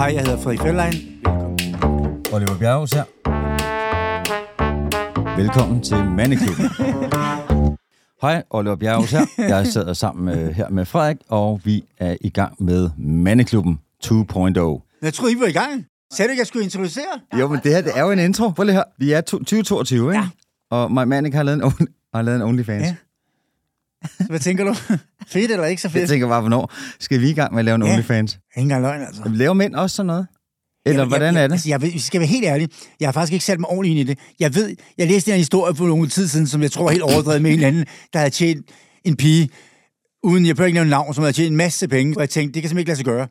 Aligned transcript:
Hej, 0.00 0.12
jeg 0.14 0.22
hedder 0.22 0.36
Frederik 0.38 0.60
Fjellein. 0.60 0.92
Oliver 2.32 2.58
Bjerghus 2.58 2.90
her. 2.92 3.04
Velkommen 5.40 5.82
til 5.82 5.96
Mandeklubben. 5.96 6.64
Hej, 8.22 8.42
Oliver 8.50 8.76
Bjerghus 8.76 9.10
her. 9.10 9.26
Jeg 9.38 9.66
sidder 9.66 9.92
sammen 9.92 10.24
med, 10.24 10.52
her 10.54 10.68
med 10.68 10.84
Frederik, 10.84 11.16
og 11.28 11.60
vi 11.64 11.84
er 11.98 12.16
i 12.20 12.30
gang 12.30 12.64
med 12.64 12.90
Mandeklubben 12.98 13.80
2.0. 14.04 14.10
Jeg 15.02 15.14
troede, 15.14 15.32
I 15.32 15.40
var 15.40 15.46
i 15.46 15.52
gang. 15.52 15.86
Sagde 16.12 16.28
du 16.28 16.30
ikke, 16.30 16.40
jeg 16.40 16.46
skulle 16.46 16.64
introducere? 16.64 17.20
Jo, 17.40 17.48
men 17.48 17.60
det 17.64 17.72
her 17.74 17.80
det 17.80 17.92
er 17.94 18.02
jo 18.04 18.10
en 18.10 18.18
intro. 18.18 18.50
Prøv 18.50 18.64
lige 18.64 18.74
her. 18.74 18.84
Vi 18.98 19.12
er 19.12 19.20
to- 19.20 19.38
2022, 19.38 20.10
ikke? 20.12 20.22
Ja. 20.22 20.28
Og 20.76 20.92
My 20.92 21.02
Manic 21.04 21.34
har 21.34 21.42
lavet 21.42 21.62
en, 21.64 21.88
har 22.14 22.22
lavet 22.22 22.36
en 22.36 22.42
OnlyFans. 22.42 22.82
Ja. 22.86 22.94
Så 24.18 24.24
Hvad 24.28 24.40
tænker 24.40 24.64
du? 24.64 24.74
fedt 25.28 25.50
eller 25.50 25.64
ikke 25.66 25.82
så 25.82 25.88
fedt? 25.88 26.00
Jeg 26.00 26.08
tænker 26.08 26.28
bare, 26.28 26.40
hvornår 26.40 26.72
skal 27.00 27.20
vi 27.20 27.30
i 27.30 27.32
gang 27.32 27.52
med 27.54 27.58
at 27.60 27.64
lave 27.64 27.74
en 27.74 27.82
Ja. 27.86 27.92
OnlyFans? 27.92 28.32
Ikke 28.34 28.42
engang 28.62 28.82
løgn, 28.82 29.02
altså. 29.02 29.22
Laver 29.26 29.54
mænd 29.54 29.74
også 29.74 29.96
sådan 29.96 30.06
noget? 30.06 30.26
Eller 30.86 31.00
Jeg- 31.00 31.08
hvordan 31.08 31.34
jeg, 31.34 31.42
er 31.42 31.46
det? 31.46 31.52
Altså, 31.54 31.68
jeg, 31.68 31.82
jeg 31.82 32.00
skal 32.00 32.20
være 32.20 32.28
helt 32.28 32.44
ærlig. 32.44 32.68
Jeg 33.00 33.08
har 33.08 33.12
faktisk 33.12 33.32
ikke 33.32 33.44
sat 33.44 33.60
mig 33.60 33.68
ordentligt 33.70 33.98
ind 34.00 34.08
i 34.08 34.12
det. 34.12 34.18
Jeg 34.40 34.54
ved, 34.54 34.76
jeg 34.98 35.06
læste 35.06 35.30
en 35.30 35.36
historie 35.36 35.74
for 35.74 35.86
nogle 35.86 36.08
tid 36.08 36.28
siden, 36.28 36.46
som 36.46 36.62
jeg 36.62 36.70
tror 36.72 36.82
var 36.84 36.90
helt 36.90 37.02
overdrevet 37.02 37.42
med 37.42 37.50
en 37.50 37.54
eller 37.56 37.68
anden, 37.68 37.86
der 38.12 38.18
havde 38.18 38.30
tjent 38.30 38.66
en 39.04 39.16
pige, 39.16 39.48
uden 40.22 40.46
jeg 40.46 40.56
behøver 40.56 40.66
ikke 40.66 40.76
nævne 40.76 40.90
navn, 40.90 41.14
som 41.14 41.22
havde 41.24 41.32
tjent 41.32 41.50
en 41.50 41.56
masse 41.56 41.88
penge. 41.88 42.16
Og 42.16 42.20
jeg 42.20 42.30
tænkte, 42.30 42.54
det 42.54 42.62
kan 42.62 42.68
simpelthen 42.68 42.78
ikke 42.78 42.88
lade 42.88 42.96
sig 42.96 43.04
gøre 43.06 43.26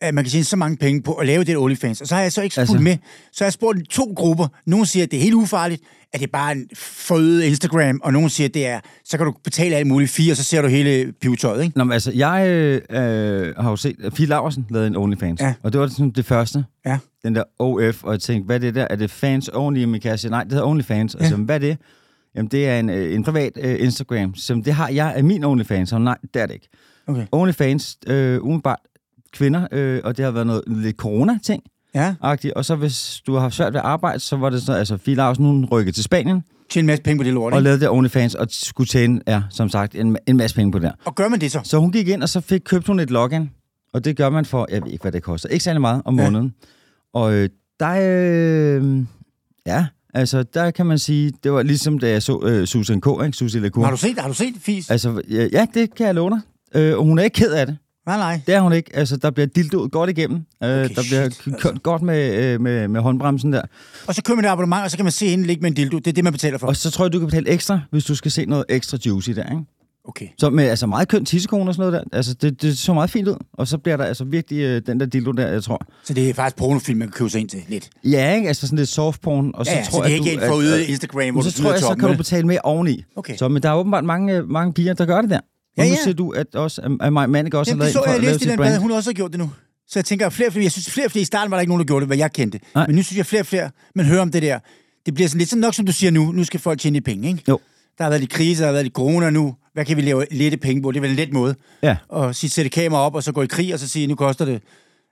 at 0.00 0.14
man 0.14 0.24
kan 0.24 0.30
tjene 0.30 0.44
så 0.44 0.56
mange 0.56 0.76
penge 0.76 1.02
på 1.02 1.12
at 1.14 1.26
lave 1.26 1.44
det 1.44 1.56
OnlyFans. 1.56 2.00
Og 2.00 2.06
så 2.06 2.14
har 2.14 2.22
jeg 2.22 2.32
så 2.32 2.42
ikke 2.42 2.54
fulgt 2.54 2.70
Altså- 2.70 2.82
med. 2.82 2.96
Så 3.32 3.44
har 3.44 3.46
jeg 3.46 3.52
spurgt 3.52 3.88
to 3.90 4.12
grupper. 4.16 4.46
Nogle 4.66 4.86
siger, 4.86 5.04
at 5.04 5.10
det 5.10 5.16
er 5.16 5.20
helt 5.22 5.34
ufarligt, 5.34 5.82
at 6.14 6.20
det 6.20 6.26
er 6.26 6.30
bare 6.32 6.52
en 6.52 6.68
forøget 6.74 7.42
Instagram, 7.42 8.00
og 8.04 8.12
nogle 8.12 8.30
siger, 8.30 8.48
at 8.48 8.54
det 8.54 8.66
er, 8.66 8.80
så 9.04 9.16
kan 9.16 9.26
du 9.26 9.34
betale 9.44 9.76
alt 9.76 9.86
muligt 9.86 10.10
fire, 10.10 10.32
og 10.32 10.36
så 10.36 10.44
ser 10.44 10.62
du 10.62 10.68
hele 10.68 11.12
pivetøjet, 11.12 11.64
ikke? 11.64 11.78
Nå, 11.78 11.84
men 11.84 11.92
altså, 11.92 12.12
jeg 12.14 12.46
øh, 12.48 12.80
øh, 12.90 13.54
har 13.56 13.70
jo 13.70 13.76
set, 13.76 13.96
at 14.04 14.12
Fie 14.12 14.26
Laversen 14.26 14.66
lavede 14.70 14.86
en 14.86 14.96
OnlyFans. 14.96 15.40
Ja. 15.40 15.54
Og 15.62 15.72
det 15.72 15.80
var 15.80 15.86
sådan 15.86 16.10
det 16.10 16.24
første. 16.24 16.64
Ja. 16.86 16.98
Den 17.22 17.34
der 17.34 17.42
OF, 17.58 18.04
og 18.04 18.12
jeg 18.12 18.20
tænkte, 18.20 18.46
hvad 18.46 18.56
er 18.56 18.60
det 18.60 18.74
der? 18.74 18.86
Er 18.90 18.96
det 18.96 19.10
fans 19.10 19.50
only? 19.54 19.84
Men 19.84 20.00
kan 20.00 20.10
jeg 20.10 20.18
sige, 20.18 20.30
nej, 20.30 20.42
det 20.44 20.52
hedder 20.52 20.66
OnlyFans. 20.66 21.14
Og 21.14 21.22
Ja. 21.22 21.28
så, 21.28 21.36
hvad 21.36 21.54
er 21.54 21.58
det? 21.58 21.78
Jamen, 22.36 22.48
det 22.50 22.68
er 22.68 22.78
en, 22.80 22.90
øh, 22.90 23.14
en 23.14 23.24
privat 23.24 23.52
øh, 23.60 23.76
Instagram. 23.80 24.34
Så 24.34 24.62
det 24.64 24.72
har 24.74 24.88
jeg 24.88 25.14
af 25.16 25.24
min 25.24 25.44
OnlyFans. 25.44 25.88
Så 25.88 25.98
nej, 25.98 26.16
det 26.34 26.42
er 26.42 26.46
det 26.46 26.54
ikke. 26.54 26.68
Okay. 27.06 27.26
OnlyFans, 27.32 27.96
øh, 28.06 28.42
umiddelbart 28.44 28.78
kvinder, 29.32 29.66
øh, 29.72 30.00
og 30.04 30.16
det 30.16 30.24
har 30.24 30.32
været 30.32 30.46
noget 30.46 30.62
lidt 30.66 30.96
corona-ting. 30.96 31.62
Ja. 31.94 32.14
-agtigt. 32.24 32.52
Og 32.56 32.64
så 32.64 32.76
hvis 32.76 33.22
du 33.26 33.34
har 33.34 33.40
haft 33.40 33.54
svært 33.54 33.72
ved 33.72 33.80
at 33.80 33.86
arbejde, 33.86 34.18
så 34.18 34.36
var 34.36 34.50
det 34.50 34.62
sådan, 34.62 34.78
altså 34.78 34.96
Fie 34.96 35.14
Laversen, 35.14 35.44
hun 35.44 35.64
rykkede 35.64 35.96
til 35.96 36.04
Spanien 36.04 36.44
Tjene 36.70 36.82
en 36.82 36.86
masse 36.86 37.02
penge 37.02 37.18
på 37.18 37.24
det 37.24 37.32
lort, 37.32 37.52
og 37.52 37.62
lavede 37.62 37.80
det 37.80 37.88
OnlyFans, 37.90 38.34
og 38.34 38.46
skulle 38.50 38.88
tjene, 38.88 39.20
ja, 39.26 39.42
som 39.50 39.68
sagt, 39.68 39.94
en, 39.94 40.16
en 40.26 40.36
masse 40.36 40.56
penge 40.56 40.72
på 40.72 40.78
det. 40.78 40.92
Og 41.04 41.14
gør 41.14 41.28
man 41.28 41.40
det 41.40 41.52
så? 41.52 41.60
Så 41.64 41.78
hun 41.78 41.92
gik 41.92 42.08
ind, 42.08 42.22
og 42.22 42.28
så 42.28 42.40
fik 42.40 42.60
købt 42.64 42.86
hun 42.86 43.00
et 43.00 43.10
login. 43.10 43.50
Og 43.92 44.04
det 44.04 44.16
gør 44.16 44.30
man 44.30 44.44
for, 44.44 44.66
jeg 44.70 44.82
ved 44.82 44.92
ikke, 44.92 45.02
hvad 45.02 45.12
det 45.12 45.22
koster. 45.22 45.48
Ikke 45.48 45.64
særlig 45.64 45.80
meget 45.80 46.02
om 46.04 46.18
Ja. 46.18 46.24
måneden. 46.24 46.54
Og 47.14 47.34
øh, 47.34 47.48
der, 47.80 47.90
øh, 48.80 48.98
ja, 49.66 49.86
altså, 50.14 50.42
der 50.42 50.70
kan 50.70 50.86
man 50.86 50.98
sige, 50.98 51.32
det 51.44 51.52
var 51.52 51.62
ligesom 51.62 51.98
da 51.98 52.10
jeg 52.10 52.22
så 52.22 52.40
øh, 52.44 52.66
Susan 52.66 53.00
K., 53.00 53.06
ikke? 53.24 53.36
Susie 53.36 53.60
Lecour. 53.60 53.84
Har 53.84 53.90
du 53.90 53.96
set, 53.96 54.18
har 54.18 54.28
du 54.28 54.34
set 54.34 54.54
Fis? 54.60 54.90
Altså, 54.90 55.22
ja, 55.30 55.48
ja, 55.52 55.66
det 55.74 55.94
kan 55.94 56.06
jeg 56.06 56.14
love 56.14 56.30
dig. 56.30 56.40
Øh, 56.74 56.98
og 56.98 57.04
hun 57.04 57.18
er 57.18 57.22
ikke 57.22 57.34
ked 57.34 57.52
af 57.52 57.66
det. 57.66 57.76
Nej, 58.06 58.16
nej. 58.16 58.40
Det 58.46 58.54
er 58.54 58.60
hun 58.60 58.72
ikke. 58.72 58.96
Altså, 58.96 59.16
der 59.16 59.30
bliver 59.30 59.46
dildoet 59.46 59.90
godt 59.92 60.10
igennem. 60.10 60.36
Øh, 60.36 60.68
Okay, 60.68 60.94
der 60.94 61.02
bliver 61.08 61.30
shit, 61.30 61.44
kørt 61.44 61.64
altså. 61.70 61.80
godt 61.82 62.02
med, 62.02 62.34
øh, 62.44 62.60
med, 62.60 62.88
med 62.88 63.00
håndbremsen 63.00 63.52
der. 63.52 63.62
Og 64.06 64.14
så 64.14 64.22
køber 64.22 64.36
man 64.36 64.44
et 64.44 64.48
abonnement, 64.48 64.84
og 64.84 64.90
så 64.90 64.96
kan 64.96 65.04
man 65.04 65.12
se 65.12 65.28
hende 65.28 65.46
ligge 65.46 65.62
med 65.62 65.70
en 65.70 65.74
dildo. 65.76 65.98
Det 65.98 66.06
er 66.06 66.12
det, 66.12 66.24
man 66.24 66.32
betaler 66.32 66.58
for. 66.58 66.66
Og 66.66 66.76
så 66.76 66.90
tror 66.90 67.04
jeg, 67.04 67.12
du 67.12 67.18
kan 67.18 67.26
betale 67.28 67.48
ekstra, 67.48 67.80
hvis 67.90 68.04
du 68.04 68.14
skal 68.14 68.30
se 68.30 68.44
noget 68.46 68.64
ekstra 68.68 68.98
juicy 69.06 69.30
der, 69.30 69.44
ikke? 69.50 69.62
Okay. 70.08 70.26
Så 70.38 70.50
med 70.50 70.64
altså 70.64 70.86
meget 70.86 71.08
køn 71.08 71.24
tissekone 71.24 71.70
og 71.70 71.74
sådan 71.74 71.90
noget 71.90 72.06
der. 72.12 72.16
Altså, 72.16 72.34
det, 72.34 72.62
det 72.62 72.78
så 72.78 72.94
meget 72.94 73.10
fint 73.10 73.28
ud. 73.28 73.34
Og 73.52 73.68
så 73.68 73.78
bliver 73.78 73.96
der 73.96 74.04
altså 74.04 74.24
virkelig 74.24 74.60
øh, 74.60 74.82
den 74.86 75.00
der 75.00 75.06
dildo 75.06 75.32
der, 75.32 75.46
jeg 75.48 75.62
tror. 75.62 75.86
Så 76.04 76.14
det 76.14 76.30
er 76.30 76.34
faktisk 76.34 76.56
pornofilm, 76.56 76.98
man 76.98 77.08
kan 77.08 77.12
købe 77.12 77.30
sig 77.30 77.40
ind 77.40 77.48
til 77.48 77.60
lidt. 77.68 77.90
Ja, 78.04 78.34
ikke? 78.34 78.48
Altså 78.48 78.66
sådan 78.66 78.78
lidt 78.78 78.88
softporn. 78.88 79.50
Og 79.54 79.66
så 79.66 79.72
Ja, 79.72 79.82
tror 79.84 79.98
så 79.98 80.04
det 80.04 80.04
er 80.04 80.08
jeg, 80.08 80.18
ikke 80.18 80.32
en 80.32 80.38
du, 80.38 80.46
for 80.46 80.74
at- 80.74 80.80
Instagram, 80.88 81.32
hvor 81.32 81.42
så 81.42 81.50
du 81.56 81.62
tror 81.62 81.70
jeg, 81.72 81.80
så 81.80 81.94
kan 82.00 82.08
du 82.08 82.16
betale 82.16 82.46
mere 82.46 82.60
oveni. 82.64 83.02
Okay. 83.16 83.36
Så, 83.36 83.48
men 83.48 83.62
der 83.62 83.68
er 83.70 83.74
åbenbart 83.74 84.04
mange, 84.04 84.36
øh, 84.36 84.48
mange 84.50 84.72
piger, 84.72 84.94
der 84.94 85.06
gør 85.06 85.20
det 85.20 85.30
der. 85.30 85.40
Og 85.78 85.84
Ja, 85.84 85.88
nu 85.88 85.94
ja. 85.94 86.04
ser 86.04 86.12
du, 86.12 86.30
at 86.30 86.54
også 86.54 86.96
at 87.00 87.12
Maja 87.12 87.26
Mannik 87.26 87.54
også 87.54 87.70
Jamen, 87.72 87.80
har 87.82 87.86
det 87.86 87.94
lavet 87.94 88.04
så 88.04 88.10
jeg 88.10 88.14
at 88.16 88.20
lave 88.22 88.32
læst 88.32 88.40
i 88.40 88.44
sit 88.44 88.50
den 88.50 88.58
blad, 88.58 88.78
hun 88.78 88.90
har 88.90 88.96
også 88.96 89.12
gjort 89.12 89.30
det 89.30 89.38
nu. 89.40 89.50
Så 89.88 89.98
jeg 89.98 90.04
tænker, 90.04 90.28
flere, 90.28 90.48
og 90.48 90.52
flere, 90.52 90.62
jeg 90.64 90.72
synes 90.72 90.90
flere, 90.90 91.06
og 91.06 91.10
flere 91.10 91.22
i 91.22 91.24
starten 91.24 91.50
var 91.50 91.56
der 91.56 91.60
ikke 91.60 91.70
nogen, 91.70 91.80
der 91.80 91.86
gjorde 91.86 92.00
det, 92.00 92.08
hvad 92.08 92.16
jeg 92.16 92.32
kendte. 92.32 92.60
Nej. 92.74 92.86
Men 92.86 92.96
nu 92.96 93.02
synes 93.02 93.16
jeg, 93.16 93.26
flere 93.26 93.42
og 93.42 93.46
flere, 93.46 93.70
man 93.94 94.06
hører 94.06 94.20
om 94.22 94.30
det 94.30 94.42
der. 94.42 94.58
Det 95.06 95.14
bliver 95.14 95.28
sådan 95.28 95.38
lidt 95.38 95.50
sådan 95.50 95.60
nok, 95.60 95.74
som 95.74 95.86
du 95.86 95.92
siger 95.92 96.10
nu. 96.10 96.32
Nu 96.32 96.44
skal 96.44 96.60
folk 96.60 96.80
tjene 96.80 97.00
penge, 97.00 97.28
ikke? 97.28 97.42
Jo. 97.48 97.60
Der 97.98 98.04
har 98.04 98.10
været 98.10 98.20
lidt 98.20 98.30
krise, 98.32 98.60
der 98.62 98.66
har 98.66 98.72
været 98.72 98.84
lidt 98.84 98.94
corona 98.94 99.30
nu. 99.30 99.54
Hvad 99.72 99.84
kan 99.84 99.96
vi 99.96 100.02
lave 100.02 100.26
lette 100.30 100.56
penge 100.56 100.82
på? 100.82 100.90
Det 100.90 100.96
er 100.96 101.00
vel 101.00 101.10
en 101.10 101.16
let 101.16 101.32
måde. 101.32 101.54
Ja. 101.82 101.96
Og 102.08 102.34
sige, 102.34 102.50
sætte 102.50 102.68
kamera 102.70 103.00
op, 103.00 103.14
og 103.14 103.22
så 103.22 103.32
gå 103.32 103.42
i 103.42 103.46
krig, 103.46 103.74
og 103.74 103.80
så 103.80 103.88
sige, 103.88 104.06
nu 104.06 104.14
koster 104.14 104.44
det 104.44 104.54
et 104.54 104.62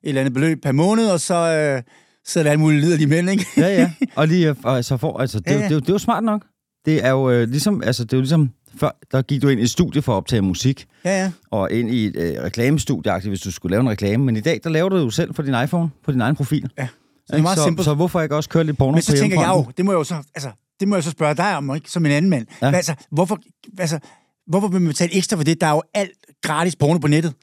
eller 0.04 0.20
andet 0.20 0.34
beløb 0.34 0.62
per 0.62 0.72
måned, 0.72 1.06
og 1.10 1.20
så 1.20 1.34
øh, 1.34 1.82
sidder 2.26 2.44
der 2.44 2.50
alle 2.50 2.60
mulige 2.60 2.80
liderlige 2.80 3.06
mænd, 3.06 3.30
ikke? 3.30 3.46
ja, 3.56 3.68
ja. 3.80 3.90
Og 4.16 4.28
lige 4.28 4.48
øh, 4.48 4.56
og 4.64 4.84
så 4.84 4.96
får, 4.96 5.18
altså, 5.20 5.38
det, 5.40 5.46
Ja, 5.46 5.52
ja. 5.52 5.58
Det, 5.58 5.66
er 5.66 5.70
jo- 5.74 5.80
det, 5.80 5.88
er 5.88 5.92
jo 5.92 5.98
smart 5.98 6.24
nok. 6.24 6.44
Det 6.84 7.04
er 7.04 7.10
jo 7.10 7.31
øh, 7.31 7.48
ligesom, 7.48 7.82
altså, 7.82 8.04
det 8.04 8.12
er 8.12 8.16
jo 8.16 8.20
ligesom, 8.20 8.50
før, 8.76 8.91
der 9.12 9.22
gik 9.22 9.43
du 9.43 9.48
ind 9.48 9.60
i 9.60 9.62
et 9.62 9.70
studie 9.70 10.03
for 10.03 10.12
at 10.12 10.16
optage 10.16 10.43
musik, 10.43 10.87
ja, 11.04 11.22
ja. 11.22 11.32
og 11.50 11.72
ind 11.72 11.91
i 11.91 12.06
et 12.06 12.16
øh, 12.16 12.43
reklamestudie, 12.43 13.20
hvis 13.28 13.41
du 13.41 13.50
skulle 13.50 13.70
lave 13.70 13.81
en 13.81 13.91
reklame. 13.91 14.25
Men 14.25 14.37
i 14.37 14.41
dag, 14.41 14.60
der 14.65 14.70
laver 14.70 14.88
du 14.88 14.97
det 14.97 15.04
jo 15.04 15.10
selv 15.10 15.32
på 15.32 15.43
din 15.43 15.54
iPhone, 15.65 15.91
på 16.04 16.12
din 16.12 16.20
egen 16.20 16.37
profil. 16.37 16.70
Ja. 16.78 16.87
Så 16.87 17.32
det 17.32 17.38
er 17.38 17.43
meget 17.43 17.59
så, 17.59 17.65
simpelt. 17.65 17.84
så 17.84 17.94
hvorfor 17.94 18.20
ikke 18.20 18.37
også 18.37 18.48
køre 18.48 18.65
lidt 18.65 18.78
porno 18.78 18.93
Men 18.93 19.03
så 19.03 19.12
på 19.12 19.16
tænker 19.19 19.41
jeg 19.41 19.48
jo, 19.48 19.66
det 19.76 19.84
må 19.84 19.93
jeg 19.93 19.98
jo 19.98 20.04
så, 20.04 20.15
altså, 20.34 20.50
det 20.81 20.88
må 20.88 20.97
jeg 20.97 21.04
så 21.04 21.10
spørge 21.10 21.34
dig 21.34 21.56
om, 21.56 21.75
ikke? 21.75 21.91
Som 21.91 22.06
en 22.06 22.12
anden 22.12 22.31
mand. 22.31 22.47
Ja. 22.62 22.69
Ja. 22.69 22.76
Altså, 22.76 22.94
hvorfor, 23.10 23.38
altså, 23.78 23.99
hvorfor 24.47 24.69
vil 24.69 24.81
man 24.81 24.88
betale 24.88 25.16
ekstra 25.16 25.37
for 25.37 25.44
det? 25.44 25.60
Der 25.60 25.66
er 25.66 25.70
jo 25.70 25.82
alt 25.94 26.10
gratis 26.43 26.76
porno 26.76 26.99
på 26.99 27.09
nettet. 27.09 27.34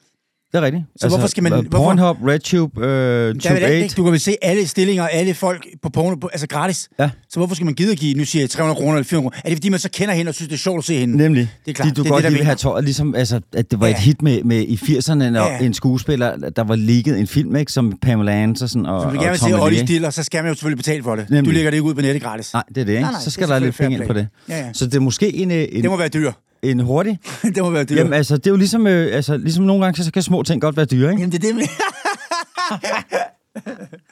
Det 0.52 0.58
er 0.58 0.62
rigtigt. 0.62 0.84
Så 1.00 1.08
hvorfor 1.08 1.26
skal 1.26 1.42
man- 1.42 1.52
øh, 1.52 1.58
hvorfor- 1.68 1.84
Pornhub, 1.84 2.16
RedTube, 2.28 2.80
øh, 2.86 2.86
Der 2.86 3.32
Tube 3.32 3.54
vel 3.54 3.56
alt, 3.56 3.64
8. 3.64 3.82
ikke? 3.82 3.94
Du 3.96 4.02
kan 4.02 4.12
vel 4.12 4.20
se 4.20 4.36
alle 4.42 4.66
stillinger, 4.66 5.06
alle 5.08 5.34
folk 5.34 5.66
på 5.82 5.88
porno, 5.90 6.16
på, 6.16 6.28
altså 6.32 6.46
gratis. 6.46 6.88
Ja. 6.98 7.10
Så 7.28 7.40
hvorfor 7.40 7.54
skal 7.54 7.64
man 7.64 7.74
gide 7.74 7.92
at 7.92 7.98
give, 7.98 8.14
nu 8.18 8.24
siger 8.24 8.42
jeg 8.42 8.50
300 8.50 8.76
kroner 8.80 8.92
eller 8.96 9.04
400 9.04 9.30
kroner? 9.30 9.40
Er 9.44 9.48
det 9.48 9.56
fordi, 9.58 9.68
man 9.68 9.78
så 9.80 9.90
kender 9.90 10.14
hende 10.14 10.28
og 10.30 10.34
synes, 10.34 10.48
det 10.48 10.54
er 10.54 10.58
sjovt 10.58 10.78
at 10.78 10.84
se 10.84 10.98
hende? 10.98 11.16
Nemlig. 11.16 11.48
Det 11.64 11.70
er 11.70 11.74
klart, 11.74 11.86
Fordi 11.88 11.94
du 11.96 12.02
det 12.02 12.10
godt 12.10 12.18
det, 12.18 12.24
der 12.24 12.30
lige 12.30 12.38
vil 12.38 12.44
have 12.46 12.56
tøjet, 12.56 12.84
ligesom 12.84 13.14
altså, 13.14 13.40
at 13.52 13.70
det 13.70 13.80
var 13.80 13.86
Ja. 13.86 13.92
et 13.92 13.98
hit 14.00 14.22
med, 14.22 14.42
med 14.44 14.60
i 14.68 14.76
80'erne, 14.76 15.14
når 15.14 15.46
Ja. 15.52 15.58
en 15.58 15.74
skuespiller, 15.74 16.36
der 16.56 16.64
var 16.64 16.76
ligget 16.76 17.18
en 17.18 17.26
film, 17.26 17.56
ikke, 17.56 17.72
som 17.72 17.92
Pamela 18.02 18.42
Anderson 18.42 18.86
og, 18.86 19.02
Så 19.02 19.06
og 19.06 19.12
vil 19.12 19.20
gerne 19.20 19.38
se 19.38 19.60
Olli? 19.60 19.78
Stiller, 19.86 20.10
så 20.10 20.22
skal 20.22 20.42
man 20.42 20.48
jo 20.50 20.54
selvfølgelig 20.54 20.78
betale 20.78 21.02
for 21.02 21.16
det. 21.16 21.30
Nemlig. 21.30 21.44
Du 21.46 21.50
lægger 21.54 21.70
det 21.70 21.76
ikke 21.76 21.84
ud 21.88 21.94
på 21.94 22.00
nettet 22.00 22.22
gratis. 22.22 22.52
Nej, 22.52 22.62
det 22.68 22.78
er 22.78 22.84
det, 22.84 22.92
ikke? 22.92 23.02
Nej, 23.02 23.10
nej, 23.12 23.20
så 23.20 23.30
skal 23.30 23.44
er 23.50 23.52
der 23.52 23.58
lidt 23.58 23.76
penge 23.76 23.96
ind 23.98 24.06
på 24.06 24.12
det. 24.12 24.28
Ja, 24.48 24.58
ja. 24.58 24.72
Så 24.72 24.86
det 24.86 24.94
er 24.94 25.00
måske 25.00 25.34
en, 25.36 25.50
øh, 25.50 25.66
en, 25.72 25.82
Det 25.82 25.90
må 25.90 25.96
være 25.96 26.08
dyr. 26.08 26.32
En 26.62 26.80
hurtig... 26.80 27.18
det 27.54 27.56
må 27.62 27.70
være 27.70 27.84
dyr. 27.84 27.96
Jamen 27.96 28.12
altså, 28.12 28.36
det 28.36 28.46
er 28.46 28.50
jo 28.50 28.56
ligesom, 28.56 28.86
øh, 28.86 29.14
altså, 29.16 29.36
ligesom 29.36 29.64
nogle 29.64 29.84
gange, 29.84 30.04
så 30.04 30.12
kan 30.12 30.22
små 30.22 30.42
ting 30.42 30.60
godt 30.60 30.76
være 30.76 30.86
dyre, 30.86 31.10
ikke? 31.10 31.20
Jamen, 31.20 31.32
det 31.32 31.44
er 31.44 31.48
det 31.48 31.54
med. 31.56 31.64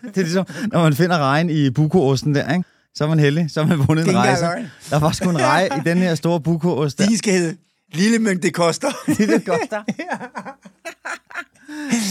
Det 0.03 0.17
er 0.17 0.21
ligesom, 0.21 0.47
når 0.73 0.83
man 0.83 0.95
finder 0.95 1.19
rejen 1.19 1.51
i 1.51 1.71
bukoosten 1.71 2.35
der, 2.35 2.53
ikke? 2.53 2.65
Så 2.95 3.05
er 3.05 3.09
man 3.09 3.19
heldig, 3.19 3.51
så 3.51 3.63
har 3.65 3.77
man 3.77 3.89
vundet 3.89 4.07
Det 4.07 4.13
en 4.13 4.19
rejse. 4.19 4.45
Der 4.91 4.99
var 4.99 5.13
sgu 5.13 5.31
en 5.31 5.41
reje 5.41 5.67
i 5.67 5.81
den 5.85 5.99
her 5.99 6.15
store 6.15 6.41
bukoost 6.41 6.99
der. 6.99 7.07
De 7.07 7.19
skal 7.19 7.33
hedde 7.33 7.57
Lille 7.95 8.19
mængde 8.19 8.43
det 8.43 8.55
koster. 8.55 8.89
Det 9.19 9.45
koster. 9.47 9.83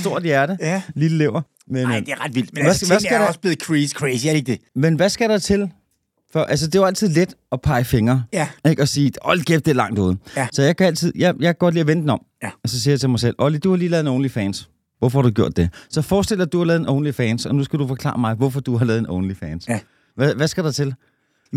Stort 0.02 0.24
hjerte, 0.24 0.58
Ja. 0.59 0.81
lille 0.96 1.18
lever. 1.18 1.42
Men, 1.68 1.84
Nej, 1.88 1.98
øh, 1.98 2.06
det 2.06 2.12
er 2.12 2.25
ret 2.25 2.36
vildt. 2.36 2.54
Men 2.54 2.64
Hvad 2.64 2.72
altså, 2.72 2.88
hvad 2.88 3.00
skal 3.00 3.14
er 3.14 3.19
der- 3.19 3.28
også 3.28 3.40
blevet 3.40 3.59
crazy, 3.62 3.94
crazy, 3.94 4.25
er 4.25 4.30
det 4.31 4.38
ikke 4.38 4.52
det? 4.52 4.62
Men 4.75 4.96
hvad 4.96 5.09
skal 5.09 5.30
der 5.30 5.38
til? 5.38 5.72
For, 6.32 6.40
altså, 6.40 6.66
det 6.66 6.76
er 6.76 6.80
jo 6.80 6.86
altid 6.86 7.10
let 7.10 7.34
at 7.52 7.62
pege 7.62 7.84
fingre. 7.84 8.24
Ja. 8.34 8.48
Ikke? 8.70 8.82
Og 8.82 8.88
sige, 8.88 9.12
hold 9.22 9.42
kæft, 9.42 9.66
det 9.66 9.72
er 9.72 9.76
langt 9.76 10.00
ude. 10.00 10.18
Ja. 10.38 10.48
Så 10.52 10.62
jeg 10.62 10.78
kan 10.78 10.88
altid, 10.88 11.14
jeg, 11.16 11.36
jeg 11.40 11.48
kan 11.48 11.56
godt 11.60 11.74
lide 11.74 11.82
at 11.82 11.88
vente 11.88 12.02
den 12.02 12.10
om. 12.10 12.22
Ja. 12.44 12.50
Og 12.64 12.70
så 12.70 12.82
siger 12.82 12.92
jeg 12.92 13.00
til 13.00 13.10
mig 13.10 13.20
selv, 13.20 13.36
Olli, 13.40 13.58
du 13.58 13.70
har 13.70 13.78
lige 13.78 13.90
lavet 13.90 14.02
en 14.02 14.08
OnlyFans. 14.08 14.70
Hvorfor 15.00 15.20
har 15.20 15.24
du 15.24 15.34
gjort 15.34 15.58
det? 15.58 15.70
Så 15.90 16.02
forestil 16.02 16.38
dig, 16.38 16.44
at 16.44 16.52
du 16.54 16.58
har 16.58 16.66
lavet 16.66 16.80
en 16.80 16.88
OnlyFans, 16.88 17.46
og 17.46 17.56
nu 17.56 17.64
skal 17.64 17.80
du 17.80 17.88
forklare 17.88 18.18
mig, 18.20 18.36
hvorfor 18.36 18.60
du 18.60 18.78
har 18.78 18.86
lavet 18.86 19.00
en 19.00 19.10
OnlyFans. 19.10 19.68
Ja. 19.68 19.80
Hvad, 20.16 20.36
hvad 20.36 20.48
skal 20.48 20.64
der 20.64 20.72
til? 20.72 20.96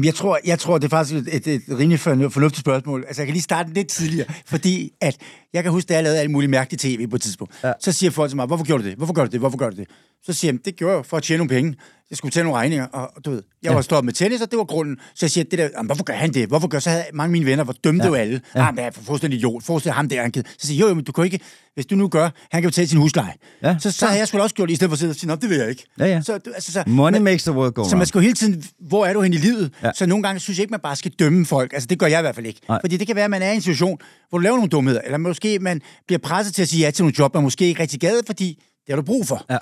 Jeg 0.04 0.14
tror, 0.14 0.38
jeg 0.46 0.58
tror, 0.58 0.78
det 0.78 0.84
er 0.84 0.88
faktisk 0.88 1.26
et, 1.26 1.46
et, 1.46 1.54
et 1.54 1.62
rimelig 1.78 1.98
fornu- 1.98 2.28
fornuftigt 2.28 2.60
spørgsmål. 2.60 3.04
Altså, 3.06 3.22
jeg 3.22 3.26
kan 3.26 3.32
lige 3.32 3.42
starte 3.42 3.72
lidt 3.74 3.88
tidligere, 3.88 4.26
fordi 4.46 4.90
at 5.00 5.16
jeg 5.54 5.62
kan 5.62 5.72
huske, 5.72 5.88
da 5.88 5.94
jeg 5.94 6.02
lavede 6.02 6.18
alt 6.20 6.30
muligt 6.30 6.50
mærkeligt 6.50 6.82
tv 6.82 7.06
på 7.08 7.16
et 7.16 7.22
tidspunkt. 7.22 7.54
Ja. 7.64 7.72
Så 7.80 7.92
siger 7.92 8.10
folk 8.10 8.30
til 8.30 8.36
mig, 8.36 8.46
hvorfor 8.46 8.64
gjorde 8.64 8.82
du 8.82 8.88
det? 8.88 8.96
Hvorfor 8.96 9.12
gør 9.12 9.24
du 9.24 9.30
det? 9.30 9.40
Hvorfor 9.40 9.58
gør 9.58 9.70
du 9.70 9.76
det? 9.76 9.88
Så 10.24 10.32
siger 10.32 10.52
jeg, 10.52 10.64
det 10.64 10.76
gjorde 10.76 10.96
jeg 10.96 11.06
for 11.06 11.16
at 11.16 11.22
tjene 11.22 11.38
nogle 11.38 11.48
penge. 11.48 11.74
Jeg 12.10 12.16
skulle 12.16 12.30
betale 12.30 12.44
nogle 12.44 12.58
regninger, 12.58 12.86
og 12.86 13.24
du 13.24 13.30
ved, 13.30 13.42
jeg 13.62 13.70
ja. 13.70 13.74
Var 13.74 13.82
stoppet 13.82 14.04
med 14.04 14.12
tennis, 14.12 14.40
og 14.40 14.50
det 14.50 14.58
var 14.58 14.64
grunden. 14.64 14.96
Så 15.14 15.26
jeg 15.26 15.30
siger, 15.30 15.44
det 15.44 15.58
der, 15.58 15.82
hvorfor 15.82 16.04
gør 16.04 16.12
han 16.14 16.34
det? 16.34 16.48
Hvorfor 16.48 16.68
gør 16.68 16.78
så 16.78 16.90
havde 16.90 17.04
mange 17.12 17.24
af 17.28 17.30
mine 17.32 17.46
venner, 17.46 17.64
hvor 17.64 17.72
dømte 17.84 18.04
ja. 18.04 18.08
jo 18.08 18.14
alle. 18.14 18.40
Ja. 18.54 18.68
Ah, 18.68 18.74
men 18.74 18.78
jeg 18.84 18.86
er 18.96 19.00
fuldstændig 19.02 19.36
idiot. 19.38 19.62
Forestil 19.64 19.92
ham 19.92 20.08
der, 20.08 20.22
han 20.22 20.30
givet. 20.30 20.46
Så 20.58 20.66
siger 20.66 20.76
jeg, 20.76 20.82
jo, 20.82 20.88
jo, 20.88 20.94
men 20.94 21.04
du 21.04 21.12
kan 21.12 21.24
ikke, 21.24 21.40
hvis 21.74 21.86
du 21.86 21.94
nu 21.96 22.08
gør, 22.08 22.30
han 22.50 22.62
kan 22.62 22.68
betale 22.68 22.88
sin 22.88 22.98
husleje. 22.98 23.32
Ja, 23.62 23.76
så, 23.78 23.90
så 23.90 24.06
har 24.06 24.14
jeg 24.16 24.28
da 24.32 24.38
også 24.38 24.54
gjort 24.54 24.68
det, 24.68 24.72
i 24.72 24.76
stedet 24.76 24.90
for 24.90 24.94
at 24.94 24.98
sidde 24.98 25.10
og 25.10 25.16
sige, 25.16 25.28
"Nå, 25.28 25.34
det 25.34 25.50
vil 25.50 25.58
jeg 25.58 25.68
ikke. 25.70 25.84
Ja, 25.98 26.06
ja. 26.06 26.20
Så, 26.22 26.38
du- 26.38 26.52
altså, 26.54 26.72
så, 26.72 26.84
Money 26.86 27.16
men- 27.16 27.24
makes 27.24 27.42
the 27.44 27.52
world 27.52 27.72
go 27.72 27.84
så 27.84 27.90
man 27.90 27.98
round. 27.98 28.06
skal 28.06 28.18
jo 28.18 28.22
hele 28.22 28.34
tiden, 28.34 28.64
hvor 28.80 29.06
er 29.06 29.12
du 29.12 29.20
hen 29.20 29.32
i 29.32 29.36
livet? 29.36 29.72
Ja. 29.82 29.90
Så 29.94 30.06
nogle 30.06 30.22
gange 30.22 30.40
synes 30.40 30.58
jeg 30.58 30.62
ikke, 30.62 30.70
man 30.70 30.80
bare 30.80 30.96
skal 30.96 31.10
dømme 31.18 31.46
folk. 31.46 31.72
Altså, 31.72 31.86
det 31.86 31.98
gør 31.98 32.06
jeg 32.06 32.20
i 32.20 32.22
hvert 32.22 32.34
fald 32.34 32.46
ikke. 32.46 32.60
Nej. 32.68 32.78
Fordi 32.82 32.96
det 32.96 33.06
kan 33.06 33.16
være, 33.16 33.24
at 33.24 33.30
man 33.30 33.42
er 33.42 33.52
i 33.52 33.54
en 33.54 33.60
situation, 33.60 33.98
hvor 34.28 34.38
du 34.38 34.42
laver 34.42 34.56
nogle 34.56 34.70
dumheder, 34.70 35.00
eller 35.00 35.18
måske 35.18 35.58
man 35.58 35.80
bliver 36.06 36.18
presset 36.18 36.54
til 36.54 36.62
at 36.62 36.68
sige 36.68 36.84
ja 36.84 36.90
til 36.90 37.02
nogle 37.02 37.14
job, 37.18 37.34
man 37.34 37.42
måske 37.42 37.64
ikke 37.66 37.82
rigtig 37.82 38.00
gad, 38.00 38.20
fordi 38.26 38.62
det 38.86 38.92
har 38.92 38.96
du 38.96 39.02
brug 39.02 39.26
for. 39.26 39.46
Ja. 39.50 39.56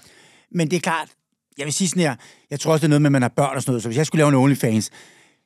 Men 0.52 0.70
det 0.70 0.76
er 0.76 0.80
klart, 0.80 1.08
jeg 1.58 1.64
vil 1.64 1.72
sige 1.72 1.88
sådan 1.88 2.02
her, 2.02 2.14
jeg 2.50 2.60
tror 2.60 2.72
også, 2.72 2.80
det 2.80 2.84
er 2.86 2.88
noget 2.88 3.02
med, 3.02 3.08
at 3.08 3.12
man 3.12 3.22
har 3.22 3.28
børn 3.36 3.56
og 3.56 3.62
sådan 3.62 3.70
noget, 3.70 3.82
så 3.82 3.88
hvis 3.88 3.98
jeg 3.98 4.06
skulle 4.06 4.20
lave 4.20 4.28
en 4.28 4.34
OnlyFans, 4.34 4.90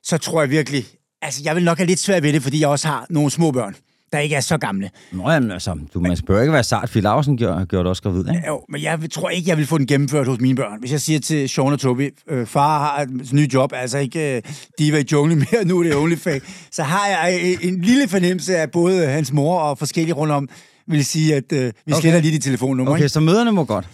så 0.03 0.17
tror 0.17 0.41
jeg 0.41 0.49
virkelig, 0.49 0.85
altså 1.21 1.41
jeg 1.45 1.55
vil 1.55 1.63
nok 1.63 1.77
have 1.77 1.87
lidt 1.87 1.99
svært 1.99 2.23
ved 2.23 2.33
det, 2.33 2.43
fordi 2.43 2.59
jeg 2.59 2.69
også 2.69 2.87
har 2.87 3.05
nogle 3.09 3.31
små 3.31 3.51
børn. 3.51 3.75
der 4.11 4.19
ikke 4.19 4.35
er 4.35 4.41
så 4.41 4.57
gamle. 4.57 4.89
Nå, 5.11 5.29
jamen, 5.31 5.51
altså, 5.51 5.77
du, 5.93 5.99
man 5.99 6.17
bør 6.27 6.41
ikke 6.41 6.53
være 6.53 6.63
sart. 6.63 6.89
Phil 6.89 7.03
Lausen 7.03 7.37
gjorde, 7.37 7.65
gjorde 7.65 7.83
det 7.83 7.89
også 7.89 8.01
gravid, 8.03 8.19
ikke? 8.19 8.47
Jo, 8.47 8.61
men 8.69 8.81
jeg 8.81 8.99
tror 9.11 9.29
ikke, 9.29 9.49
jeg 9.49 9.57
vil 9.57 9.67
få 9.67 9.77
den 9.77 9.87
gennemført 9.87 10.27
hos 10.27 10.39
mine 10.39 10.55
børn. 10.55 10.79
Hvis 10.79 10.91
jeg 10.91 11.01
siger 11.01 11.19
til 11.19 11.49
Sean 11.49 11.67
og 11.73 11.79
Toby, 11.79 12.13
øh, 12.29 12.47
far 12.47 12.79
har 12.79 13.01
et 13.01 13.33
nyt 13.33 13.53
job, 13.53 13.73
altså 13.75 13.97
ikke 13.97 14.35
øh, 14.35 14.41
diva 14.79 14.97
i 14.99 15.05
jungle 15.11 15.35
mere, 15.35 15.65
nu 15.65 15.79
er 15.79 15.83
det 15.83 15.95
OnlyFans, 15.95 16.43
så 16.71 16.83
har 16.83 17.07
jeg 17.07 17.39
øh, 17.43 17.67
en 17.67 17.81
lille 17.81 18.07
fornemmelse 18.07 18.57
af 18.57 18.71
både 18.71 19.07
hans 19.07 19.31
mor 19.33 19.59
og 19.59 19.77
forskellige 19.77 20.13
rundt 20.13 20.33
om, 20.33 20.49
vil 20.87 21.05
sige, 21.05 21.35
at 21.35 21.51
øh, 21.53 21.65
vi 21.85 21.93
Okay. 21.93 22.01
sletter 22.01 22.19
lige 22.21 22.31
dit 22.31 22.43
telefonnummer. 22.43 22.91
Okay, 22.91 23.01
ikke? 23.01 23.09
så 23.09 23.19
møderne 23.19 23.51
må 23.51 23.63
godt. 23.65 23.89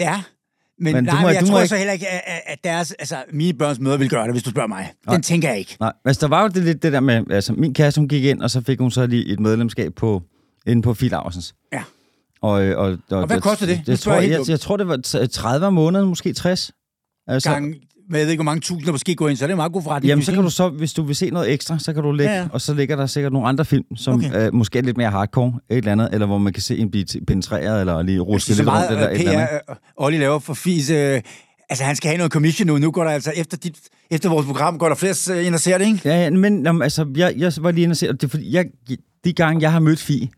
Ja, 0.00 0.22
men, 0.78 0.84
Men 0.84 0.94
men, 0.94 1.04
du 1.04 1.10
nej, 1.12 1.20
må- 1.22 1.26
men 1.28 1.34
jeg 1.34 1.40
du 1.42 1.46
må 1.46 1.50
tror 1.52 1.58
ikke- 1.60 1.68
så 1.68 1.76
heller 1.76 1.92
ikke, 1.92 2.06
at, 2.50 2.58
deres, 2.64 2.92
altså, 2.92 3.16
mine 3.32 3.58
børns 3.58 3.78
møder 3.80 3.96
vil 3.96 4.10
gøre 4.10 4.24
det, 4.24 4.32
hvis 4.34 4.42
du 4.42 4.50
spørger 4.50 4.68
mig. 4.68 4.90
Den 5.04 5.12
Nej. 5.12 5.20
tænker 5.20 5.48
jeg 5.48 5.58
ikke. 5.58 5.76
Nej, 5.80 5.92
altså 6.04 6.20
der 6.20 6.28
var 6.28 6.42
jo 6.42 6.48
det, 6.48 6.64
lidt 6.64 6.82
det 6.82 6.92
der 6.92 7.00
med, 7.00 7.30
altså 7.30 7.52
min 7.52 7.74
kæreste, 7.74 8.00
hun 8.00 8.08
gik 8.08 8.24
ind, 8.24 8.42
og 8.42 8.50
så 8.50 8.60
fik 8.60 8.78
hun 8.80 8.90
så 8.90 9.06
lige 9.06 9.26
et 9.26 9.40
medlemskab 9.40 9.94
på, 9.94 10.22
inde 10.66 10.82
på 10.82 10.94
Phil 10.94 11.10
Lausens. 11.10 11.54
Ja. 11.72 11.82
Og, 12.42 12.64
øh, 12.64 12.78
og, 12.78 12.98
og, 13.10 13.18
Og 13.18 13.26
hvad 13.26 13.40
koster 13.40 13.66
det? 13.66 13.82
Jeg, 13.86 13.98
spørger 13.98 14.18
tror, 14.20 14.22
jeg 14.22 14.30
jeg, 14.38 14.48
jeg, 14.48 14.60
tror, 14.60 14.76
det 14.76 14.88
var 14.88 14.96
t- 15.06 15.26
30 15.26 15.66
om 15.66 15.72
måneden, 15.74 16.08
måske 16.08 16.32
60. 16.32 16.70
Altså, 17.26 17.50
Gang, 17.50 17.74
jeg 18.18 18.24
ved 18.24 18.30
ikke, 18.30 18.42
hvor 18.42 18.44
mange 18.50 18.60
tusind, 18.60 18.86
der 18.86 18.92
måske 18.92 19.14
går 19.14 19.28
ind, 19.28 19.36
så 19.36 19.44
er 19.44 19.46
det 19.46 19.52
en 19.52 19.56
meget 19.56 19.72
god 19.72 19.82
forretning. 19.82 20.08
Jamen, 20.08 20.24
så 20.24 20.32
kan 20.32 20.42
du 20.42 20.50
så, 20.50 20.68
hvis 20.68 20.92
du 20.92 21.02
vil 21.02 21.16
se 21.16 21.30
noget 21.30 21.52
ekstra, 21.52 21.78
så 21.78 21.92
kan 21.92 22.02
du 22.02 22.12
lægge, 22.12 22.32
Ja, 22.32 22.40
ja, 22.40 22.48
og 22.52 22.60
så 22.60 22.74
ligger 22.74 22.96
der 22.96 23.06
sikkert 23.06 23.32
nogle 23.32 23.48
andre 23.48 23.64
film, 23.64 23.96
som 23.96 24.14
Okay. 24.14 24.46
øh, 24.46 24.54
måske 24.54 24.78
er 24.78 24.82
lidt 24.82 24.96
mere 24.96 25.10
hardcore, 25.10 25.52
et 25.70 25.76
eller 25.76 25.92
andet, 25.92 26.08
eller 26.12 26.26
hvor 26.26 26.38
man 26.38 26.52
kan 26.52 26.62
se 26.62 26.78
en 26.78 26.90
blive 26.90 27.06
penetreret, 27.26 27.80
eller 27.80 28.02
lige 28.02 28.20
ruske 28.20 28.48
lidt 28.54 28.68
rundt, 28.68 28.90
eller 28.90 29.08
et 29.08 29.18
eller 29.20 29.32
andet. 29.32 29.48
PR, 29.66 29.70
øh, 29.70 29.76
Olli 29.96 30.18
laver 30.18 30.38
for 30.38 30.54
fis. 30.54 30.90
Øh, 30.90 31.20
altså, 31.68 31.84
han 31.84 31.96
skal 31.96 32.08
have 32.08 32.16
noget 32.18 32.32
commission 32.32 32.66
nu. 32.66 32.78
Nu 32.78 32.90
går 32.90 33.04
der 33.04 33.10
altså, 33.10 33.32
efter, 33.36 33.56
dit, 33.56 33.78
efter 34.10 34.28
vores 34.28 34.46
program, 34.46 34.78
går 34.78 34.88
der 34.88 34.94
flere 34.94 35.14
øh, 35.38 35.46
ind 35.46 35.54
og 35.54 35.60
ser 35.60 35.78
det, 35.78 35.86
ikke? 35.86 36.00
Ja, 36.04 36.22
ja, 36.22 36.30
men 36.30 36.66
jamen, 36.66 36.82
altså, 36.82 37.06
jeg, 37.16 37.34
jeg 37.36 37.52
var 37.60 37.70
lige 37.70 37.82
inde 37.82 37.92
og 37.92 37.96
se, 37.96 38.08
og 38.08 38.14
det 38.20 38.26
er 38.26 38.30
fordi, 38.30 38.54
jeg, 38.54 38.64
de 39.24 39.32
gange, 39.32 39.62
jeg 39.62 39.72
har 39.72 39.80
mødt 39.80 40.00
Fie 40.00 40.28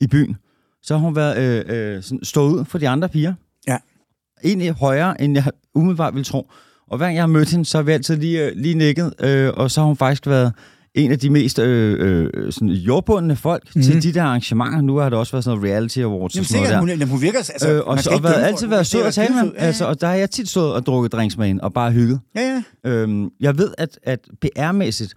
i 0.00 0.06
byen, 0.06 0.36
så 0.82 0.94
har 0.94 1.00
hun 1.04 1.16
været 1.16 1.38
øh, 1.68 1.96
øh, 1.96 2.02
sådan, 2.02 2.24
stået 2.24 2.52
ud 2.52 2.64
for 2.64 2.78
de 2.78 2.88
andre 2.88 3.08
piger. 3.08 3.34
Ja. 3.68 3.76
Egentlig 4.44 4.70
højere, 4.72 5.20
end 5.20 5.34
jeg 5.34 5.44
umiddelbart 5.74 6.14
ville 6.14 6.24
tro. 6.24 6.50
Og 6.90 6.96
hver 6.96 7.06
gang 7.06 7.14
jeg 7.16 7.22
har 7.22 7.26
mødt 7.28 7.50
hende, 7.50 7.64
så 7.64 7.78
har 7.78 7.82
vi 7.82 7.92
altid 7.92 8.16
lige, 8.16 8.44
øh, 8.46 8.52
lige 8.56 8.74
nikket, 8.74 9.12
øh, 9.20 9.50
og 9.56 9.70
så 9.70 9.80
har 9.80 9.86
hun 9.86 9.96
faktisk 9.96 10.26
været 10.26 10.52
en 10.94 11.12
af 11.12 11.18
de 11.18 11.30
mest 11.30 11.58
øh, 11.58 11.96
øh, 12.34 12.52
sådan 12.52 12.68
jordbundne 12.68 13.36
folk 13.36 13.62
mm-hmm. 13.66 13.82
til 13.82 14.02
de 14.02 14.12
der 14.14 14.22
arrangementer. 14.22 14.80
Nu 14.80 14.96
har 14.96 15.08
det 15.08 15.18
også 15.18 15.32
været 15.32 15.44
sådan 15.44 15.58
noget 15.58 15.72
reality 15.72 15.98
awards 15.98 16.34
Jamen, 16.34 16.40
og 16.42 16.46
sådan 16.46 16.58
noget 16.60 16.68
sikkert, 16.68 16.98
der. 17.00 17.06
hun, 17.06 17.10
hun 17.12 17.22
virker... 17.22 17.38
Altså, 17.38 17.72
Øh, 17.72 17.80
og 17.86 17.98
så, 17.98 18.10
og 18.10 18.22
været, 18.22 18.44
altid 18.44 18.66
været 18.66 18.86
sød 18.86 19.02
at 19.02 19.14
tale 19.14 19.34
med. 19.34 19.52
Ja, 19.58 19.64
Altså, 19.66 19.84
og 19.86 20.00
der 20.00 20.06
har 20.06 20.14
jeg 20.14 20.30
tit 20.30 20.48
stået 20.48 20.72
og 20.72 20.86
drukket 20.86 21.12
drinks 21.12 21.36
med 21.38 21.46
hende, 21.46 21.62
og 21.62 21.72
bare 21.72 21.92
hygget. 21.92 22.20
ja, 22.36 22.62
ja. 22.84 22.90
Øhm, 22.90 23.28
jeg 23.40 23.58
ved, 23.58 23.70
at, 23.78 23.98
at 24.02 24.18
PR-mæssigt, 24.44 25.12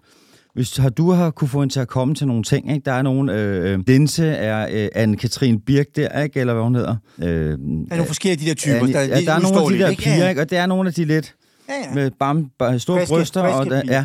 hvis 0.55 0.77
har 0.77 0.89
du 0.89 1.11
har 1.11 1.29
kunne 1.31 1.47
få 1.47 1.59
hende 1.59 1.73
til 1.73 1.79
at 1.79 1.87
komme 1.87 2.15
til 2.15 2.27
nogle 2.27 2.43
ting, 2.43 2.71
ikke? 2.73 2.85
Der 2.85 2.91
er 2.91 3.01
nogle, 3.01 3.33
øh, 3.41 3.79
Linse 3.87 4.25
er 4.27 4.67
øh, 4.95 5.03
Anne-Katrine 5.03 5.63
Birk 5.65 5.85
der, 5.95 6.21
ikke? 6.23 6.39
Eller 6.39 6.53
hvad 6.53 6.63
hun 6.63 6.75
hedder. 6.75 6.95
Øh, 7.19 7.25
Der 7.27 7.31
er 7.31 7.55
nogle 7.95 8.05
forskellige 8.05 8.31
af 8.33 8.37
de 8.37 8.45
der 8.45 8.53
typer. 8.55 8.79
Annie- 8.87 8.93
der, 8.93 9.01
ja, 9.01 9.21
der 9.21 9.33
er 9.33 9.39
nogle 9.39 9.59
af 9.61 9.67
de 9.71 9.77
der 9.79 9.95
piger, 9.95 10.29
ikke? 10.29 10.41
Og 10.41 10.49
det 10.49 10.57
er 10.57 10.65
nogle 10.65 10.87
af 10.89 10.93
de 10.93 11.05
lidt 11.05 11.35
Ja, 11.69 11.73
ja. 11.89 11.93
med 11.93 12.11
bam, 12.19 12.51
bare 12.59 12.79
store 12.79 12.97
Friske- 12.99 13.13
bryster. 13.13 13.41
og 13.41 13.53
friske 13.63 13.75
der, 13.75 13.81
piger. 13.81 13.93
ja, 13.95 14.03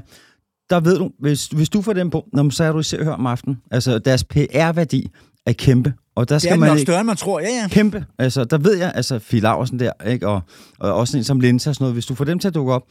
der 0.70 0.80
ved 0.80 0.98
du, 0.98 1.10
hvis, 1.20 1.46
hvis 1.46 1.68
du 1.68 1.82
får 1.82 1.92
dem 1.92 2.10
på, 2.10 2.24
nå, 2.32 2.42
men 2.42 2.50
så 2.50 2.64
er 2.64 2.72
du 2.72 2.78
i 2.78 2.82
Se 2.82 2.98
og 2.98 3.04
Hør 3.04 3.12
om 3.12 3.26
aftenen. 3.26 3.58
Altså, 3.70 3.98
deres 3.98 4.24
PR-værdi 4.24 5.10
er 5.46 5.52
kæmpe. 5.52 5.92
Og 6.16 6.28
der 6.28 6.34
Det 6.34 6.42
skal 6.42 6.54
er 6.54 6.58
man 6.58 6.68
nok 6.68 6.78
ikke... 6.78 6.86
større, 6.90 7.00
end 7.00 7.06
man 7.06 7.16
tror. 7.16 7.40
Ja, 7.40 7.46
ja. 7.48 7.68
Kæmpe. 7.68 8.04
Altså, 8.18 8.44
der 8.44 8.58
ved 8.58 8.76
jeg, 8.76 8.92
altså, 8.94 9.18
Fie 9.18 9.40
der, 9.40 9.90
ikke? 10.06 10.28
Og, 10.28 10.40
og 10.78 10.94
også 10.94 11.16
en 11.16 11.24
som 11.24 11.40
Linse 11.40 11.70
og 11.70 11.74
sådan 11.74 11.82
noget. 11.84 11.94
Hvis 11.94 12.06
du 12.06 12.14
får 12.14 12.24
dem 12.24 12.38
til 12.38 12.48
at 12.48 12.54
dukke 12.54 12.72
op, 12.72 12.82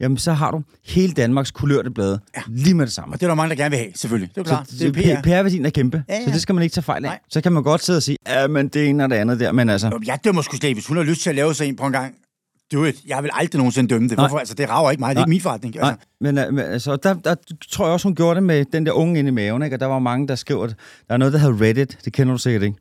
jamen, 0.00 0.18
så 0.18 0.32
har 0.32 0.50
du 0.50 0.62
hele 0.86 1.12
Danmarks 1.12 1.50
kulørte 1.50 1.90
blade 1.90 2.20
ja. 2.36 2.40
lige 2.48 2.74
med 2.74 2.86
det 2.86 2.94
samme. 2.94 3.14
Og 3.14 3.20
det 3.20 3.26
er 3.26 3.30
der 3.30 3.34
mange, 3.34 3.50
der 3.50 3.56
gerne 3.56 3.70
vil 3.70 3.78
have, 3.78 3.90
selvfølgelig. 3.94 4.30
Det 4.34 4.40
er 4.40 4.44
klart. 4.44 4.68
Så, 4.70 4.76
Det 4.78 4.96
er 5.08 5.16
PR. 5.16 5.22
PR-værdien 5.22 5.66
er 5.66 5.70
kæmpe, 5.70 6.02
Ja, 6.08 6.14
ja. 6.14 6.24
så 6.24 6.30
det 6.30 6.42
skal 6.42 6.54
man 6.54 6.62
ikke 6.64 6.74
tage 6.74 6.82
fejl 6.82 7.04
af. 7.04 7.08
Nej. 7.08 7.18
Så 7.30 7.40
kan 7.40 7.52
man 7.52 7.62
godt 7.62 7.84
sidde 7.84 7.96
og 7.96 8.02
sige, 8.02 8.16
ja, 8.28 8.46
men 8.46 8.68
det 8.68 8.88
ene 8.88 9.04
og 9.04 9.10
det 9.10 9.16
andet 9.16 9.40
der, 9.40 9.52
men 9.52 9.68
altså... 9.68 9.98
Jeg 10.06 10.18
dømmer 10.24 10.42
sgu 10.42 10.56
slet. 10.56 10.74
Hvis 10.74 10.86
hun 10.86 10.96
har 10.96 11.04
lyst 11.04 11.22
til 11.22 11.30
at 11.30 11.36
lave 11.36 11.54
sig 11.54 11.66
en 11.68 11.76
på 11.76 11.86
en 11.86 11.92
gang, 11.92 12.14
do 12.72 12.84
it. 12.84 12.96
Jeg 13.06 13.22
vil 13.22 13.30
aldrig 13.34 13.58
nogensinde 13.58 13.88
dømme 13.94 14.08
det. 14.08 14.16
Nej. 14.16 14.26
Hvorfor? 14.26 14.38
Altså, 14.38 14.54
det 14.54 14.68
rager 14.70 14.90
ikke 14.90 15.00
mig. 15.00 15.08
Det 15.08 15.16
er 15.16 15.20
Nej. 15.20 15.22
ikke 15.22 15.30
min 15.30 15.40
forretning. 15.40 15.76
Altså, 15.76 15.96
Nej, 16.20 16.32
men, 16.32 16.38
øh, 16.38 16.54
men 16.54 16.64
altså, 16.64 16.96
der, 16.96 17.14
der 17.14 17.34
tror 17.70 17.84
jeg 17.86 17.92
også, 17.92 18.08
hun 18.08 18.14
gjorde 18.14 18.34
det 18.34 18.42
med 18.42 18.64
den 18.72 18.86
der 18.86 18.92
unge 18.92 19.18
inde 19.18 19.28
i 19.28 19.32
maven, 19.32 19.62
ikke? 19.62 19.76
og 19.76 19.80
der 19.80 19.86
var 19.86 19.98
mange, 19.98 20.28
der 20.28 20.34
skrev, 20.34 20.62
at 20.62 20.74
der 21.08 21.14
er 21.14 21.18
noget, 21.18 21.32
der 21.34 21.38
hedder 21.40 21.60
Reddit. 21.62 21.98
Det 22.04 22.12
kender 22.12 22.32
du 22.34 22.38
sikkert 22.38 22.62
ikke. 22.62 22.76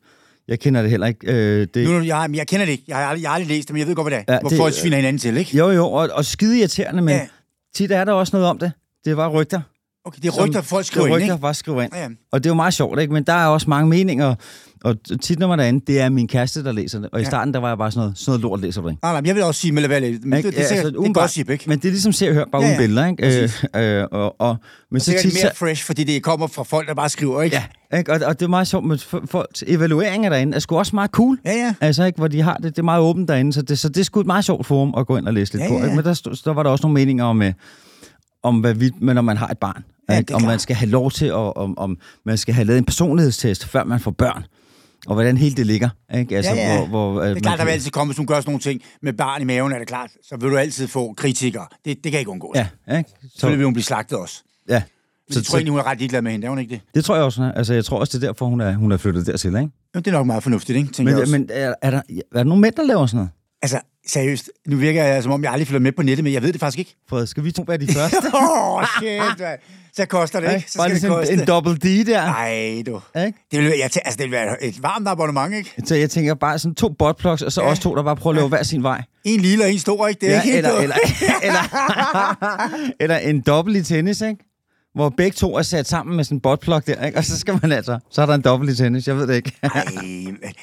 Jeg 0.47 0.59
kender 0.59 0.81
det 0.81 0.91
heller 0.91 1.07
ikke. 1.07 1.33
Øh, 1.33 1.67
det, 1.73 1.87
Nu, 1.89 1.99
jeg, 2.01 2.29
jeg 2.33 2.47
kender 2.47 2.65
det 2.65 2.71
ikke. 2.71 2.83
Jeg 2.87 2.97
har 2.97 3.03
aldrig, 3.05 3.21
jeg 3.21 3.29
har 3.29 3.35
aldrig 3.35 3.47
læst 3.49 3.67
det, 3.67 3.73
men 3.73 3.79
jeg 3.79 3.87
ved 3.87 3.95
godt, 3.95 4.07
hvad 4.07 4.17
det 4.19 4.25
er. 4.27 4.33
Ja, 4.33 4.39
hvor 4.39 4.49
det- 4.49 4.57
folk 4.57 4.73
sviner 4.73 4.95
hinanden 4.97 5.19
til, 5.19 5.37
ikke? 5.37 5.57
Jo, 5.57 5.69
jo, 5.69 5.85
og, 5.85 6.09
og 6.13 6.25
skide 6.25 6.59
irriterende, 6.59 7.01
men 7.01 7.15
ja. 7.15 7.27
tit 7.75 7.91
er 7.91 8.03
der 8.03 8.13
også 8.13 8.35
noget 8.35 8.49
om 8.49 8.57
det. 8.59 8.71
Det 9.05 9.17
var 9.17 9.27
rygter. 9.29 9.61
Okay, 10.07 10.19
det 10.21 10.27
er 10.27 10.43
rygter, 10.45 10.61
folk 10.61 10.85
skriver 10.85 11.05
det 11.05 11.11
er 11.13 11.15
ind, 11.17 11.23
rygter, 11.23 11.33
ikke? 11.35 11.41
bare 11.41 11.53
skriver 11.53 11.81
ind. 11.81 11.91
Ja, 11.95 12.01
ja. 12.01 12.07
Og 12.31 12.43
det 12.43 12.49
er 12.49 12.53
jo 12.53 12.55
meget 12.55 12.73
sjovt, 12.73 12.99
ikke? 12.99 13.13
Men 13.13 13.23
der 13.23 13.33
er 13.33 13.45
også 13.47 13.69
mange 13.69 13.89
meninger, 13.89 14.35
og 14.83 14.95
tit 15.21 15.39
når 15.39 15.47
man 15.47 15.59
er 15.59 15.63
derinde, 15.63 15.85
det 15.87 15.99
er 16.01 16.09
min 16.09 16.27
kæreste, 16.27 16.63
der 16.63 16.71
læser 16.71 16.99
det. 16.99 17.09
Og 17.11 17.19
i 17.19 17.23
Ja. 17.23 17.29
starten, 17.29 17.53
der 17.53 17.59
var 17.59 17.67
jeg 17.67 17.77
bare 17.77 17.91
sådan 17.91 17.99
noget, 17.99 18.17
sådan 18.17 18.29
noget 18.31 18.41
lort 18.41 18.61
læser 18.61 18.81
ikke. 18.89 18.99
Nej, 19.03 19.11
nej, 19.11 19.21
men 19.21 19.25
jeg 19.27 19.35
vil 19.35 19.43
også 19.43 19.61
sige, 19.61 19.71
med 19.71 19.83
det, 19.83 19.89
men 19.91 20.01
det, 20.03 20.43
det, 20.43 20.53
det, 20.53 20.63
er 20.63 20.67
sikkert- 20.67 20.93
det 20.93 21.07
er 21.09 21.13
gossip, 21.13 21.49
ikke? 21.49 21.63
Men 21.67 21.77
det 21.79 21.85
er 21.85 21.91
ligesom 21.91 22.11
se 22.11 22.27
og 22.29 22.33
hør, 22.33 22.45
bare 22.51 22.61
Ja, 22.61 22.67
ja, 22.67 22.73
uden 22.73 22.83
billeder, 22.87 23.07
ikke? 23.07 23.43
Øh, 23.75 23.99
øh, 23.99 24.05
og, 24.11 24.41
og, 24.41 24.57
men 24.91 24.95
Det 24.95 25.05
så 25.05 25.13
er 25.15 25.21
tit, 25.21 25.33
mere 25.43 25.51
fresh, 25.55 25.83
fordi 25.85 26.03
det 26.03 26.23
kommer 26.23 26.47
fra 26.47 26.63
folk, 26.63 26.87
der 26.87 26.93
bare 26.93 27.09
skriver, 27.09 27.41
ikke? 27.41 27.61
Ja, 27.91 27.97
ikke? 27.97 28.11
Og, 28.13 28.19
og 28.25 28.39
det 28.39 28.45
er 28.45 28.49
meget 28.49 28.67
sjovt 28.67 28.85
med 28.85 28.97
f- 28.97 29.25
folks 29.25 29.63
evalueringer 29.67 30.29
derinde. 30.29 30.55
er 30.55 30.59
sgu 30.59 30.77
også 30.77 30.95
meget 30.95 31.11
cool. 31.11 31.39
Ja, 31.45 31.51
ja. 31.53 31.73
Altså, 31.81 32.03
ikke, 32.03 32.17
hvor 32.17 32.27
de 32.27 32.41
har 32.41 32.55
det, 32.55 32.63
det 32.63 32.79
er 32.79 32.83
meget 32.83 33.01
åbent 33.01 33.27
derinde, 33.27 33.53
så 33.53 33.61
det, 33.61 33.79
så 33.79 33.89
det 33.89 33.97
er 33.97 34.03
sgu 34.03 34.19
et 34.19 34.25
meget 34.27 34.45
sjovt 34.45 34.65
forum 34.65 34.93
at 34.97 35.07
gå 35.07 35.17
ind 35.17 35.27
og 35.27 35.33
læse 35.33 35.53
lidt 35.53 35.63
Ja, 35.63 35.69
på. 35.69 35.75
Ikke? 35.75 35.95
Men 35.95 36.05
der, 36.05 36.39
der 36.45 36.53
var 36.53 36.63
der 36.63 36.69
også 36.69 36.81
nogle 36.87 36.93
meninger 36.93 37.25
om, 37.25 37.41
øh, 37.41 37.53
om 38.43 38.59
hvad 38.59 38.73
vi, 38.73 38.91
men 38.99 39.15
når 39.15 39.21
man 39.21 39.37
har 39.37 39.47
et 39.47 39.57
barn. 39.57 39.83
Ja, 40.09 40.17
ikke? 40.17 40.35
om 40.35 40.41
man 40.41 40.59
skal 40.59 40.75
have 40.75 40.89
lov 40.89 41.11
til, 41.11 41.25
at, 41.25 41.33
om, 41.57 41.77
om 41.77 41.97
man 42.25 42.37
skal 42.37 42.53
have 42.53 42.65
lavet 42.65 42.77
en 42.77 42.85
personlighedstest, 42.85 43.65
før 43.65 43.83
man 43.83 43.99
får 43.99 44.11
børn. 44.11 44.43
Og 45.07 45.13
hvordan 45.13 45.37
hele 45.37 45.55
det 45.55 45.65
ligger. 45.65 45.89
Ikke? 46.15 46.35
Altså, 46.37 46.53
Ja, 46.53 46.73
ja. 46.73 46.87
Hvor, 46.87 47.11
hvor, 47.11 47.21
Det 47.23 47.37
er 47.37 47.39
klart, 47.41 47.59
der 47.59 47.65
vil 47.65 47.71
altid 47.71 47.91
komme, 47.91 48.11
hvis 48.13 48.17
hun 48.17 48.27
gør 48.27 48.35
sådan 48.35 48.49
nogle 48.49 48.59
ting 48.61 48.81
med 49.01 49.13
barn 49.13 49.41
i 49.41 49.45
maven, 49.45 49.71
er 49.71 49.77
det 49.79 49.87
klart. 49.87 50.09
Så 50.29 50.37
vil 50.37 50.51
du 50.51 50.57
altid 50.57 50.87
få 50.87 51.13
kritikere. 51.13 51.65
Det, 51.85 51.97
det 52.03 52.11
kan 52.11 52.19
ikke 52.19 52.31
undgås. 52.31 52.55
Ja, 52.55 52.97
ikke? 52.97 53.09
Så 53.23 53.29
Så, 53.39 53.49
vil 53.49 53.63
hun 53.63 53.73
blive 53.73 53.83
slagtet 53.83 54.17
også. 54.17 54.43
ja. 54.69 54.81
Men 55.29 55.33
Så, 55.33 55.39
jeg 55.39 55.45
tror 55.45 55.57
egentlig, 55.57 55.71
hun 55.71 55.79
er 55.79 55.83
ret 55.87 55.97
ligeglad 55.97 56.21
med 56.21 56.31
hende. 56.31 56.45
Er 56.45 56.49
hun 56.49 56.59
ikke 56.59 56.69
det? 56.71 56.81
det 56.95 57.05
tror 57.05 57.15
jeg 57.15 57.23
også, 57.23 57.41
hun 57.41 57.49
er. 57.49 57.53
Altså, 57.53 57.73
jeg 57.73 57.85
tror 57.85 57.99
også, 57.99 58.17
det 58.17 58.23
er 58.23 58.27
derfor, 58.27 58.45
hun 58.45 58.61
er, 58.61 58.73
hun 58.73 58.91
er 58.91 58.97
flyttet 58.97 59.25
dertil. 59.27 59.47
Ikke? 59.49 59.59
Jo, 59.95 59.99
det 59.99 60.07
er 60.07 60.11
nok 60.11 60.25
meget 60.27 60.43
fornuftigt, 60.43 60.77
ikke? 60.77 60.91
Tænker 60.91 61.11
jeg 61.11 61.15
Men, 61.17 61.21
også. 61.21 61.31
men 61.37 61.47
er, 61.51 61.73
er, 61.81 61.91
der, 61.91 61.97
er 61.97 62.21
der 62.33 62.43
nogle 62.43 62.61
mænd, 62.61 62.75
der 62.75 62.83
laver 62.83 63.05
sådan 63.05 63.17
noget? 63.17 63.29
Altså, 63.61 63.79
seriøst. 64.07 64.49
Nu 64.67 64.77
virker 64.77 65.03
jeg, 65.03 65.23
som 65.23 65.31
om 65.31 65.43
jeg 65.43 65.51
aldrig 65.51 65.67
følger 65.67 65.79
med 65.79 65.91
på 65.91 66.01
nettet, 66.03 66.23
men 66.23 66.33
jeg 66.33 66.41
ved 66.43 66.53
det 66.53 66.59
faktisk 66.59 66.79
ikke. 66.79 66.95
Frederik, 67.09 67.27
skal 67.29 67.43
vi 67.43 67.51
to 67.51 67.63
være 67.67 67.77
de 67.77 67.87
første? 67.93 68.17
Åh, 68.33 68.73
oh, 68.75 68.83
shit, 68.99 69.39
mand. 69.39 69.59
Så 69.93 70.05
koster 70.05 70.39
det, 70.39 70.55
ikke? 70.55 70.71
Så 70.71 70.73
skal 70.73 70.83
det 70.83 70.91
ligesom 70.91 71.09
koste. 71.11 71.33
en 71.33 71.45
double 71.45 71.75
D 71.75 72.05
der. 72.07 72.25
Nej, 72.25 72.83
du. 72.85 73.01
Ikke? 73.25 73.39
Det 73.51 73.59
vil, 73.59 73.65
jeg 73.67 73.83
altså, 73.83 74.17
det 74.17 74.23
vil 74.23 74.31
være 74.31 74.63
et 74.63 74.83
varmt 74.83 75.07
abonnement, 75.07 75.53
ikke? 75.55 75.73
Så 75.85 75.95
jeg 75.95 76.09
tænker 76.09 76.33
bare 76.33 76.59
sådan 76.59 76.75
to 76.75 76.89
botplugs, 76.89 77.41
og 77.41 77.51
så 77.51 77.61
Ja. 77.61 77.65
ja. 77.65 77.69
også 77.71 77.81
to, 77.83 77.95
der 77.95 78.03
bare 78.03 78.15
prøver 78.15 78.33
at 78.33 78.41
løbe 78.41 78.47
hver 78.47 78.63
sin 78.63 78.83
vej. 78.83 79.03
En 79.23 79.39
lille 79.39 79.63
og 79.63 79.71
en 79.71 79.79
stor, 79.79 80.07
ikke? 80.07 80.21
Det 80.21 80.29
er 80.29 80.33
Ja, 80.33 80.41
ikke 80.41 80.53
helt 80.53 80.67
eller, 80.67 80.79
eller, 80.81 80.95
eller, 81.43 82.93
eller 83.03 83.17
en 83.17 83.41
dobbelt 83.41 83.77
i 83.77 83.83
tennis, 83.83 84.21
ikke? 84.21 84.43
Hvor 84.95 85.09
begge 85.09 85.35
to 85.35 85.55
er 85.57 85.61
sat 85.61 85.87
sammen 85.87 86.15
med 86.15 86.23
sådan 86.23 86.35
en 86.35 86.41
botplug 86.41 86.87
der, 86.87 87.05
ikke? 87.05 87.17
Og 87.17 87.23
så 87.25 87.39
skal 87.39 87.59
man 87.61 87.71
altså... 87.71 87.99
Så 88.11 88.21
er 88.21 88.25
der 88.25 88.33
en 88.33 88.41
dobbelt 88.41 88.71
i 88.71 88.75
tennis, 88.75 89.07
jeg 89.07 89.17
ved 89.17 89.27
det 89.27 89.35
ikke. 89.35 89.51
Ej, 89.63 89.85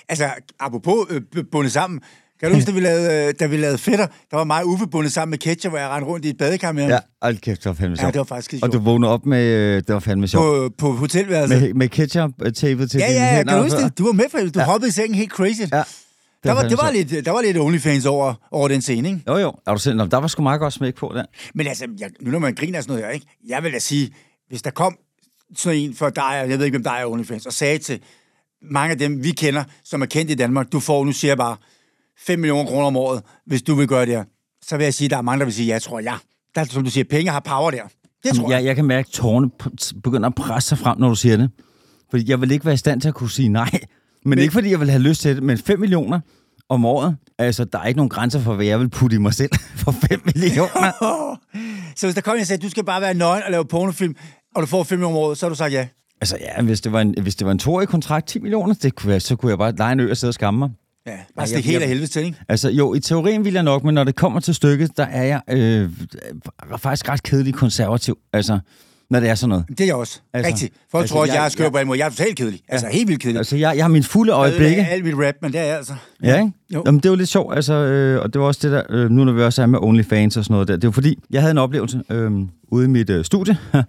altså, 0.09 0.29
apropos 0.61 0.97
øh, 1.11 1.45
bundet 1.53 1.73
sammen. 1.73 2.01
Kan 2.41 2.49
du 2.51 2.55
huske, 2.55 2.71
da 2.71 2.75
vi 2.75 2.81
lavede, 2.81 3.29
øh, 3.29 3.35
da 3.41 3.47
vi 3.47 3.57
lavede 3.57 3.79
fætter, 3.79 4.07
der 4.31 4.37
var 4.37 4.45
mig 4.45 4.67
Uffe 4.67 4.87
bundet 4.87 5.13
sammen 5.13 5.31
med 5.31 5.39
Ketcher, 5.39 5.71
hvor 5.71 5.79
jeg 5.79 5.89
rendte 5.89 6.11
rundt 6.11 6.27
i 6.27 6.29
et 6.29 6.37
badekar 6.39 6.73
med 6.73 6.83
ham 6.83 6.91
ja, 6.91 6.99
hold 7.23 7.37
kæft, 7.39 7.59
det 7.61 7.67
var 7.67 7.73
fandme 7.73 7.97
ja, 7.97 8.01
sjovt. 8.03 8.13
det 8.15 8.19
var 8.19 8.25
faktisk 8.25 8.45
skide 8.47 8.63
og 8.63 8.69
du 8.69 8.73
sjovt. 8.73 8.85
vågnede 8.85 9.13
op 9.13 9.27
med... 9.27 9.43
øh, 9.45 9.77
Det 9.87 9.95
var 9.95 10.01
fandme 10.01 10.29
sjovt. 10.29 10.45
På, 10.79 10.89
på 10.91 10.93
hotelværelset. 10.97 11.63
Med, 11.63 11.75
med 11.75 11.89
ketchup-tapet 11.89 12.91
til 12.91 12.99
ja, 12.99 13.07
dine 13.07 13.19
ja, 13.19 13.25
ja, 13.27 13.37
hænder. 13.37 13.53
kan 13.53 13.59
du 13.59 13.65
huske 13.65 13.79
det? 13.85 13.99
Du 13.99 14.05
var 14.07 14.13
med, 14.13 14.25
for 14.31 14.39
du 14.39 14.51
ja. 14.57 14.65
hoppede 14.65 14.89
i 14.89 14.93
sengen 14.93 15.15
helt 15.15 15.31
crazy. 15.31 15.61
Ja. 15.61 15.83
Der 16.45 16.53
var, 16.53 16.63
det 16.63 16.79
var 16.79 16.93
sjovt. 16.93 17.11
lidt, 17.11 17.25
der 17.27 17.31
var 17.31 17.43
lidt 17.43 17.59
OnlyFans 17.59 18.07
over, 18.07 18.35
over 18.51 18.69
den 18.69 18.83
scene, 18.83 19.09
ikke? 19.09 19.21
Jo, 19.29 19.37
jo. 19.37 19.53
Er 19.67 19.73
du 19.73 19.79
selv? 19.79 19.99
Der 19.99 20.17
var 20.17 20.27
sgu 20.29 20.43
meget 20.43 20.61
godt 20.61 20.73
smæk 20.73 20.95
på 20.95 21.13
der. 21.15 21.25
Men 21.55 21.67
altså, 21.67 21.87
jeg, 22.01 22.11
nu 22.23 22.31
når 22.31 22.39
man 22.39 22.55
griner 22.55 22.81
sådan 22.81 22.93
noget 22.93 23.05
her, 23.07 23.13
ikke? 23.13 23.27
Jeg 23.49 23.63
vil 23.63 23.73
da 23.73 23.79
sige, 23.79 24.11
hvis 24.49 24.63
der 24.63 24.71
kom 24.71 24.97
sådan 25.57 25.79
en 25.79 25.95
for 25.95 26.11
dig, 26.11 26.47
jeg 26.49 26.59
ved 26.59 26.65
ikke, 26.65 26.75
hvem 26.75 26.85
der 26.85 26.91
er 26.91 27.07
OnlyFans, 27.07 27.47
og 27.47 27.53
sagde 27.53 27.79
til 27.79 28.01
mange 28.71 28.93
af 28.93 28.99
dem, 28.99 29.25
vi 29.25 29.31
kender, 29.31 29.65
som 29.85 30.03
er 30.03 30.07
kendt 30.07 30.31
i 30.31 30.35
Danmark, 30.35 30.73
du 30.73 30.81
får, 30.81 31.05
nu 31.05 31.13
siger 31.13 31.31
jeg 31.31 31.39
bare, 31.39 31.57
5 32.19 32.39
millioner 32.39 32.71
kroner 32.71 32.87
om 32.87 32.97
året, 32.97 33.23
hvis 33.47 33.63
du 33.63 33.75
vil 33.75 33.89
gøre 33.89 34.07
det 34.07 34.15
her. 34.15 34.25
Så 34.65 34.77
vil 34.77 34.85
jeg 34.85 34.95
sige, 34.95 35.09
der 35.09 35.17
er 35.17 35.23
mange, 35.23 35.39
der 35.39 35.45
vil 35.45 35.55
sige, 35.55 35.67
ja, 35.67 35.79
tror 35.79 36.01
jeg. 36.01 36.17
Der, 36.55 36.61
er, 36.61 36.65
som 36.65 36.85
du 36.85 36.91
siger, 36.91 37.05
penge 37.11 37.31
har 37.31 37.41
power 37.41 37.71
der. 37.71 37.83
Det 38.25 38.37
tror 38.37 38.51
jeg. 38.51 38.57
Jeg, 38.57 38.65
jeg 38.65 38.77
kan 38.77 38.85
mærke, 38.85 39.07
at 39.07 39.13
tårne 39.13 39.51
begynder 40.03 40.29
at 40.29 40.35
presse 40.35 40.69
sig 40.69 40.79
frem, 40.79 40.99
når 40.99 41.09
du 41.09 41.15
siger 41.15 41.37
det. 41.37 41.51
Fordi 42.11 42.31
jeg 42.31 42.41
vil 42.41 42.51
ikke 42.51 42.65
være 42.65 42.75
i 42.75 42.79
stand 42.79 43.01
til 43.01 43.09
at 43.09 43.15
kunne 43.15 43.31
sige 43.31 43.49
nej. 43.49 43.71
Men, 43.73 44.31
men 44.31 44.39
ikke 44.39 44.53
fordi, 44.53 44.71
jeg 44.71 44.81
vil 44.81 44.91
have 44.91 45.03
lyst 45.03 45.21
til 45.21 45.35
det, 45.37 45.43
men 45.43 45.59
5 45.59 45.81
millioner 45.81 46.21
om 46.69 46.85
året, 46.85 47.17
altså, 47.39 47.65
der 47.65 47.79
er 47.79 47.85
ikke 47.85 47.97
nogen 47.97 48.11
grænser 48.11 48.41
for, 48.41 48.55
hvad 48.55 48.67
jeg 48.67 48.81
vil 48.81 48.89
putte 48.89 49.17
i 49.17 49.19
mig 49.19 49.35
selv 49.35 49.51
for 49.85 49.93
5 49.93 50.23
millioner. 50.25 50.93
Så 51.97 52.07
hvis 52.07 52.15
der 52.15 52.21
kom 52.21 52.35
en 52.35 52.41
og 52.41 52.47
sagde, 52.47 52.63
du 52.63 52.71
skal 52.71 52.85
bare 52.85 53.01
være 53.01 53.15
nøgen 53.15 53.43
og 53.43 53.51
lave 53.51 53.65
pornofilm, 53.65 54.15
og 54.55 54.63
du 54.63 54.67
får 54.67 54.83
5 54.83 54.99
millioner 54.99 55.17
om 55.19 55.25
året, 55.25 55.39
så 55.39 55.47
har 55.47 55.49
du 55.49 55.57
sagt 55.57 55.73
ja. 55.73 55.89
altså, 56.21 56.37
ja, 56.41 56.63
hvis 56.63 56.81
det 56.81 56.93
var 56.93 57.01
en, 57.01 57.15
hvis 57.23 57.37
det 57.37 57.47
var 57.47 57.53
en 57.53 57.59
toårig 57.59 57.89
kontrakt, 57.89 58.27
10 58.27 58.39
millioner, 58.39 58.75
det 58.75 58.95
kunne 58.95 59.11
være, 59.11 59.21
så 59.21 59.37
kunne 59.37 59.51
jeg 59.51 59.59
bare 59.59 59.75
lege 59.77 59.93
en 59.93 60.01
ø 60.01 60.11
og 60.11 60.17
sidde 60.17 60.31
og 60.31 60.35
skamme 60.35 60.59
mig. 60.59 60.71
Ja, 61.07 61.11
bare 61.13 61.19
jeg- 61.39 61.49
stik 61.49 61.65
helt 61.65 61.73
jeg- 61.75 61.83
af 61.83 61.89
helvede 61.89 62.07
til, 62.07 62.23
ikke? 62.25 62.39
Altså, 62.49 62.71
jo, 62.71 62.95
i 62.95 63.01
teorien 63.01 63.45
vil 63.45 63.53
jeg 63.53 63.63
nok, 63.63 63.85
men 63.85 63.95
når 63.95 64.05
det 64.05 64.15
kommer 64.17 64.41
til 64.41 64.55
stykket, 64.55 64.97
der 64.97 65.05
er 65.07 65.23
jeg 65.25 65.41
øh, 65.51 65.91
faktisk 66.79 67.09
ret 67.09 67.23
kedelig 67.23 67.55
konservativ. 67.55 68.19
Altså, 68.33 68.59
når 69.11 69.21
det 69.21 69.29
er 69.29 69.35
sådan 69.35 69.49
noget. 69.49 69.65
Det 69.69 69.81
er 69.81 69.85
jeg 69.85 69.95
også. 69.95 70.21
Altså, 70.33 70.49
Altså, 70.51 70.65
Rigtigt. 70.65 70.81
Folk 70.91 71.03
altså, 71.03 71.15
tror, 71.15 71.23
at 71.23 71.29
jeg- 71.29 71.35
jeg 71.35 71.45
er 71.45 71.49
skør 71.49 71.65
jeg- 71.65 71.73
på 71.73 71.79
en 71.79 71.87
måde. 71.87 71.99
Jeg 71.99 72.07
er 72.07 72.11
totalt 72.11 72.37
kedelig. 72.37 72.61
Altså, 72.69 72.87
helt 72.93 73.09
vildt 73.09 73.21
kedelig. 73.23 73.39
Altså, 73.39 73.57
jeg, 73.57 73.77
jeg 73.77 73.85
har 73.85 73.89
mine 73.89 74.05
fulde 74.05 74.33
Jeg 74.33 74.39
øjeblikke. 74.39 74.65
ødelægger 74.67 74.87
alt 74.93 75.05
mit 75.05 75.15
rap, 75.27 75.35
men 75.43 75.53
det 75.53 75.61
er 75.61 75.65
jeg 75.65 75.77
altså. 75.77 75.95
Ja, 76.23 76.39
ikke? 76.41 76.53
Jo. 76.75 76.83
Jamen, 76.87 76.99
det 77.01 77.07
er 77.07 77.11
jo 77.11 77.17
lidt 77.17 77.29
sjovt, 77.29 77.55
altså, 77.55 77.73
øh, 77.75 78.23
og 78.23 78.33
det 78.33 78.41
var 78.41 78.47
også 78.47 78.61
det 78.63 78.73
der, 78.73 78.83
øh, 78.91 79.11
nu 79.11 79.25
når 79.25 79.33
vi 79.33 79.43
også 79.43 79.63
er 79.63 79.67
med 79.67 79.79
OnlyFans 79.83 80.37
og 80.37 80.45
sådan 80.45 80.53
noget 80.53 80.69
der, 80.69 80.77
det 80.77 80.85
er 80.85 80.89
jo 80.89 80.93
fordi, 80.93 81.19
jeg 81.31 81.41
havde 81.41 81.51
en 81.51 81.59
oplevelse 81.59 82.03
øh, 82.11 82.33
ude 82.69 82.85
i 82.85 82.89
mit 82.89 83.11
øh, 83.11 83.25
studie, 83.25 83.57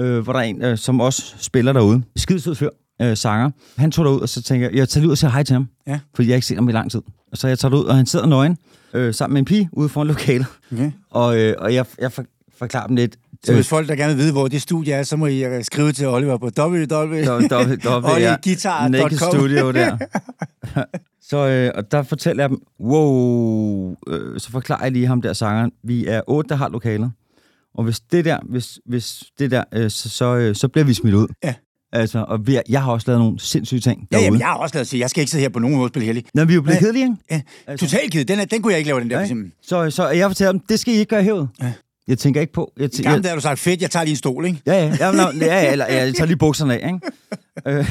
øh, 0.00 0.18
hvor 0.18 0.32
der 0.32 0.40
er 0.40 0.44
en, 0.44 0.62
øh, 0.64 0.78
som 0.78 1.00
også 1.00 1.34
spiller 1.38 1.72
derude, 1.72 2.02
skidesød 2.16 2.54
fyr, 2.54 2.68
øh, 3.02 3.16
sanger. 3.16 3.50
Han 3.76 3.90
tog 3.90 4.04
derud, 4.04 4.20
og 4.20 4.28
så 4.28 4.42
tænker 4.42 4.68
jeg, 4.68 4.76
jeg 4.76 4.88
tager 4.88 5.06
ud 5.06 5.10
og 5.10 5.18
siger 5.18 5.30
hej 5.30 5.42
til 5.42 5.52
ham, 5.54 5.68
Ja. 5.86 6.00
fordi 6.14 6.28
jeg 6.28 6.32
har 6.32 6.36
ikke 6.36 6.46
set 6.46 6.56
ham 6.56 6.68
i 6.68 6.72
lang 6.72 6.90
tid. 6.90 7.00
Og 7.32 7.38
så 7.38 7.48
jeg 7.48 7.58
tager 7.58 7.70
derud, 7.70 7.84
og 7.84 7.96
han 7.96 8.06
sidder 8.06 8.26
nøgen, 8.26 8.56
øh, 8.94 9.14
sammen 9.14 9.34
med 9.34 9.38
en 9.38 9.44
pige 9.44 9.68
ude 9.72 9.88
foran 9.88 10.06
lokalet, 10.06 10.46
Okay. 10.72 10.90
og, 11.10 11.38
øh, 11.40 11.54
og 11.58 11.74
jeg, 11.74 11.86
jeg 11.98 12.12
for, 12.12 12.24
forklarer 12.58 12.86
dem 12.86 12.96
lidt, 12.96 13.16
Så 13.44 13.54
hvis 13.54 13.68
folk, 13.68 13.88
der 13.88 13.96
gerne 13.96 14.14
vil 14.14 14.22
vide, 14.22 14.32
hvor 14.32 14.48
det 14.48 14.62
studie 14.62 14.92
er, 14.92 15.02
så 15.02 15.16
må 15.16 15.26
I 15.26 15.44
øh, 15.44 15.64
skrive 15.64 15.92
til 15.92 16.06
Oliver 16.08 16.36
på 16.38 16.50
www. 16.58 16.74
Olieguitar.com. 18.14 18.90
Naked 18.90 19.18
Studio 19.18 19.70
der. 19.72 19.98
så 21.30 21.36
øh, 21.36 21.70
og 21.74 21.92
der 21.92 22.02
fortæller 22.02 22.42
jeg 22.42 22.50
dem, 22.50 22.58
wow, 22.80 23.94
øh, 24.08 24.40
så 24.40 24.50
forklarer 24.50 24.82
jeg 24.82 24.92
lige 24.92 25.06
ham 25.06 25.22
der 25.22 25.32
sangeren, 25.32 25.72
vi 25.84 26.06
er 26.06 26.20
otte, 26.26 26.48
der 26.48 26.54
har 26.56 26.68
lokalet, 26.68 27.10
og 27.74 27.84
hvis 27.84 28.00
det 28.00 28.24
der, 28.24 28.38
hvis, 28.48 28.78
hvis 28.86 29.22
det 29.38 29.50
der, 29.50 29.64
øh, 29.74 29.90
så, 29.90 30.08
så, 30.08 30.36
øh, 30.36 30.54
så 30.54 30.68
bliver 30.68 30.84
vi 30.84 30.94
smidt 30.94 31.14
ud. 31.14 31.26
Ja. 31.44 31.54
Altså, 31.92 32.24
og 32.28 32.46
vi, 32.46 32.58
jeg 32.68 32.82
har 32.82 32.92
også 32.92 33.04
lavet 33.10 33.20
nogle 33.20 33.40
sindssyge 33.40 33.80
ting 33.80 34.00
Ja, 34.00 34.16
derude. 34.16 34.24
jamen, 34.24 34.40
jeg 34.40 34.46
har 34.48 34.54
også 34.54 34.74
lavet 34.74 34.80
at 34.84 34.88
sige, 34.88 35.00
jeg 35.00 35.10
skal 35.10 35.20
ikke 35.20 35.30
sidde 35.30 35.42
her 35.42 35.48
på 35.48 35.58
nogen 35.58 35.76
måde 35.76 35.86
og 35.86 35.88
spille 35.88 36.06
heldig. 36.06 36.24
Nå, 36.34 36.44
vi 36.44 36.52
er 36.52 36.54
jo 36.54 36.62
blevet 36.62 36.74
Ja. 36.76 36.80
kedelige, 36.80 37.04
ikke? 37.04 37.16
Ja, 37.30 37.40
Altså- 37.66 37.86
totalt 37.86 38.12
kedelig. 38.12 38.28
Den, 38.28 38.38
er, 38.40 38.44
den 38.44 38.62
kunne 38.62 38.72
jeg 38.72 38.78
ikke 38.78 38.88
lave, 38.88 39.00
den 39.00 39.10
der, 39.10 39.20
Ja? 39.20 39.26
Så, 39.62 39.90
så 39.90 40.08
jeg 40.08 40.28
fortæller 40.30 40.52
dem, 40.52 40.60
det 40.68 40.80
skal 40.80 40.94
I 40.94 40.96
ikke 40.96 41.10
gøre 41.10 41.22
herude. 41.22 41.48
Ja. 41.62 41.72
Jeg 42.08 42.18
tænker 42.18 42.40
ikke 42.40 42.52
på... 42.52 42.72
Jeg, 42.78 42.84
I 42.84 42.88
tæ- 42.96 43.02
gamle 43.02 43.22
dage 43.22 43.28
har 43.28 43.34
du 43.36 43.40
sagt, 43.42 43.58
fedt, 43.58 43.82
jeg 43.82 43.90
tager 43.90 44.04
lige 44.04 44.12
en 44.12 44.16
stol, 44.16 44.46
ikke? 44.46 44.60
Ja, 44.66 44.72
ja. 44.86 44.96
Ja, 45.00 45.12
no, 45.12 45.22
ja, 45.40 45.46
ja, 45.62 45.72
eller, 45.72 45.84
ja, 45.88 45.94
jeg 46.04 46.14
tager 46.14 46.26
lige 46.26 46.36
bukserne 46.36 46.78
af, 46.82 46.86
ikke? 47.66 47.86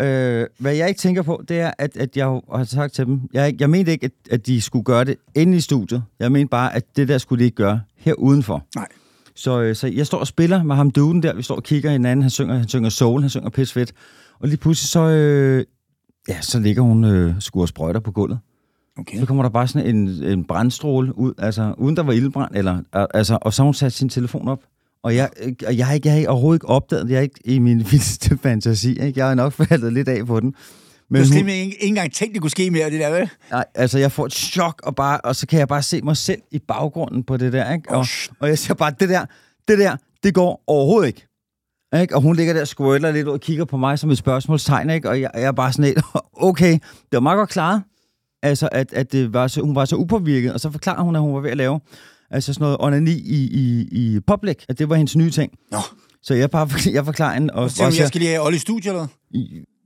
øh, 0.00 0.40
øh, 0.40 0.46
hvad 0.58 0.74
jeg 0.74 0.88
ikke 0.88 0.98
tænker 0.98 1.22
på, 1.22 1.42
det 1.48 1.60
er, 1.60 1.70
at, 1.78 1.96
at 1.96 2.16
jeg 2.16 2.26
har 2.54 2.64
sagt 2.64 2.94
til 2.94 3.06
dem, 3.06 3.20
jeg, 3.32 3.54
jeg 3.60 3.70
mente 3.70 3.92
ikke, 3.92 4.04
at, 4.04 4.12
at 4.30 4.46
de 4.46 4.60
skulle 4.60 4.84
gøre 4.84 5.04
det 5.04 5.16
inde 5.34 5.56
i 5.56 5.60
studiet. 5.60 6.02
Jeg 6.20 6.32
mente 6.32 6.50
bare, 6.50 6.74
at 6.74 6.84
det 6.96 7.08
der 7.08 7.18
skulle 7.18 7.40
de 7.40 7.44
ikke 7.44 7.56
gøre 7.56 7.80
her 7.96 8.12
udenfor. 8.14 8.64
Nej. 8.76 8.86
Så, 9.40 9.60
øh, 9.60 9.76
så 9.76 9.86
jeg 9.86 10.06
står 10.06 10.18
og 10.18 10.26
spiller 10.26 10.62
med 10.62 10.76
ham 10.76 10.90
duden 10.90 11.22
der, 11.22 11.34
vi 11.34 11.42
står 11.42 11.56
og 11.56 11.62
kigger 11.62 11.90
hinanden, 11.90 12.22
han 12.22 12.30
synger, 12.30 12.54
han 12.54 12.68
synger 12.68 12.88
soul, 12.88 13.20
han 13.20 13.30
synger 13.30 13.50
pis 13.50 13.72
fedt. 13.72 13.92
Og 14.40 14.48
lige 14.48 14.56
pludselig 14.56 14.88
så, 14.88 15.00
øh, 15.00 15.64
ja, 16.28 16.40
så 16.40 16.60
ligger 16.60 16.82
hun 16.82 17.04
øh, 17.04 17.34
skuer 17.40 17.66
sprøjter 17.66 18.00
på 18.00 18.10
gulvet. 18.10 18.38
Okay. 18.98 19.18
Så 19.18 19.26
kommer 19.26 19.42
der 19.42 19.50
bare 19.50 19.68
sådan 19.68 19.96
en, 19.96 20.08
en 20.08 20.44
brandstråle 20.44 21.18
ud, 21.18 21.32
altså 21.38 21.74
uden 21.78 21.96
der 21.96 22.02
var 22.02 22.12
ildbrand, 22.12 22.54
eller, 22.54 22.78
altså, 22.92 23.38
og 23.42 23.52
så 23.52 23.62
har 23.62 23.64
hun 23.64 23.74
sat 23.74 23.92
sin 23.92 24.08
telefon 24.08 24.48
op. 24.48 24.60
Og 25.02 25.16
jeg, 25.16 25.30
øh, 25.42 25.52
og 25.66 25.76
jeg, 25.76 25.86
har 25.86 25.94
ikke, 25.94 26.08
jeg 26.08 26.20
har 26.20 26.28
overhovedet 26.28 26.56
ikke 26.56 26.68
opdaget 26.68 27.04
det, 27.04 27.10
jeg 27.10 27.18
er 27.18 27.22
ikke 27.22 27.40
i 27.44 27.58
min 27.58 27.78
vildeste 27.90 28.38
fantasi. 28.38 28.90
Ikke? 28.90 29.12
Jeg 29.16 29.28
har 29.28 29.34
nok 29.34 29.52
faldet 29.52 29.92
lidt 29.92 30.08
af 30.08 30.26
på 30.26 30.40
den. 30.40 30.54
Du 31.10 31.14
Men 31.14 31.22
har 31.22 31.26
slet 31.26 31.40
hun, 31.40 31.48
ikke, 31.48 31.84
engang 31.84 32.12
tænkt, 32.12 32.34
det 32.34 32.40
kunne 32.42 32.50
ske 32.50 32.70
mere, 32.70 32.90
det 32.90 33.00
der, 33.00 33.10
vel? 33.10 33.30
nej, 33.50 33.64
altså, 33.74 33.98
jeg 33.98 34.12
får 34.12 34.26
et 34.26 34.32
chok, 34.32 34.80
og, 34.84 34.94
bare, 34.94 35.20
og 35.20 35.36
så 35.36 35.46
kan 35.46 35.58
jeg 35.58 35.68
bare 35.68 35.82
se 35.82 36.00
mig 36.02 36.16
selv 36.16 36.40
i 36.50 36.58
baggrunden 36.58 37.22
på 37.24 37.36
det 37.36 37.52
der. 37.52 37.72
Ikke? 37.72 37.90
Og, 37.90 38.06
og 38.40 38.48
jeg 38.48 38.58
siger 38.58 38.74
bare, 38.74 38.92
det 39.00 39.08
der, 39.08 39.26
det 39.68 39.78
der, 39.78 39.96
det 40.22 40.34
går 40.34 40.64
overhovedet 40.66 41.06
ikke. 41.06 41.26
Ikke? 42.00 42.16
Og 42.16 42.22
hun 42.22 42.36
ligger 42.36 42.52
der 42.52 42.60
og 42.60 42.68
squirter 42.68 43.12
lidt 43.12 43.26
ud 43.26 43.32
og 43.32 43.40
kigger 43.40 43.64
på 43.64 43.76
mig 43.76 43.98
som 43.98 44.10
et 44.10 44.18
spørgsmålstegn, 44.18 44.90
ikke? 44.90 45.08
og 45.08 45.20
jeg, 45.20 45.30
jeg 45.34 45.42
er 45.42 45.52
bare 45.52 45.72
sådan 45.72 45.84
lidt, 45.84 45.98
okay, 46.50 46.72
det 46.72 47.12
var 47.12 47.20
meget 47.20 47.36
godt 47.36 47.50
klaret. 47.50 47.82
Altså, 48.42 48.68
at, 48.72 48.92
at 48.92 49.12
det 49.12 49.32
var 49.32 49.46
så, 49.46 49.60
hun 49.60 49.74
var 49.74 49.84
så 49.84 49.96
upåvirket, 49.96 50.52
og 50.52 50.60
så 50.60 50.70
forklarer 50.70 51.02
hun, 51.02 51.16
at 51.16 51.22
hun 51.22 51.34
var 51.34 51.40
ved 51.40 51.50
at 51.50 51.56
lave 51.56 51.80
altså 52.30 52.52
sådan 52.52 52.64
noget 52.64 52.76
onani 52.80 53.12
i, 53.12 53.48
i, 53.52 53.88
i 53.92 54.20
public, 54.20 54.56
at 54.68 54.78
det 54.78 54.88
var 54.88 54.96
hendes 54.96 55.16
nye 55.16 55.30
ting. 55.30 55.52
Nå, 55.70 55.78
Så 56.22 56.34
jeg, 56.34 56.50
bare, 56.50 56.68
jeg 56.92 57.04
forklarer 57.04 57.34
hende, 57.34 57.54
og, 57.54 57.70
så 57.70 57.76
siger 57.76 57.90
jeg 57.98 58.08
skal 58.08 58.20
lige 58.20 58.30
have 58.30 58.44
Olli 58.44 58.56
i 58.56 58.60
studiet, 58.60 58.86
eller? 58.86 59.06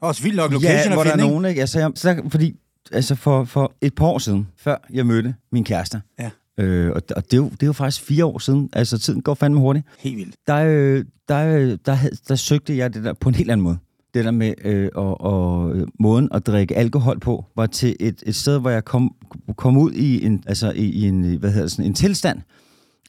Også 0.00 0.22
vildt 0.22 0.36
nok, 0.36 0.52
location 0.52 0.76
ja, 0.76 0.88
er 0.90 0.94
hvor 0.94 1.02
der 1.04 1.10
er 1.10 1.14
fedt, 1.14 1.22
ikke? 1.24 1.30
nogen, 1.32 1.44
ikke? 1.44 1.60
Altså, 1.60 1.78
jeg, 1.78 1.90
så, 1.94 2.08
der- 2.14 2.28
fordi, 2.28 2.54
altså 2.92 3.14
for, 3.14 3.44
for 3.44 3.72
et 3.80 3.94
par 3.94 4.06
år 4.06 4.18
siden, 4.18 4.48
før 4.56 4.76
jeg 4.92 5.06
mødte 5.06 5.34
min 5.52 5.64
kæreste, 5.64 6.00
Ja. 6.18 6.30
øh, 6.58 6.90
og, 6.90 7.02
og 7.16 7.24
det, 7.24 7.32
er 7.32 7.36
jo, 7.36 7.48
det 7.48 7.62
er 7.62 7.66
jo 7.66 7.72
faktisk 7.72 8.02
fire 8.06 8.24
år 8.24 8.38
siden, 8.38 8.68
altså 8.72 8.98
tiden 8.98 9.22
går 9.22 9.34
fandme 9.34 9.60
hurtigt, 9.60 9.86
Helt 9.98 10.16
vildt. 10.16 10.34
der, 10.46 10.56
øh, 10.56 11.04
der, 11.28 11.46
øh, 11.58 11.78
der, 11.86 11.92
havde- 11.94 12.16
der 12.28 12.34
søgte 12.34 12.76
jeg 12.76 12.94
det 12.94 13.04
der 13.04 13.12
på 13.12 13.28
en 13.28 13.34
helt 13.34 13.50
anden 13.50 13.64
måde. 13.64 13.78
Det 14.14 14.24
der 14.24 14.30
med 14.30 14.54
øh, 14.64 14.88
og, 14.94 15.20
og, 15.20 15.76
øh, 15.76 15.86
måden 16.00 16.28
at 16.32 16.46
drikke 16.46 16.76
alkohol 16.76 17.20
på, 17.20 17.44
var 17.56 17.66
til 17.66 17.96
et, 18.00 18.22
et 18.26 18.34
sted, 18.36 18.58
hvor 18.60 18.70
jeg 18.70 18.84
kom, 18.84 19.14
kom 19.56 19.76
ud 19.76 19.92
i 19.92 20.26
en, 20.26 20.42
altså 20.46 20.70
i, 20.72 20.84
i 20.84 21.08
en, 21.08 21.36
hvad 21.36 21.50
hedder 21.50 21.62
det, 21.64 21.70
sådan, 21.72 21.84
en 21.84 21.94
tilstand 21.94 22.40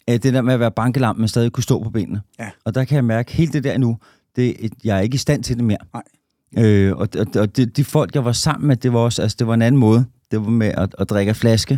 af 0.07 0.21
det 0.21 0.33
der 0.33 0.41
med 0.41 0.53
at 0.53 0.59
være 0.59 0.71
bankelam, 0.71 1.17
men 1.17 1.27
stadig 1.27 1.51
kunne 1.51 1.63
stå 1.63 1.83
på 1.83 1.89
benene. 1.89 2.21
Ja. 2.39 2.49
Og 2.65 2.75
der 2.75 2.83
kan 2.83 2.95
jeg 2.95 3.05
mærke, 3.05 3.31
helt 3.33 3.53
det 3.53 3.63
der 3.63 3.77
nu, 3.77 3.97
det, 4.35 4.55
jeg 4.83 4.97
er 4.97 5.01
ikke 5.01 5.15
i 5.15 5.17
stand 5.17 5.43
til 5.43 5.55
det 5.57 5.63
mere. 5.63 5.77
Nej. 5.93 6.03
Øh, 6.57 6.95
og 6.95 7.07
og, 7.19 7.25
og 7.35 7.57
de, 7.57 7.65
de 7.65 7.83
folk, 7.83 8.15
jeg 8.15 8.25
var 8.25 8.31
sammen 8.31 8.67
med, 8.67 8.75
det 8.75 8.93
var 8.93 8.99
også, 8.99 9.21
altså 9.21 9.35
det 9.39 9.47
var 9.47 9.53
en 9.53 9.61
anden 9.61 9.79
måde. 9.79 10.05
Det 10.31 10.39
var 10.41 10.49
med 10.49 10.67
at, 10.67 10.95
at 10.99 11.09
drikke 11.09 11.29
af 11.29 11.35
flaske. 11.35 11.73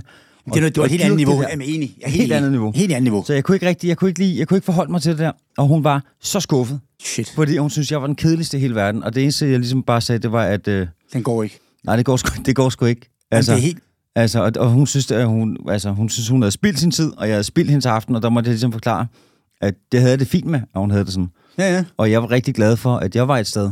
Det 0.45 0.55
er, 0.55 0.59
noget, 0.59 0.75
det 0.75 0.81
var 0.81 0.85
et 0.85 0.91
helt 0.91 1.03
andet 1.03 1.19
det 1.19 1.27
niveau. 1.27 1.43
Jamen, 1.49 1.67
enig. 1.69 1.95
Jeg 1.99 2.05
er 2.05 2.09
Helt 2.09 2.23
enig. 2.23 2.35
andet 2.37 2.51
niveau. 2.51 2.71
Helt 2.75 2.91
andet 2.91 3.03
niveau. 3.03 3.23
Så 3.27 3.33
jeg 3.33 3.43
kunne 3.43 3.55
ikke 3.55 3.67
rigtig, 3.67 3.87
jeg 3.87 3.97
kunne 3.97 4.09
ikke, 4.09 4.19
lide, 4.19 4.39
jeg 4.39 4.47
kunne 4.47 4.57
ikke 4.57 4.65
forholde 4.65 4.91
mig 4.91 5.01
til 5.01 5.11
det 5.11 5.19
der. 5.19 5.31
Og 5.57 5.67
hun 5.67 5.83
var 5.83 6.03
så 6.21 6.39
skuffet. 6.39 6.79
Shit, 7.03 7.31
Fordi 7.35 7.57
hun 7.57 7.69
synes, 7.69 7.91
jeg 7.91 8.01
var 8.01 8.07
den 8.07 8.15
kedeligste 8.15 8.57
i 8.57 8.59
hele 8.59 8.75
verden. 8.75 9.03
Og 9.03 9.15
det 9.15 9.23
eneste, 9.23 9.49
jeg 9.49 9.59
ligesom 9.59 9.83
bare 9.83 10.01
sagde, 10.01 10.19
det 10.19 10.31
var, 10.31 10.43
at 10.43 10.67
øh, 10.67 10.87
den 11.13 11.23
går 11.23 11.43
ikke. 11.43 11.59
nej, 11.83 11.95
det 11.95 12.05
går, 12.05 12.17
sgu, 12.17 12.41
det 12.45 12.55
går 12.55 12.69
sgu 12.69 12.85
ikke. 12.85 13.01
Altså, 13.31 13.35
Altså, 13.35 13.51
det 13.51 13.57
er 13.57 13.61
helt... 13.61 13.79
altså, 14.15 14.43
og, 14.43 14.51
og 14.57 14.69
hun, 14.71 14.87
synes, 14.87 15.11
at 15.11 15.27
hun, 15.27 15.57
altså, 15.69 15.89
hun 15.91 16.09
synes, 16.09 16.29
hun 16.29 16.41
havde 16.41 16.51
spildt 16.51 16.79
sin 16.79 16.91
tid, 16.91 17.11
og 17.17 17.27
jeg 17.27 17.33
havde 17.35 17.43
spildt 17.43 17.69
hendes 17.69 17.85
aften, 17.85 18.15
og 18.15 18.21
der 18.21 18.29
måtte 18.29 18.47
jeg 18.47 18.53
ligesom 18.53 18.71
forklare, 18.71 19.07
at 19.61 19.73
det 19.91 19.99
havde 19.99 20.11
jeg 20.11 20.19
det 20.19 20.27
fint 20.27 20.45
med, 20.45 20.59
og 20.73 20.81
hun 20.81 20.91
havde 20.91 21.05
det 21.05 21.13
sådan. 21.13 21.29
Ja, 21.57 21.75
ja. 21.75 21.83
Og 21.97 22.11
jeg 22.11 22.21
var 22.21 22.31
rigtig 22.31 22.55
glad 22.55 22.77
for, 22.77 22.95
at 22.97 23.15
jeg 23.15 23.27
var 23.27 23.37
et 23.37 23.47
sted, 23.47 23.71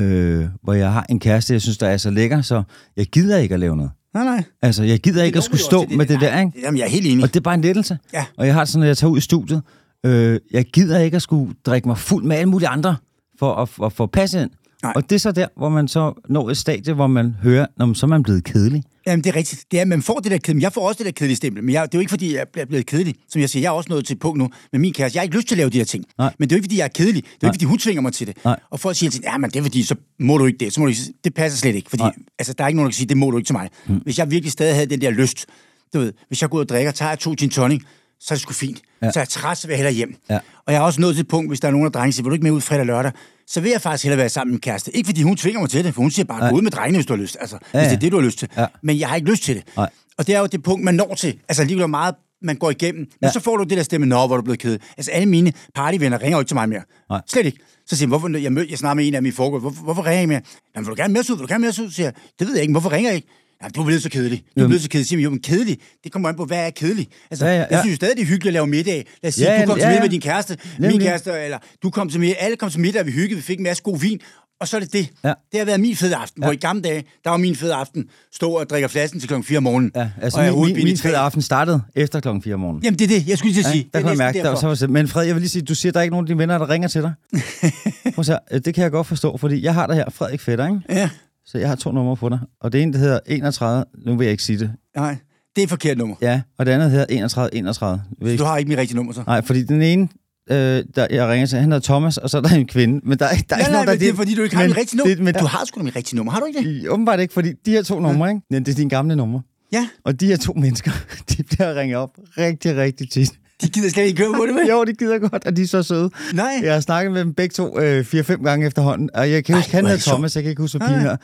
øh, 0.00 0.48
hvor 0.62 0.72
jeg 0.72 0.92
har 0.92 1.06
en 1.08 1.20
kæreste, 1.20 1.52
jeg 1.52 1.62
synes, 1.62 1.78
der 1.78 1.88
er 1.88 1.96
så 1.96 2.10
lækker, 2.10 2.42
så 2.42 2.62
jeg 2.96 3.06
gider 3.06 3.38
ikke 3.38 3.54
at 3.54 3.60
lave 3.60 3.76
noget. 3.76 3.90
Nej, 4.14 4.24
nej. 4.24 4.44
Altså, 4.62 4.82
jeg 4.84 4.98
gider 4.98 5.24
ikke 5.24 5.36
at 5.38 5.44
skulle 5.44 5.60
stå 5.60 5.84
med 5.96 6.06
det 6.06 6.20
der, 6.20 6.40
ikke? 6.40 6.52
Jamen, 6.62 6.78
jeg 6.78 6.84
er 6.84 6.88
helt 6.90 7.06
enig. 7.06 7.22
Og 7.24 7.28
det 7.28 7.36
er 7.36 7.40
bare 7.40 7.54
en 7.54 7.60
lettelse. 7.60 7.98
Ja. 8.12 8.24
Og 8.36 8.46
jeg 8.46 8.54
har 8.54 8.60
det 8.60 8.68
sådan, 8.68 8.80
når 8.80 8.86
jeg 8.86 8.96
tager 8.96 9.10
ud 9.10 9.18
i 9.18 9.20
studiet, 9.20 9.62
øh, 10.06 10.40
jeg 10.50 10.64
gider 10.64 10.98
ikke 10.98 11.16
at 11.16 11.22
skulle 11.22 11.54
drikke 11.66 11.88
mig 11.88 11.98
fuld 11.98 12.24
med 12.24 12.36
alle 12.36 12.50
mulige 12.50 12.68
andre, 12.68 12.96
for 13.38 13.54
at, 13.54 13.68
at 13.84 13.92
få 13.92 14.06
passe 14.06 14.42
ind. 14.42 14.50
Nej. 14.82 14.92
Og 14.96 15.10
det 15.10 15.16
er 15.16 15.20
så 15.20 15.32
der, 15.32 15.46
hvor 15.56 15.68
man 15.68 15.88
så 15.88 16.22
når 16.28 16.50
et 16.50 16.56
stadie, 16.56 16.94
hvor 16.94 17.06
man 17.06 17.36
hører, 17.42 17.66
når 17.76 17.86
man, 17.86 17.94
så 17.94 18.06
er 18.06 18.08
man 18.08 18.22
blevet 18.22 18.44
kedelig. 18.44 18.82
Jamen, 19.06 19.24
det 19.24 19.30
er 19.30 19.36
rigtigt. 19.36 19.64
Det 19.70 19.80
er, 19.80 19.84
man 19.84 20.02
får 20.02 20.18
det 20.18 20.30
der 20.30 20.38
kedelige. 20.38 20.62
Jeg 20.62 20.72
får 20.72 20.88
også 20.88 20.98
det 20.98 21.06
der 21.06 21.12
kedelige 21.12 21.36
stempel, 21.36 21.64
men 21.64 21.74
jeg, 21.74 21.82
det 21.82 21.94
er 21.94 21.98
jo 21.98 22.00
ikke, 22.00 22.10
fordi 22.10 22.34
jeg 22.34 22.46
er 22.56 22.64
blevet 22.64 22.86
kedelig. 22.86 23.14
Som 23.28 23.40
jeg 23.40 23.50
siger, 23.50 23.60
jeg 23.60 23.68
er 23.68 23.72
også 23.72 23.90
nået 23.90 24.06
til 24.06 24.14
et 24.14 24.20
punkt 24.20 24.38
nu 24.38 24.50
med 24.72 24.80
min 24.80 24.92
kæreste. 24.92 25.16
Jeg 25.16 25.20
har 25.20 25.24
ikke 25.24 25.36
lyst 25.36 25.48
til 25.48 25.54
at 25.54 25.58
lave 25.58 25.70
de 25.70 25.78
her 25.78 25.84
ting. 25.84 26.04
Nej. 26.18 26.34
Men 26.38 26.48
det 26.48 26.54
er 26.54 26.56
jo 26.56 26.58
ikke, 26.58 26.64
fordi 26.64 26.78
jeg 26.78 26.84
er 26.84 26.88
kedelig. 26.88 27.24
Det 27.24 27.30
er 27.30 27.36
jo 27.42 27.48
ikke, 27.48 27.54
fordi 27.54 27.64
hun 27.64 27.78
tvinger 27.78 28.02
mig 28.02 28.12
til 28.12 28.26
det. 28.26 28.36
Nej. 28.44 28.60
Og 28.70 28.80
folk 28.80 28.96
siger 28.96 29.10
til, 29.10 29.20
ja, 29.24 29.38
men 29.38 29.50
det 29.50 29.56
er 29.58 29.62
fordi, 29.62 29.82
så 29.82 29.94
må 30.18 30.38
du 30.38 30.46
ikke 30.46 30.58
det. 30.58 30.72
Så 30.72 30.80
må 30.80 30.86
du 30.86 30.90
ikke. 30.90 31.02
Det 31.24 31.34
passer 31.34 31.58
slet 31.58 31.74
ikke. 31.74 31.90
Fordi 31.90 32.02
Nej. 32.02 32.12
altså, 32.38 32.52
der 32.52 32.64
er 32.64 32.68
ikke 32.68 32.76
nogen, 32.76 32.86
der 32.86 32.90
kan 32.90 32.96
sige, 32.96 33.08
det 33.08 33.16
må 33.16 33.30
du 33.30 33.36
ikke 33.36 33.48
til 33.48 33.54
mig. 33.54 33.68
Mm. 33.86 33.96
Hvis 33.96 34.18
jeg 34.18 34.30
virkelig 34.30 34.52
stadig 34.52 34.74
havde 34.74 34.86
den 34.86 35.00
der 35.00 35.10
lyst, 35.10 35.46
du 35.94 35.98
ved, 35.98 36.12
hvis 36.28 36.42
jeg 36.42 36.50
går 36.50 36.58
ud 36.58 36.62
og 36.62 36.68
drikker, 36.68 36.92
tager 36.92 37.10
jeg 37.10 37.18
to 37.18 37.34
gin 37.38 37.50
tonic, 37.50 37.82
så 38.20 38.34
er 38.34 38.36
det 38.36 38.42
sgu 38.42 38.52
fint. 38.52 38.82
Ja. 39.02 39.12
Så 39.12 39.18
er 39.18 39.22
jeg 39.22 39.28
træt, 39.28 39.58
så 39.58 39.66
vil 39.66 39.72
jeg 39.72 39.78
hellere 39.78 39.94
hjem. 39.94 40.14
Ja. 40.30 40.38
Og 40.66 40.72
jeg 40.72 40.78
er 40.78 40.82
også 40.82 41.00
nået 41.00 41.14
til 41.14 41.22
et 41.22 41.28
punkt, 41.28 41.50
hvis 41.50 41.60
der 41.60 41.68
er 41.68 41.72
nogen 41.72 41.86
af 41.86 41.92
drengene, 41.92 42.10
der 42.10 42.14
siger, 42.14 42.24
vil 42.24 42.30
du 42.30 42.34
ikke 42.34 42.42
med 42.44 42.52
ud 42.52 42.60
fredag 42.60 42.80
og 42.80 42.86
lørdag? 42.86 43.12
Så 43.50 43.60
vil 43.60 43.70
jeg 43.70 43.80
faktisk 43.80 44.04
hellere 44.04 44.18
være 44.18 44.28
sammen 44.28 44.50
med 44.50 44.54
min 44.54 44.60
kæreste. 44.60 44.96
Ikke 44.96 45.06
fordi 45.06 45.22
hun 45.22 45.36
tvinger 45.36 45.60
mig 45.60 45.70
til 45.70 45.84
det, 45.84 45.94
for 45.94 46.02
hun 46.02 46.10
siger 46.10 46.24
bare, 46.26 46.50
gå 46.50 46.56
ud 46.56 46.62
med 46.62 46.70
drengene, 46.70 46.98
hvis 46.98 47.06
du 47.06 47.12
har 47.12 47.20
lyst. 47.20 47.36
Altså, 47.40 47.58
ja, 47.74 47.78
Ja, 47.78 47.84
hvis 47.84 47.86
det 47.86 47.92
ja. 47.92 47.96
er 47.96 48.00
det, 48.00 48.12
du 48.12 48.16
har 48.16 48.24
lyst 48.24 48.38
til. 48.38 48.48
Ja. 48.56 48.66
Men 48.82 48.98
jeg 48.98 49.08
har 49.08 49.16
ikke 49.16 49.30
lyst 49.30 49.42
til 49.42 49.56
det. 49.56 49.64
Nej. 49.76 49.90
Og 50.18 50.26
det 50.26 50.34
er 50.34 50.40
jo 50.40 50.46
det 50.46 50.62
punkt, 50.62 50.84
man 50.84 50.94
når 50.94 51.14
til. 51.14 51.38
Altså 51.48 51.64
lige 51.64 51.76
hvor 51.76 51.86
meget 51.86 52.14
man 52.42 52.56
går 52.56 52.70
igennem. 52.70 53.00
Men 53.00 53.08
ja. 53.22 53.26
Ja. 53.26 53.32
så 53.32 53.40
får 53.40 53.56
du 53.56 53.64
det 53.64 53.76
der 53.76 53.82
stemme, 53.82 54.06
nå, 54.06 54.26
hvor 54.26 54.36
er 54.36 54.40
du 54.40 54.42
blevet 54.44 54.58
ked. 54.58 54.78
Altså 54.96 55.10
alle 55.10 55.26
mine 55.26 55.52
partyvenner 55.74 56.22
ringer 56.22 56.36
jo 56.36 56.40
ikke 56.40 56.48
til 56.48 56.54
mig 56.54 56.68
mere. 56.68 56.82
Nej. 57.10 57.20
Slet 57.26 57.46
ikke. 57.46 57.58
Så 57.86 57.96
siger 57.96 58.06
jeg, 58.06 58.08
hvorfor, 58.08 58.38
jeg, 58.38 58.52
mød, 58.52 58.66
jeg 58.70 58.78
snakker 58.78 58.94
med 58.94 59.06
en 59.08 59.14
af 59.14 59.22
i 59.22 59.30
forgår, 59.30 59.58
hvorfor, 59.58 59.82
hvorfor 59.82 60.06
ringer 60.06 60.22
I 60.22 60.26
mere? 60.26 60.40
Jamen, 60.74 60.86
vil 60.86 60.96
du 60.96 61.02
gerne 61.02 61.12
med 61.12 61.20
ud? 61.30 61.36
Vil 61.36 61.42
du 61.48 61.52
gerne 61.52 61.60
med 61.60 61.68
ud? 61.80 61.90
Siger 61.90 62.06
jeg, 62.06 62.12
det 62.38 62.46
ved 62.46 62.54
jeg 62.54 62.62
ikke, 62.62 62.72
hvorfor 62.72 62.92
ringer 62.92 63.10
I 63.10 63.14
ikke? 63.14 63.28
Jamen, 63.62 63.72
du 63.72 63.80
er 63.80 63.84
blevet 63.84 64.02
så 64.02 64.10
kedelig. 64.10 64.42
Du 64.58 64.62
er 64.62 64.66
blevet 64.66 64.82
så 64.82 64.88
kedelig. 64.88 65.08
Siger 65.08 65.18
jeg, 65.18 65.24
jo, 65.24 65.30
men 65.30 65.40
kedelig, 65.40 65.78
det 66.04 66.12
kommer 66.12 66.28
an 66.28 66.36
på, 66.36 66.44
hvad 66.44 66.66
er 66.66 66.70
kedelig? 66.70 67.08
Altså, 67.30 67.46
Ja, 67.46 67.52
ja, 67.52 67.58
jeg 67.58 67.68
ja. 67.70 67.80
synes 67.80 67.92
jo 67.92 67.96
stadig, 67.96 68.16
det 68.16 68.22
er 68.22 68.26
hyggeligt 68.26 68.46
at 68.46 68.52
lave 68.52 68.66
middag. 68.66 69.06
Lad 69.22 69.28
os 69.28 69.34
sige, 69.34 69.52
Ja, 69.52 69.60
du 69.62 69.66
kom 69.66 69.76
til 69.76 69.82
ja, 69.82 69.88
middag 69.88 69.96
ja. 69.98 70.02
med 70.04 70.10
din 70.10 70.20
kæreste, 70.20 70.56
min 70.78 70.88
Nemlig. 70.90 71.06
kæreste, 71.08 71.30
eller 71.44 71.58
du 71.82 71.90
kom 71.90 72.08
til 72.08 72.20
middag, 72.20 72.36
alle 72.40 72.56
kom 72.56 72.70
til 72.70 72.80
middag, 72.80 73.06
vi 73.06 73.10
hyggede, 73.12 73.34
vi 73.36 73.42
fik 73.42 73.58
en 73.58 73.62
masse 73.62 73.82
god 73.82 73.98
vin, 73.98 74.20
og 74.60 74.68
så 74.68 74.76
er 74.76 74.80
det 74.80 74.92
det. 74.92 75.08
Ja. 75.24 75.32
Det 75.52 75.58
har 75.60 75.64
været 75.64 75.80
min 75.80 75.96
fede 75.96 76.16
aften, 76.16 76.42
ja. 76.42 76.46
hvor 76.46 76.52
i 76.52 76.56
gamle 76.56 76.82
dage, 76.82 77.04
der 77.24 77.30
var 77.30 77.36
min 77.36 77.56
fede 77.56 77.74
aften, 77.74 78.04
stå 78.32 78.50
og 78.50 78.70
drikke 78.70 78.88
flasken 78.88 79.20
til 79.20 79.28
klokken 79.28 79.44
4 79.44 79.56
om 79.56 79.62
morgenen. 79.62 79.90
Ja, 79.96 80.10
altså 80.22 80.38
og 80.38 80.44
jeg 80.44 80.54
min, 80.54 80.74
min, 80.74 80.84
min 80.84 80.96
fede 80.96 81.16
aften 81.16 81.42
startede 81.42 81.82
efter 81.94 82.20
klokken 82.20 82.42
4 82.42 82.54
om 82.54 82.60
morgenen. 82.60 82.82
Jamen, 82.84 82.98
det 82.98 83.04
er 83.04 83.08
det, 83.18 83.28
jeg 83.28 83.38
skulle 83.38 83.54
til 83.54 83.60
at 83.60 83.66
sige. 83.66 83.82
der 83.92 83.98
det 83.98 84.02
kunne 84.02 84.10
jeg 84.10 84.18
mærke, 84.18 84.38
derfor. 84.38 84.60
så 84.60 84.66
var 84.66 84.74
det, 84.74 84.90
men 84.90 85.08
Fred, 85.08 85.24
jeg 85.26 85.34
vil 85.34 85.40
lige 85.40 85.50
sige, 85.50 85.62
du 85.62 85.74
siger, 85.74 85.92
der 85.92 85.98
er 85.98 86.02
ikke 86.02 86.10
nogen 86.12 86.24
af 86.24 86.28
dine 86.28 86.38
venner, 86.38 86.58
der 86.58 86.70
ringer 86.70 86.88
til 86.88 87.02
dig. 87.02 87.12
Prøv 88.14 88.18
at 88.18 88.26
se, 88.26 88.36
øh, 88.52 88.60
det 88.64 88.74
kan 88.74 88.82
jeg 88.82 88.90
godt 88.90 89.06
forstå, 89.06 89.36
fordi 89.36 89.62
jeg 89.64 89.74
har 89.74 89.86
der 89.86 89.94
her, 89.94 90.04
Frederik 90.10 90.40
Fætter, 90.40 90.66
ikke? 90.66 90.80
Ja, 90.88 91.10
Så 91.46 91.58
jeg 91.58 91.68
har 91.68 91.76
to 91.76 91.92
numre 91.92 92.16
på 92.16 92.28
dig. 92.28 92.38
Og 92.60 92.72
det 92.72 92.82
ene, 92.82 92.92
det 92.92 93.00
hedder 93.00 93.18
31, 93.26 93.84
nu 94.06 94.16
vil 94.16 94.24
jeg 94.24 94.32
ikke 94.32 94.42
sige 94.42 94.58
det. 94.58 94.72
nej, 94.96 95.16
det 95.56 95.62
er 95.62 95.64
et 95.64 95.70
forkert 95.70 95.98
nummer. 95.98 96.16
Ja, 96.22 96.40
og 96.58 96.66
det 96.66 96.72
andet 96.72 96.90
hedder 96.90 97.06
31, 97.08 97.54
31. 97.54 98.02
Jeg 98.18 98.24
ved 98.24 98.32
ikke. 98.32 98.40
Du 98.42 98.46
har 98.46 98.56
ikke 98.58 98.68
mit 98.68 98.78
rigtige 98.78 98.96
nummer, 98.96 99.12
så. 99.12 99.22
Nej, 99.26 99.42
fordi 99.42 99.62
den 99.62 99.82
ene, 99.82 100.08
øh, 100.50 100.84
der 100.94 101.06
jeg 101.10 101.28
ringer 101.28 101.46
til, 101.46 101.58
han 101.58 101.72
hedder 101.72 101.84
Thomas, 101.84 102.16
og 102.18 102.30
så 102.30 102.36
er 102.36 102.42
der 102.42 102.54
en 102.56 102.66
kvinde. 102.66 103.00
Men 103.08 103.18
der, 103.18 103.24
er- 103.24 103.28
der 103.28 103.34
er 103.34 103.44
Nej, 103.50 103.58
ikke 103.58 103.70
nej, 103.70 103.72
nogen, 103.72 103.86
der 103.86 103.92
men 103.92 104.00
det 104.00 104.08
er 104.08 104.14
fordi, 104.14 104.34
du 104.34 104.42
ikke 104.42 104.56
har 104.56 104.66
mit 104.66 104.76
rigtige 104.76 104.96
nummer. 104.98 105.14
Det, 105.14 105.24
men 105.24 105.34
Du 105.34 105.44
har 105.46 105.64
sgu 105.64 105.78
da 105.80 105.84
mit 105.84 105.96
rigtige 105.96 106.16
nummer, 106.16 106.32
har 106.32 106.40
du 106.40 106.46
ikke 106.46 106.58
det? 106.58 106.82
I- 106.82 106.88
Åbenbart 106.88 107.20
ikke, 107.20 107.34
fordi 107.34 107.52
de 107.66 107.70
her 107.70 107.82
to 107.82 108.00
numre, 108.00 108.28
ikke? 108.30 108.40
Men 108.50 108.64
det 108.64 108.72
er 108.72 108.76
dine 108.76 108.90
gamle 108.90 109.16
numre. 109.16 109.42
Ja. 109.72 109.88
Og 110.04 110.20
de 110.20 110.26
her 110.26 110.36
to 110.36 110.52
mennesker, 110.52 110.90
de 111.30 111.42
bliver 111.42 111.74
ringet 111.74 111.96
op 111.96 112.10
rigtig, 112.38 112.76
rigtig 112.76 113.10
tit. 113.10 113.32
De 113.62 113.68
gider 113.68 113.90
slet 113.90 114.04
ikke 114.04 114.16
køre 114.22 114.34
på 114.36 114.46
det, 114.46 114.54
med. 114.54 114.66
Jo, 114.68 114.84
de 114.84 114.92
gider 114.92 115.18
godt, 115.18 115.46
og 115.46 115.56
de 115.56 115.62
er 115.62 115.66
så 115.66 115.82
søde. 115.82 116.10
Nej. 116.34 116.60
Jeg 116.62 116.72
har 116.72 116.80
snakket 116.80 117.12
med 117.12 117.20
dem 117.20 117.34
begge 117.34 117.52
to 117.52 117.78
øh, 117.80 118.00
4-5 118.14 118.42
gange 118.44 118.66
efterhånden, 118.66 119.10
og 119.14 119.30
jeg 119.30 119.44
kan 119.44 119.54
Ej, 119.54 119.58
huske, 119.60 119.72
han 119.72 119.84
er 119.84 119.88
hedder. 119.88 120.02
Thomas, 120.10 120.34
jeg 120.36 120.42
kan 120.44 120.50
ikke 120.50 120.62
huske, 120.62 120.78
hvad 120.78 120.88
pigen 120.88 121.00
her. 121.02 121.16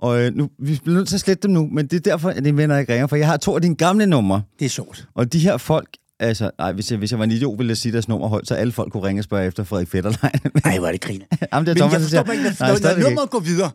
Og 0.00 0.20
øh, 0.22 0.34
nu, 0.34 0.48
vi 0.62 0.78
bliver 0.82 0.96
nødt 0.96 1.08
til 1.08 1.14
at 1.14 1.20
slette 1.20 1.42
dem 1.42 1.50
nu, 1.50 1.68
men 1.72 1.86
det 1.86 1.96
er 1.96 2.00
derfor, 2.10 2.30
at 2.30 2.44
det 2.44 2.56
venner 2.56 2.78
ikke 2.78 2.92
ringer, 2.92 3.06
for 3.06 3.16
jeg 3.16 3.26
har 3.26 3.36
to 3.36 3.54
af 3.54 3.62
dine 3.62 3.76
gamle 3.76 4.06
numre, 4.06 4.42
Det 4.58 4.64
er 4.64 4.68
sjovt. 4.68 5.08
og 5.14 5.32
de 5.32 5.38
her 5.38 5.56
folk, 5.56 5.88
altså, 6.20 6.50
nej, 6.58 6.72
hvis 6.72 6.90
jeg, 6.90 6.98
hvis 6.98 7.10
jeg 7.10 7.18
var 7.18 7.24
en 7.24 7.30
idiot, 7.30 7.58
ville 7.58 7.70
jeg 7.70 7.76
sige 7.76 7.92
deres 7.92 8.08
nummer 8.08 8.28
højt, 8.28 8.48
så 8.48 8.54
alle 8.54 8.72
folk 8.72 8.92
kunne 8.92 9.02
ringe 9.02 9.20
og 9.20 9.24
spørge 9.24 9.46
efter 9.46 9.64
Frederik 9.64 9.88
Fetterlein. 9.88 10.32
Nej, 10.64 10.78
hvor 10.78 10.86
er 10.88 10.92
det 10.92 11.00
griner. 11.00 11.24
Jamen, 11.52 11.66
det 11.66 11.70
er 11.70 11.74
Men 11.74 11.76
Thomas, 11.76 11.92
jeg 11.92 12.00
forstår 12.00 12.24
siger, 12.24 12.32
ikke, 12.32 12.60
nej, 12.60 12.70
når, 12.94 13.00
når 13.02 13.08
nummeret 13.08 13.30
går 13.30 13.40
videre, 13.40 13.70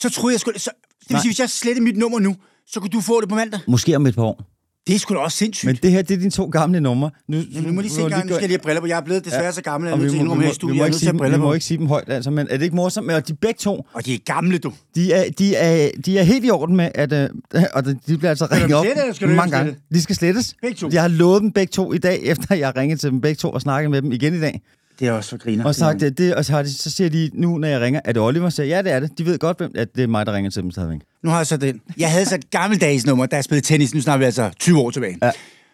så 0.00 0.10
troede 0.10 0.32
jeg 0.34 0.40
skulle... 0.40 0.58
Så, 0.60 0.70
det 1.00 1.08
vil 1.08 1.14
Nej. 1.14 1.20
sige, 1.22 1.28
hvis 1.28 1.40
jeg 1.40 1.50
sletter 1.50 1.82
mit 1.82 1.96
nummer 1.96 2.18
nu, 2.18 2.36
så 2.66 2.80
kunne 2.80 2.90
du 2.90 3.00
få 3.00 3.20
det 3.20 3.28
på 3.28 3.34
mandag. 3.34 3.60
Måske 3.68 3.96
om 3.96 4.06
et 4.06 4.14
par 4.14 4.22
år. 4.22 4.55
Det 4.86 4.94
er 4.94 4.98
sgu 4.98 5.14
da 5.14 5.18
også 5.20 5.36
sindssygt. 5.38 5.66
Men 5.66 5.76
det 5.82 5.90
her, 5.90 6.02
det 6.02 6.14
er 6.14 6.18
dine 6.18 6.30
to 6.30 6.44
gamle 6.44 6.80
numre. 6.80 7.10
Nu, 7.28 7.36
Ja, 7.36 7.60
nu 7.60 7.72
må 7.72 7.82
de 7.82 7.90
se 7.90 7.98
nu 7.98 8.04
engang, 8.04 8.26
nu 8.26 8.34
skal 8.34 8.40
jeg 8.42 8.48
lige 8.48 8.48
have 8.48 8.58
briller 8.58 8.80
på. 8.80 8.86
Jeg 8.86 8.96
er 8.96 9.00
blevet 9.00 9.24
desværre 9.24 9.52
så 9.52 9.62
gammel, 9.62 9.88
at 9.88 9.90
jeg 9.90 9.98
er 9.98 10.02
nødt 10.02 10.12
til 10.12 10.42
her 10.42 10.50
i 10.50 10.54
studiet. 10.54 10.76
Jeg 10.76 10.82
er 10.82 10.86
ikke 10.86 10.92
nødt 10.92 10.92
til 10.92 10.98
sige, 10.98 11.08
at 11.10 11.16
briller 11.16 11.38
vi 11.38 11.42
må 11.42 11.48
på. 11.48 11.52
ikke 11.54 11.66
sige 11.66 11.78
dem 11.78 11.86
højt, 11.86 12.08
altså, 12.08 12.30
men 12.30 12.46
er 12.50 12.56
det 12.56 12.64
ikke 12.64 12.76
morsomt? 12.76 13.10
Og 13.10 13.28
de 13.28 13.34
begge 13.34 13.58
to, 13.58 13.86
Og 13.92 14.04
de 14.06 14.14
er 14.14 14.18
gamle, 14.24 14.58
du. 14.58 14.72
de 14.94 15.12
er, 15.12 15.30
de 15.38 15.56
er, 15.56 15.90
de 16.06 16.18
er 16.18 16.22
helt 16.22 16.44
i 16.44 16.50
orden 16.50 16.76
med, 16.76 16.88
at 16.94 17.12
øh, 17.12 17.28
og 17.74 17.84
de 17.84 17.96
bliver 18.06 18.30
altså 18.30 18.46
ringet 18.52 18.72
op 18.74 18.86
slette, 19.14 19.36
mange 19.36 19.56
gange. 19.56 19.76
De 19.94 20.02
skal 20.02 20.16
slettes. 20.16 20.54
Begge 20.62 20.76
to. 20.76 20.88
Jeg 20.92 21.02
har 21.02 21.08
lovet 21.08 21.42
dem 21.42 21.52
begge 21.52 21.70
to 21.70 21.92
i 21.92 21.98
dag, 21.98 22.20
efter 22.32 22.54
jeg 22.54 22.66
har 22.68 22.76
ringet 22.76 23.00
til 23.00 23.10
dem 23.10 23.20
begge 23.20 23.36
to 23.38 23.50
og 23.50 23.60
snakket 23.60 23.90
med 23.90 24.02
dem 24.02 24.12
igen 24.12 24.34
i 24.34 24.40
dag. 24.40 24.60
Det 24.98 25.08
er 25.08 25.12
også 25.12 25.30
for 25.30 25.36
griner. 25.36 25.64
Og, 25.64 25.74
sagt, 25.74 26.00
det, 26.00 26.18
det, 26.18 26.34
og 26.34 26.44
så, 26.44 26.52
har 26.52 26.62
de, 26.62 26.74
så 26.74 26.90
siger 26.90 27.10
de 27.10 27.30
nu, 27.34 27.58
når 27.58 27.68
jeg 27.68 27.80
ringer, 27.80 28.00
er 28.04 28.12
det 28.12 28.22
Oliver? 28.22 28.48
Så 28.48 28.56
siger 28.56 28.66
ja, 28.66 28.82
det 28.82 28.92
er 28.92 29.00
det. 29.00 29.18
De 29.18 29.26
ved 29.26 29.38
godt, 29.38 29.58
hvem, 29.58 29.72
at 29.74 29.96
det 29.96 30.02
er 30.02 30.06
mig, 30.06 30.26
der 30.26 30.32
ringer 30.32 30.50
til 30.50 30.62
dem 30.62 30.70
stadigvæk. 30.70 31.00
Nu 31.22 31.30
har 31.30 31.36
jeg 31.36 31.46
så 31.46 31.56
den. 31.56 31.80
Jeg 31.98 32.10
havde 32.10 32.24
så 32.24 32.34
et 32.34 32.50
gammeldags 32.50 33.06
nummer, 33.06 33.26
da 33.26 33.36
jeg 33.36 33.44
spillede 33.44 33.66
tennis. 33.66 33.94
Nu 33.94 34.00
snakker 34.00 34.18
vi 34.18 34.24
altså 34.24 34.50
20 34.58 34.78
år 34.78 34.90
tilbage. 34.90 35.18
Ja. 35.22 35.30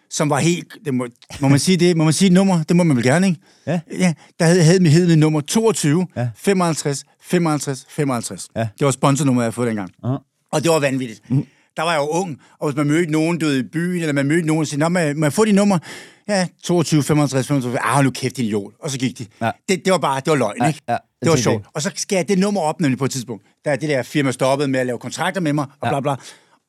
Som 0.09 0.29
var 0.29 0.39
helt... 0.39 0.67
Det 0.85 0.93
må, 0.93 1.07
må 1.39 1.47
man 1.47 1.59
sige 1.59 1.77
det? 1.77 1.97
Må 1.97 2.03
man 2.03 2.13
sige 2.13 2.27
et 2.27 2.33
nummer? 2.33 2.63
Det 2.63 2.75
må 2.75 2.83
man 2.83 2.97
vel 2.97 3.03
gerne, 3.05 3.27
ikke? 3.27 3.39
Ja. 3.67 3.79
ja 3.99 4.13
der 4.39 4.45
hed, 4.45 4.61
hed, 4.61 4.79
hed 4.79 5.07
mit 5.07 5.19
nummer 5.19 5.41
22, 5.41 6.07
Ja. 6.17 6.27
55, 6.35 7.03
55, 7.21 7.85
55. 7.89 8.47
Ja. 8.55 8.67
Det 8.79 8.85
var 8.85 8.91
sponsornummeret, 8.91 9.43
jeg 9.43 9.45
havde 9.45 9.55
fået 9.55 9.67
dengang. 9.67 9.91
Uh-huh. 10.05 10.47
Og 10.51 10.63
det 10.63 10.71
var 10.71 10.79
vanvittigt. 10.79 11.21
Mm. 11.29 11.45
Der 11.77 11.83
var 11.83 11.91
jeg 11.91 11.99
jo 11.99 12.07
ung, 12.07 12.37
og 12.59 12.69
hvis 12.69 12.77
man 12.77 12.87
mødte 12.87 13.11
nogen 13.11 13.37
du 13.39 13.45
ved, 13.45 13.57
i 13.57 13.63
byen, 13.63 14.01
eller 14.01 14.13
man 14.13 14.25
mødte 14.25 14.47
nogen 14.47 14.61
og 14.61 14.67
sagde, 14.67 14.79
Nå, 14.79 14.89
må 14.89 14.99
jeg, 14.99 15.33
få 15.33 15.45
dit 15.45 15.55
nummer? 15.55 15.79
Ja, 16.27 16.47
22, 16.63 17.03
55, 17.03 17.47
55. 17.47 17.79
Ah, 17.83 18.03
nu 18.03 18.11
kæft, 18.11 18.37
din 18.37 18.45
idiot. 18.45 18.73
Og 18.79 18.89
så 18.91 18.97
gik 18.97 19.17
de. 19.17 19.25
Ja. 19.41 19.51
Det, 19.69 19.85
det 19.85 19.91
var 19.91 19.97
bare, 19.99 20.19
det 20.19 20.27
var 20.31 20.35
løgn, 20.35 20.57
Ja, 20.61 20.67
ikke? 20.67 20.79
ja, 20.87 20.91
jeg 20.93 20.99
det 21.23 21.29
var 21.29 21.35
sjovt. 21.37 21.65
Og 21.73 21.81
så 21.81 21.91
skal 21.95 22.15
jeg 22.15 22.27
det 22.27 22.39
nummer 22.39 22.61
op 22.61 22.79
nemlig 22.81 22.97
på 22.99 23.05
et 23.05 23.11
tidspunkt. 23.11 23.45
Der 23.65 23.71
er 23.71 23.75
det 23.75 23.89
der 23.89 24.03
firma 24.03 24.31
stoppet 24.31 24.69
med 24.69 24.79
at 24.79 24.85
lave 24.85 24.99
kontrakter 24.99 25.41
med 25.41 25.53
mig, 25.53 25.65
og 25.81 25.87
Ja. 25.87 25.89
bla 25.89 25.99
bla. 25.99 26.15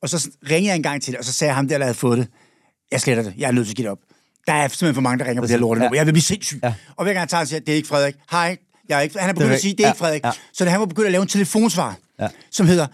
Og 0.01 0.09
så 0.09 0.29
ringede 0.49 0.67
jeg 0.69 0.75
en 0.75 0.83
gang 0.83 1.01
til 1.01 1.11
det, 1.13 1.19
og 1.19 1.25
så 1.25 1.33
sagde 1.33 1.49
jeg 1.49 1.55
ham 1.55 1.67
der, 1.67 1.77
der 1.77 1.85
havde 1.85 1.97
fået 1.97 2.17
det, 2.17 2.27
jeg 2.91 3.01
sletter 3.01 3.23
det, 3.23 3.33
jeg 3.37 3.47
er 3.47 3.51
nødt 3.51 3.67
til 3.67 3.71
at 3.73 3.75
give 3.75 3.83
det 3.83 3.91
op. 3.91 3.99
Der 4.47 4.53
er 4.53 4.67
simpelthen 4.67 4.93
for 4.95 5.01
mange, 5.01 5.19
der 5.23 5.29
ringer 5.29 5.41
på 5.41 5.45
det 5.47 5.51
her 5.51 5.59
lorte 5.59 5.81
Ja. 5.83 5.89
Jeg 5.93 6.05
vil 6.05 6.11
blive 6.11 6.21
sindssyg. 6.23 6.59
Ja. 6.63 6.73
Og 6.95 7.03
hver 7.03 7.13
gang 7.13 7.21
jeg 7.21 7.29
tager 7.29 7.41
den, 7.41 7.47
siger 7.47 7.59
det 7.59 7.69
er 7.71 7.75
ikke 7.75 7.87
Frederik. 7.87 8.15
Hej, 8.31 8.57
jeg 8.89 8.97
er 8.97 9.01
ikke, 9.01 9.19
han 9.19 9.29
er 9.29 9.33
begyndt 9.33 9.51
er 9.51 9.55
at 9.55 9.61
sige, 9.61 9.71
det 9.71 9.79
er 9.79 9.87
ja, 9.87 9.91
ikke 9.91 9.97
Frederik. 9.99 10.23
ja. 10.25 10.31
Så 10.53 10.65
da 10.65 10.69
han 10.69 10.79
var 10.79 10.85
begyndt 10.85 11.05
at 11.05 11.11
lave 11.11 11.21
en 11.21 11.27
telefonsvar, 11.27 11.97
Ja. 12.19 12.27
som 12.51 12.67
hedder, 12.67 12.87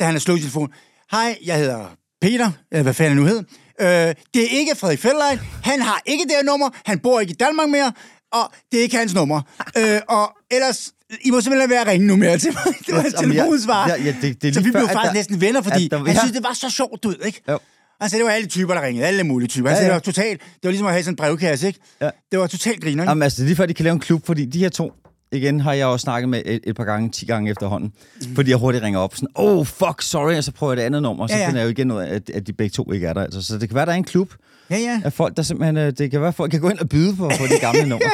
da 0.00 0.04
han 0.04 0.14
har 0.14 0.18
slukket 0.20 0.42
telefonen, 0.42 0.70
hej, 1.10 1.38
jeg 1.44 1.58
hedder 1.58 1.86
Peter, 2.20 2.50
eller 2.72 2.82
hvad 2.82 2.94
fanden 2.94 3.16
han 3.16 3.22
nu 3.22 3.28
hed. 3.28 3.44
Øh, 3.80 3.86
det 4.34 4.42
er 4.44 4.48
ikke 4.58 4.74
Frederik 4.76 4.98
Feldlein. 4.98 5.38
Han 5.62 5.82
har 5.82 6.02
ikke 6.06 6.24
det 6.24 6.32
her 6.32 6.42
nummer. 6.42 6.68
Han 6.84 6.98
bor 6.98 7.20
ikke 7.20 7.30
i 7.30 7.34
Danmark 7.40 7.68
mere. 7.68 7.92
Og 8.32 8.52
det 8.72 8.78
er 8.78 8.82
ikke 8.82 8.96
hans 8.96 9.14
nummer. 9.14 9.40
øh, 9.78 10.00
og 10.08 10.32
ellers, 10.50 10.92
I 11.20 11.30
må 11.30 11.40
simpelthen 11.40 11.70
være 11.70 11.80
at 11.80 11.86
ringe 11.86 12.06
nu 12.06 12.16
mere 12.16 12.38
til 12.38 12.52
mig. 12.52 12.74
Det 12.86 12.94
var 12.94 13.02
et 13.04 13.14
telefonsvar. 13.18 13.88
ja, 13.88 14.02
ja, 14.04 14.14
det- 14.22 14.42
det 14.42 14.54
så 14.54 14.60
vi 14.60 14.70
blev 14.70 14.82
før, 14.88 14.92
faktisk 14.94 15.06
der- 15.08 15.12
næsten 15.14 15.40
venner, 15.40 15.62
fordi 15.62 15.88
der- 15.88 15.98
han 15.98 16.06
ja. 16.06 16.18
synes, 16.18 16.32
det 16.32 16.42
var 16.44 16.52
så 16.52 16.70
sjovt, 16.70 17.02
du 17.02 17.08
ved, 17.08 17.24
ikke? 17.26 17.42
Jo. 17.48 17.58
Altså, 18.00 18.16
det 18.16 18.24
var 18.24 18.30
alle 18.30 18.48
typer, 18.48 18.74
der 18.74 18.82
ringede. 18.82 19.06
Alle 19.06 19.24
mulige 19.24 19.48
typer. 19.48 19.68
Altså, 19.68 19.80
Ja, 19.80 19.84
det 19.84 19.88
ja. 19.88 19.94
var 19.94 20.00
totalt... 20.00 20.40
Det 20.40 20.58
var 20.62 20.70
ligesom 20.70 20.86
at 20.86 20.92
have 20.92 21.02
sådan 21.02 21.12
en 21.12 21.16
brevkasse, 21.16 21.66
ikke? 21.66 21.80
Ja. 22.00 22.10
Det 22.32 22.38
var 22.38 22.46
totalt 22.46 22.82
griner, 22.82 23.02
ikke? 23.02 23.10
Jamen, 23.10 23.22
altså, 23.22 23.36
det 23.36 23.42
er 23.42 23.46
lige 23.46 23.56
før, 23.56 23.66
de 23.66 23.74
kan 23.74 23.84
lave 23.84 23.94
en 23.94 24.00
klub, 24.00 24.26
fordi 24.26 24.44
de 24.44 24.58
her 24.58 24.68
to, 24.68 24.92
igen 25.36 25.60
har 25.60 25.72
jeg 25.72 25.86
også 25.86 26.04
snakket 26.04 26.28
med 26.28 26.42
et, 26.46 26.60
et 26.64 26.76
par 26.76 26.84
gange, 26.84 27.10
10 27.10 27.26
gange 27.26 27.50
efterhånden, 27.50 27.92
mm. 28.28 28.34
fordi 28.34 28.50
jeg 28.50 28.58
hurtigt 28.58 28.84
ringer 28.84 29.00
op 29.00 29.14
sådan, 29.14 29.28
oh, 29.34 29.66
fuck, 29.66 30.02
sorry, 30.02 30.34
og 30.36 30.44
så 30.44 30.52
prøver 30.52 30.72
jeg 30.72 30.76
det 30.76 30.82
andet 30.82 31.02
nummer, 31.02 31.22
og 31.22 31.28
så 31.28 31.34
Ja, 31.36 31.40
ja, 31.42 31.48
finder 31.48 31.60
jeg 31.60 31.66
jo 31.66 31.70
igen 31.70 31.90
ud 31.90 31.98
af, 32.00 32.14
at, 32.14 32.30
at 32.30 32.46
de 32.46 32.52
begge 32.52 32.72
to 32.72 32.92
ikke 32.92 33.06
er 33.06 33.12
der. 33.12 33.22
Altså, 33.22 33.42
så 33.42 33.58
det 33.58 33.68
kan 33.68 33.74
være, 33.76 33.86
der 33.86 33.92
er 33.92 33.96
en 33.96 34.04
klub 34.04 34.34
Ja, 34.70 34.76
ja. 34.78 35.00
af 35.04 35.12
folk, 35.12 35.36
der 35.36 35.42
simpelthen, 35.42 35.76
øh, 35.76 35.92
det 35.98 36.10
kan 36.10 36.20
være, 36.20 36.28
at 36.28 36.34
folk 36.34 36.50
kan 36.50 36.60
gå 36.60 36.68
ind 36.68 36.78
og 36.78 36.88
byde 36.88 37.16
på, 37.16 37.28
på 37.28 37.44
de 37.54 37.60
gamle 37.60 37.86
numre. 37.92 38.10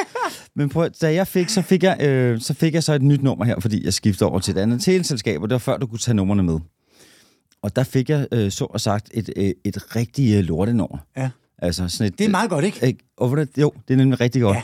Men 0.55 0.69
prøv, 0.69 0.89
da 1.01 1.13
jeg 1.13 1.27
fik, 1.27 1.49
så 1.49 1.61
fik 1.61 1.83
jeg, 1.83 1.97
øh, 2.01 2.41
så 2.41 2.53
fik 2.53 2.73
jeg 2.73 2.83
så 2.83 2.93
et 2.93 3.01
nyt 3.01 3.23
nummer 3.23 3.45
her, 3.45 3.59
fordi 3.59 3.85
jeg 3.85 3.93
skiftede 3.93 4.29
over 4.29 4.39
til 4.39 4.57
et 4.57 4.61
andet 4.61 4.81
teleselskab, 4.81 5.41
og 5.41 5.49
det 5.49 5.53
var 5.53 5.59
før, 5.59 5.77
du 5.77 5.87
kunne 5.87 5.99
tage 5.99 6.15
numrene 6.15 6.43
med. 6.43 6.59
Og 7.61 7.75
der 7.75 7.83
fik 7.83 8.09
jeg, 8.09 8.27
øh, 8.31 8.51
så 8.51 8.65
og 8.65 8.81
sagt, 8.81 9.09
et, 9.13 9.29
øh, 9.35 9.51
et 9.65 9.95
rigtigt 9.95 10.37
øh, 10.37 10.43
lortenummer. 10.43 10.97
ja. 11.17 11.29
Altså 11.59 11.87
sådan 11.87 12.07
et, 12.07 12.19
Det 12.19 12.25
er 12.25 12.29
meget 12.29 12.49
godt, 12.49 12.65
ikke? 12.65 12.85
ikke? 12.87 12.99
Og 13.17 13.37
jo, 13.57 13.71
det 13.87 13.93
er 13.93 13.97
nemlig 13.97 14.19
rigtig 14.21 14.41
godt. 14.41 14.55
Ja. 14.57 14.61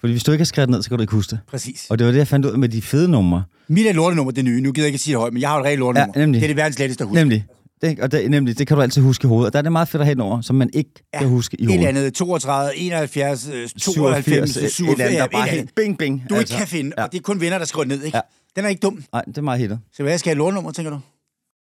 Fordi 0.00 0.12
hvis 0.12 0.24
du 0.24 0.32
ikke 0.32 0.40
har 0.42 0.46
skrevet 0.46 0.70
ned, 0.70 0.82
så 0.82 0.88
kan 0.88 0.98
du 0.98 1.02
ikke 1.02 1.12
huske 1.14 1.30
det. 1.30 1.38
Præcis. 1.50 1.86
Og 1.90 1.98
det 1.98 2.04
var 2.06 2.10
det, 2.12 2.18
jeg 2.18 2.28
fandt 2.28 2.46
ud 2.46 2.50
af 2.52 2.58
med 2.58 2.68
de 2.68 2.82
fede 2.82 3.08
numre. 3.08 3.44
Mit 3.68 3.86
er 3.86 3.92
lortenummer, 3.92 4.32
det 4.32 4.44
nye. 4.44 4.60
Nu 4.60 4.72
gider 4.72 4.86
jeg 4.86 4.88
ikke 4.94 4.98
sige 5.04 5.12
det 5.12 5.20
højt, 5.20 5.32
men 5.32 5.42
jeg 5.42 5.48
har 5.50 5.58
et 5.58 5.64
rigtigt 5.64 5.78
lortenummer. 5.80 6.12
Ja, 6.16 6.20
nemlig. 6.20 6.40
Det 6.40 6.46
er 6.46 6.48
det 6.48 6.56
verdens 6.56 6.78
letteste 6.78 7.04
at 7.04 7.08
huske. 7.08 7.20
Nemlig. 7.20 7.44
Det, 7.82 8.00
og 8.00 8.12
det, 8.12 8.30
nemlig, 8.30 8.58
det 8.58 8.66
kan 8.66 8.76
du 8.76 8.82
altid 8.82 9.02
huske 9.02 9.24
i 9.24 9.28
hovedet. 9.28 9.46
Og 9.46 9.52
der 9.52 9.58
er 9.58 9.62
det 9.62 9.72
meget 9.72 9.88
fedt 9.88 10.00
at 10.00 10.06
have 10.06 10.12
et 10.12 10.18
nummer, 10.18 10.40
som 10.40 10.56
man 10.56 10.70
ikke 10.72 10.90
ja. 11.14 11.18
kan 11.18 11.28
huske 11.28 11.60
i 11.60 11.62
Et 11.62 11.68
hovedet. 11.68 11.88
eller 11.88 12.00
andet 12.00 12.14
32, 12.14 12.76
71, 12.76 13.48
øh, 13.48 13.68
92, 13.68 14.24
87, 14.24 14.50
97, 14.50 14.80
et 14.80 14.92
eller 14.92 15.04
andet, 15.04 15.18
der 15.20 15.26
bare 15.38 15.46
et 15.48 15.54
helt 15.54 15.74
bing, 15.76 15.98
bing. 15.98 16.22
Du 16.30 16.34
ikke 16.34 16.50
kan 16.58 16.66
finde, 16.66 16.92
Ja. 16.98 17.04
og 17.04 17.12
det 17.12 17.18
er 17.18 17.22
kun 17.22 17.40
venner, 17.40 17.58
der 17.58 17.64
skriver 17.64 17.84
ned, 17.86 18.02
ikke? 18.02 18.16
Ja. 18.16 18.20
Den 18.56 18.64
er 18.64 18.68
ikke 18.68 18.80
dum. 18.80 19.02
Nej, 19.12 19.22
det 19.26 19.38
er 19.38 19.42
meget 19.42 19.60
hittet. 19.60 19.78
Så 19.96 20.02
hvad 20.02 20.18
skal 20.18 20.30
jeg 20.30 20.32
have 20.32 20.34
et 20.34 20.38
lortenummer, 20.44 20.70
tænker 20.72 20.90
du? 20.90 20.98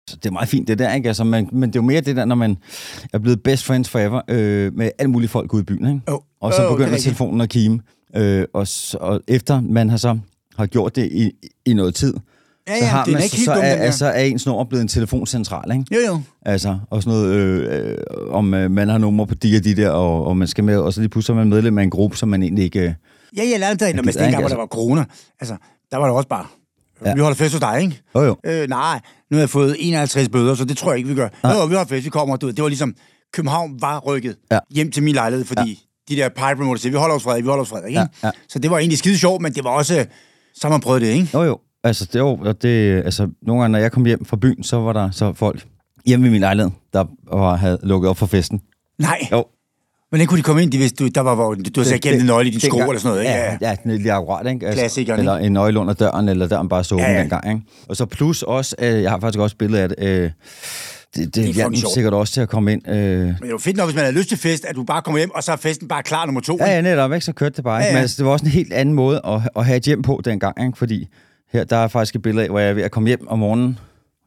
Så 0.09 0.15
det 0.15 0.25
er 0.25 0.31
meget 0.31 0.49
fint, 0.49 0.67
det 0.67 0.79
der, 0.79 0.93
ikke? 0.93 1.07
Altså, 1.07 1.23
man, 1.23 1.49
men 1.51 1.69
det 1.69 1.75
er 1.75 1.79
jo 1.83 1.87
mere 1.87 2.01
det 2.01 2.15
der, 2.15 2.25
når 2.25 2.35
man 2.35 2.57
er 3.13 3.17
blevet 3.19 3.43
best 3.43 3.63
friends 3.65 3.89
forever 3.89 4.21
øh, 4.27 4.73
med 4.77 4.89
alle 4.99 5.11
mulige 5.11 5.29
folk 5.29 5.53
ude 5.53 5.61
i 5.61 5.65
byen, 5.65 5.87
ikke? 5.87 6.01
Jo. 6.09 6.21
Og 6.41 6.53
så 6.53 6.61
det 6.61 6.67
er 6.67 6.75
begynder 6.75 6.97
telefonen 6.97 7.41
at 7.41 7.49
kime. 7.49 7.79
Øh, 8.15 8.45
og, 8.53 8.67
så, 8.67 8.97
og 9.01 9.21
efter 9.27 9.61
man 9.61 9.89
har 9.89 9.97
så 9.97 10.17
har 10.57 10.65
gjort 10.65 10.95
det 10.95 11.11
i, 11.11 11.31
i 11.65 11.73
noget 11.73 11.95
tid, 11.95 12.13
Ja, 12.67 12.77
så, 12.79 12.83
ja, 12.85 12.89
har 12.91 13.03
den 13.05 13.13
er 13.13 13.17
man, 13.17 13.23
ikke 13.23 13.31
så, 13.31 13.37
helt 13.37 13.45
så, 13.45 13.53
dum, 13.53 13.63
er, 13.63 13.75
der. 13.75 13.91
så 13.91 14.05
er 14.05 14.23
ens 14.23 14.45
nummer 14.45 14.63
blevet 14.63 14.81
en 14.81 14.87
telefoncentral, 14.87 15.71
ikke? 15.71 15.85
Jo, 15.95 15.99
jo. 16.07 16.21
Altså, 16.45 16.79
og 16.89 17.03
sådan 17.03 17.19
noget, 17.19 17.33
øh, 17.35 17.91
øh, 17.91 17.97
om 18.29 18.53
øh, 18.53 18.71
man 18.71 18.89
har 18.89 18.97
nummer 18.97 19.25
på 19.25 19.35
de 19.35 19.57
og 19.57 19.63
de 19.63 19.75
der, 19.75 19.89
og, 19.89 20.25
og 20.27 20.37
man 20.37 20.47
skal 20.47 20.63
med, 20.63 20.77
og 20.77 20.93
så 20.93 21.01
lige 21.01 21.09
pludselig 21.09 21.33
er 21.33 21.37
man 21.37 21.49
medlem 21.49 21.77
af 21.77 21.83
en 21.83 21.89
gruppe, 21.89 22.17
som 22.17 22.29
man 22.29 22.43
egentlig 22.43 22.63
ikke... 22.63 22.79
Øh, 22.79 22.93
Ja, 23.37 23.43
ja, 23.43 23.57
lad 23.57 23.75
dig. 23.75 23.93
Når 23.93 24.03
man 24.03 24.13
dengang, 24.13 24.31
hvor 24.31 24.39
der 24.39 24.43
altså. 24.43 24.55
var 24.57 24.65
corona, 24.65 25.05
altså, 25.39 25.55
der 25.91 25.97
var 25.97 26.05
det 26.05 26.15
også 26.15 26.27
bare, 26.29 26.45
Ja. 27.05 27.13
vi 27.13 27.19
holder 27.19 27.35
fest 27.35 27.53
hos 27.53 27.59
dig, 27.59 27.81
ikke? 27.81 28.01
jo 28.15 28.21
jo. 28.21 28.35
Øh, 28.45 28.69
nej, 28.69 28.99
nu 29.31 29.37
har 29.37 29.41
jeg 29.41 29.49
fået 29.49 29.75
51 29.79 30.29
bøder, 30.29 30.55
så 30.55 30.65
det 30.65 30.77
tror 30.77 30.91
jeg 30.91 30.97
ikke, 30.97 31.09
vi 31.09 31.15
gør. 31.15 31.29
Jo, 31.43 31.49
jo, 31.49 31.65
vi 31.65 31.75
holder 31.75 31.85
fest, 31.85 32.05
vi 32.05 32.09
kommer. 32.09 32.35
Du 32.35 32.47
det 32.51 32.61
var 32.61 32.67
ligesom, 32.67 32.95
København 33.33 33.81
var 33.81 33.99
rykket 33.99 34.35
Ja. 34.51 34.59
hjem 34.75 34.91
til 34.91 35.03
min 35.03 35.13
lejlighed, 35.15 35.45
fordi 35.45 35.85
de 36.09 36.15
der 36.15 36.29
pipe 36.29 36.61
remote 36.61 36.81
siger, 36.81 36.91
vi 36.91 36.97
holder 36.97 37.15
os 37.15 37.23
Frederik, 37.23 37.43
vi 37.43 37.47
holder 37.47 37.61
os 37.61 37.69
Frederik, 37.69 37.89
ikke? 37.89 37.99
Ja, 37.99 38.07
ja. 38.23 38.31
Så 38.49 38.59
det 38.59 38.71
var 38.71 38.77
egentlig 38.77 38.97
skide 38.97 39.17
sjovt, 39.17 39.41
men 39.41 39.53
det 39.53 39.63
var 39.63 39.69
også, 39.69 40.05
så 40.53 40.67
har 40.67 40.69
man 40.69 40.81
prøvet 40.81 41.01
det, 41.01 41.07
ikke? 41.07 41.29
Jo 41.33 41.43
jo. 41.43 41.59
Altså, 41.83 42.05
det, 42.13 42.19
jo, 42.19 42.27
og 42.41 42.61
det, 42.61 42.95
altså, 43.05 43.27
nogle 43.41 43.61
gange, 43.61 43.71
når 43.71 43.79
jeg 43.79 43.91
kom 43.91 44.05
hjem 44.05 44.25
fra 44.25 44.37
byen, 44.37 44.63
så 44.63 44.77
var 44.77 44.93
der 44.93 45.11
så 45.11 45.33
folk 45.33 45.65
hjemme 46.05 46.27
i 46.27 46.29
min 46.29 46.39
lejlighed, 46.39 46.71
der 46.93 47.05
var, 47.33 47.55
havde 47.55 47.79
lukket 47.83 48.09
op 48.09 48.17
for 48.17 48.25
festen. 48.25 48.61
Nej, 48.99 49.27
Jo. 49.31 49.45
hvordan 50.09 50.27
kunne 50.27 50.37
de 50.37 50.43
komme 50.43 50.63
ind, 50.63 50.71
de 50.71 50.77
vidste, 50.77 51.03
du, 51.03 51.09
der 51.09 51.21
var, 51.21 51.35
hvor, 51.35 51.53
du 51.53 51.61
havde 51.75 51.89
så 51.89 51.97
gemt 52.01 52.19
en 52.21 52.25
nøgle 52.25 52.47
i 52.47 52.51
din 52.51 52.59
sko 52.59 52.77
eller 52.77 52.99
sådan 52.99 53.09
noget, 53.09 53.21
ikke? 53.21 53.33
Ja, 53.33 53.57
ja, 53.61 53.75
ja 53.85 53.95
lige 53.97 54.13
akkurat, 54.13 54.53
ikke? 54.53 54.67
Altså, 54.67 54.81
Klassikeren, 54.81 55.19
Eller 55.19 55.37
en 55.37 55.51
nøgle 55.53 55.79
under 55.79 55.93
døren, 55.93 56.29
eller 56.29 56.47
døren 56.47 56.69
bare 56.69 56.83
så 56.83 56.95
åben 56.95 57.05
Ja, 57.05 57.11
ja, 57.11 57.19
dengang, 57.19 57.49
ikke? 57.49 57.61
Og 57.89 57.95
så 57.97 58.05
plus 58.05 58.43
også, 58.43 58.75
øh, 58.79 59.01
jeg 59.01 59.11
har 59.11 59.19
faktisk 59.19 59.39
også 59.39 59.55
billede 59.55 59.81
af 59.81 59.89
det, 59.89 59.95
øh, 59.99 60.31
det, 61.15 61.25
det, 61.25 61.35
det 61.35 61.53
hjalp 61.53 61.75
sikkert 61.93 62.13
også 62.13 62.33
til 62.33 62.41
at 62.41 62.49
komme 62.49 62.71
ind. 62.71 62.87
Øh, 62.89 62.95
Men 62.95 63.35
det 63.41 63.51
var 63.51 63.57
fedt 63.57 63.77
nok, 63.77 63.87
hvis 63.87 63.95
man 63.95 64.03
havde 64.05 64.17
lyst 64.17 64.29
til 64.29 64.37
fest, 64.37 64.65
at 64.65 64.75
du 64.75 64.83
bare 64.83 65.01
kommer 65.01 65.17
hjem, 65.17 65.31
og 65.31 65.43
så 65.43 65.51
er 65.51 65.55
festen 65.55 65.87
bare 65.87 66.03
klar 66.03 66.25
nummer 66.25 66.41
to. 66.41 66.57
Ja, 66.59 66.75
ja, 66.75 66.81
netop, 66.81 67.13
ikke? 67.13 67.25
Så 67.25 67.33
kørte 67.33 67.55
det 67.55 67.63
bare. 67.63 67.77
Ja, 67.77 67.85
Ja. 67.85 67.91
Men 67.93 68.01
altså, 68.01 68.15
det 68.17 68.25
var 68.25 68.31
også 68.31 68.45
en 68.45 68.51
helt 68.51 68.73
anden 68.73 68.95
måde 68.95 69.21
at, 69.27 69.41
at 69.55 69.65
have 69.65 69.77
et 69.77 69.83
hjem 69.83 70.01
på 70.01 70.21
dengang, 70.25 70.65
ikke? 70.65 70.77
Fordi 70.77 71.07
her, 71.53 71.63
der 71.63 71.77
er 71.77 71.87
faktisk 71.87 72.15
et 72.15 72.21
billede 72.21 72.43
af, 72.43 72.49
hvor 72.49 72.59
jeg 72.59 72.69
er 72.69 72.73
ved 72.73 72.83
at 72.83 72.91
komme 72.91 73.07
hjem 73.07 73.27
om 73.27 73.39
morgenen, 73.39 73.79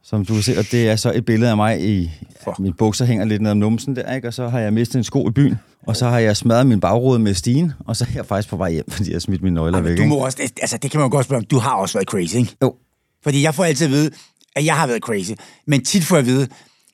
som 0.03 0.25
du 0.25 0.33
kan 0.33 0.43
se, 0.43 0.57
og 0.57 0.65
det 0.71 0.89
er 0.89 0.95
så 0.95 1.11
et 1.15 1.25
billede 1.25 1.49
af 1.51 1.55
mig 1.57 1.81
i... 1.83 2.11
For. 2.43 2.55
mine 2.59 2.73
bukser 2.73 3.05
hænger 3.05 3.25
lidt 3.25 3.41
ned 3.41 3.51
om 3.51 3.57
numsen 3.57 3.95
der, 3.95 4.15
ikke? 4.15 4.27
Og 4.27 4.33
så 4.33 4.47
har 4.47 4.59
jeg 4.59 4.73
mistet 4.73 4.95
en 4.95 5.03
sko 5.03 5.27
i 5.29 5.31
byen, 5.31 5.55
og 5.87 5.95
så 5.95 6.09
har 6.09 6.19
jeg 6.19 6.37
smadret 6.37 6.67
min 6.67 6.79
bagrude 6.79 7.19
med 7.19 7.33
stigen, 7.33 7.73
og 7.87 7.95
så 7.95 8.05
er 8.09 8.13
jeg 8.15 8.25
faktisk 8.25 8.49
på 8.49 8.57
vej 8.57 8.71
hjem, 8.71 8.89
fordi 8.95 9.09
jeg 9.09 9.15
har 9.15 9.19
smidt 9.19 9.41
mine 9.43 9.53
nøgler 9.55 9.77
Ej, 9.77 9.83
væk, 9.83 9.97
du 9.97 10.01
ikke? 10.01 10.09
må 10.09 10.15
også, 10.15 10.37
altså 10.61 10.77
det 10.77 10.91
kan 10.91 10.99
man 10.99 11.05
jo 11.09 11.11
godt 11.11 11.25
spørge 11.25 11.37
om, 11.39 11.45
du 11.45 11.57
har 11.59 11.75
også 11.75 11.97
været 11.97 12.07
crazy, 12.07 12.35
ikke? 12.35 12.55
Jo. 12.61 12.75
Fordi 13.23 13.43
jeg 13.43 13.55
får 13.55 13.63
altid 13.63 13.85
at 13.85 13.91
vide, 13.91 14.11
at 14.55 14.65
jeg 14.65 14.75
har 14.75 14.87
været 14.87 15.01
crazy. 15.01 15.31
Men 15.67 15.83
tit 15.85 16.03
får 16.03 16.15
jeg 16.15 16.21
at 16.21 16.25
vide, 16.25 16.47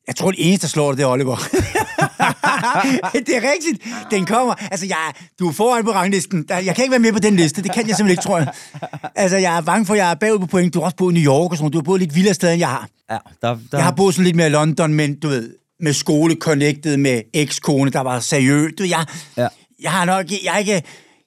jeg 0.07 0.15
tror, 0.15 0.31
det 0.31 0.47
eneste, 0.47 0.67
der 0.67 0.69
slår 0.69 0.91
dig, 0.91 0.97
det 0.97 1.03
er 1.03 1.07
Oliver. 1.07 1.35
det 3.27 3.35
er 3.35 3.51
rigtigt. 3.53 3.83
Den 4.11 4.25
kommer. 4.25 4.53
Altså, 4.71 4.85
jeg, 4.85 4.97
du 5.39 5.47
er 5.47 5.51
foran 5.53 5.83
på 5.83 5.91
ranglisten. 5.91 6.45
Jeg 6.49 6.75
kan 6.75 6.83
ikke 6.83 6.91
være 6.91 6.99
med 6.99 7.13
på 7.13 7.19
den 7.19 7.35
liste. 7.35 7.63
Det 7.63 7.71
kan 7.73 7.87
jeg 7.87 7.95
simpelthen 7.95 8.11
ikke, 8.11 8.23
tror 8.23 8.37
jeg. 8.37 8.47
Altså, 9.15 9.37
jeg 9.37 9.57
er 9.57 9.61
bange 9.61 9.85
for, 9.85 9.93
at 9.93 9.97
jeg 9.99 10.11
er 10.11 10.15
bagud 10.15 10.39
på 10.39 10.45
point. 10.45 10.73
Du 10.73 10.79
har 10.79 10.85
også 10.85 10.95
boet 10.97 11.15
i 11.15 11.19
New 11.21 11.33
York 11.33 11.51
og 11.51 11.57
sådan. 11.57 11.71
Du 11.71 11.77
har 11.77 11.83
boet 11.83 11.99
lidt 12.01 12.15
vildere 12.15 12.33
steder, 12.33 12.53
end 12.53 12.59
jeg 12.59 12.69
har. 12.69 12.87
Ja, 13.11 13.17
der, 13.41 13.49
der, 13.71 13.77
Jeg 13.77 13.83
har 13.83 13.91
boet 13.91 14.13
sådan 14.15 14.25
lidt 14.25 14.35
mere 14.35 14.47
i 14.47 14.49
London, 14.49 14.93
men 14.93 15.19
du 15.19 15.27
ved, 15.27 15.53
med 15.79 15.93
skole 15.93 16.35
connected, 16.35 16.97
med 16.97 17.21
ekskone, 17.33 17.91
der 17.91 17.99
var 18.01 18.19
seriøs. 18.19 18.71
Du, 18.79 18.83
jeg, 18.83 19.05
Ja. 19.37 19.47
jeg 19.81 19.91
har 19.91 20.05
nok, 20.05 20.25
jeg 20.43 20.55
ikke, 20.59 20.83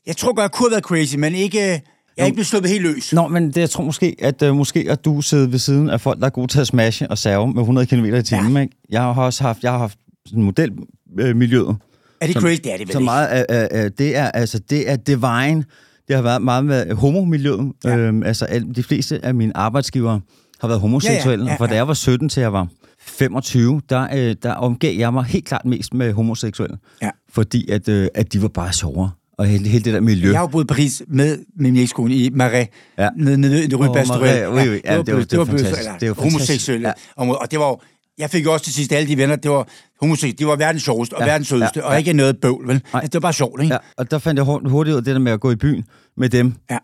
jeg 0.07 0.17
tror 0.17 0.35
godt, 0.35 0.43
jeg 0.43 0.51
kunne 0.51 0.67
have 0.67 0.71
været 0.73 0.85
crazy, 0.85 1.17
men 1.17 1.35
ikke, 1.35 1.83
jeg 2.17 2.23
er 2.23 2.27
ikke 2.27 2.35
blevet 2.35 2.47
sluppet 2.47 2.71
helt 2.71 2.83
løs. 2.83 3.13
Nå, 3.13 3.29
men 3.29 3.47
det, 3.47 3.57
jeg 3.57 3.71
tror 3.71 3.85
måske, 3.85 4.17
at 4.19 4.43
uh, 4.43 4.57
måske 4.57 4.87
at 4.91 5.05
du 5.05 5.21
sidder 5.21 5.47
ved 5.47 5.59
siden 5.59 5.91
af 5.91 6.01
folk, 6.01 6.21
der 6.21 6.27
er 6.27 6.31
gode 6.31 6.47
til 6.47 6.61
at 6.61 6.67
smashe 6.67 7.11
og 7.11 7.19
serve 7.19 7.47
med 7.53 7.61
100 7.63 7.87
km 7.87 8.05
i 8.05 8.23
timen. 8.23 8.53
Ja. 8.57 8.61
Ikke? 8.63 8.77
Jeg 8.91 9.01
har 9.03 9.15
også 9.23 9.43
haft, 9.45 9.63
jeg 9.63 9.71
har 9.73 9.79
haft 9.79 9.99
sådan 10.27 10.43
modelmiljøet, 10.43 11.77
Er 12.21 12.27
det 12.27 12.35
så, 12.35 12.41
crazy? 12.41 12.61
Det 12.65 12.73
er 12.73 12.77
det 12.77 12.87
vel 12.89 12.93
så 12.93 13.01
meget 13.01 13.27
af, 13.27 13.69
af, 13.71 13.93
det 13.93 14.17
er 14.17 14.31
altså 14.31 14.59
det 14.59 14.91
er 14.91 14.97
divine. 14.97 15.65
Det 16.09 16.17
har 16.17 16.23
været 16.23 16.43
meget 16.43 16.65
med 16.65 16.95
homomiljøet. 16.95 17.73
Ja. 17.85 17.91
Ja. 17.91 17.97
Øhm, 17.97 18.23
altså 18.23 18.45
al- 18.45 18.75
de 18.77 18.83
fleste 18.83 19.25
af 19.25 19.35
mine 19.35 19.57
arbejdsgivere 19.57 20.21
har 20.61 20.69
været 20.69 20.81
homoseksuelle. 20.81 21.45
Ja, 21.45 21.49
ja, 21.51 21.53
ja, 21.53 21.59
Fra 21.61 21.67
da 21.67 21.73
ja. 21.73 21.77
jeg 21.77 21.89
var 21.89 21.95
17 21.95 22.29
til 22.29 22.41
jeg 22.41 22.53
var 22.53 22.69
25, 22.99 23.81
der, 23.89 24.09
øh, 24.15 24.37
der 24.43 24.53
omgav 24.53 24.95
jeg 24.97 25.13
mig 25.13 25.25
helt 25.25 25.45
klart 25.45 25.65
mest 25.65 25.95
med 25.95 26.13
homoseksuelle. 26.13 26.77
Ja. 27.03 27.11
Fordi 27.33 27.71
at, 27.71 27.89
øh, 27.89 28.09
at 28.15 28.33
de 28.33 28.43
var 28.43 28.49
bare 28.49 28.73
sjovere. 28.73 29.11
Og 29.39 29.47
hele, 29.47 29.69
hele 29.69 29.85
det 29.85 29.95
der 29.95 30.01
miljø. 30.01 30.29
Jeg 30.31 30.39
har 30.39 30.43
jo 30.43 30.47
boet 30.47 30.65
i 30.65 30.67
Paris 30.67 31.03
med, 31.09 31.39
min 31.59 31.77
ekskone 31.77 32.15
i 32.15 32.31
Marais, 32.35 32.69
Ja. 32.99 33.09
nede, 33.17 33.39
nede 33.39 33.65
i 33.65 33.67
det. 33.67 33.79
Marais, 33.79 34.09
oui, 34.11 34.69
oui. 34.69 34.81
Ja, 34.85 35.03
det 35.03 35.15
var- 35.17 35.23
det 35.25 35.39
var 35.39 35.45
fantastisk. 35.45 35.79
eller 35.79 35.99
Det 35.99 36.09
var 36.09 36.15
fantastisk. 36.15 36.19
homoseksuelle 36.21 36.89
Ja. 36.89 36.93
Og 37.17 37.51
det 37.51 37.59
var 37.59 37.67
jo- 37.69 37.79
jeg 38.19 38.31
fik 38.31 38.45
jo 38.45 38.53
også 38.53 38.65
til 38.65 38.75
sidst 38.75 38.93
alle 38.93 39.09
de 39.09 39.17
venner, 39.17 39.37
det 39.37 39.51
var 39.51 39.69
homoseksuelle, 40.01 40.37
de 40.39 40.47
var 40.47 40.57
verdens 40.57 40.83
sjoveste 40.83 41.15
og 41.15 41.21
Ja, 41.21 41.27
verdens 41.27 41.49
sødeste, 41.49 41.81
ja, 41.81 41.87
og 41.87 41.93
ja. 41.93 41.99
ikke 41.99 42.13
noget 42.13 42.39
bøvl, 42.41 42.69
vel? 42.69 42.75
Altså, 42.95 43.01
det 43.09 43.15
var 43.15 43.21
bare 43.21 43.33
sjovt, 43.33 43.63
ikke? 43.63 43.75
Ja, 43.75 43.79
og 43.97 44.11
der 44.11 44.19
fandt 44.19 44.39
jeg 44.39 44.45
hurtigt 44.45 44.71
hurtigt 44.71 44.93
ud 44.93 44.99
af 44.99 45.05
det 45.05 45.13
der 45.15 45.21
med 45.21 45.33
at 45.33 45.41
gå 45.41 45.51
i 45.51 45.57
byen 45.57 45.85
med 46.17 46.29
dem, 46.29 46.55
Ja. 46.71 46.79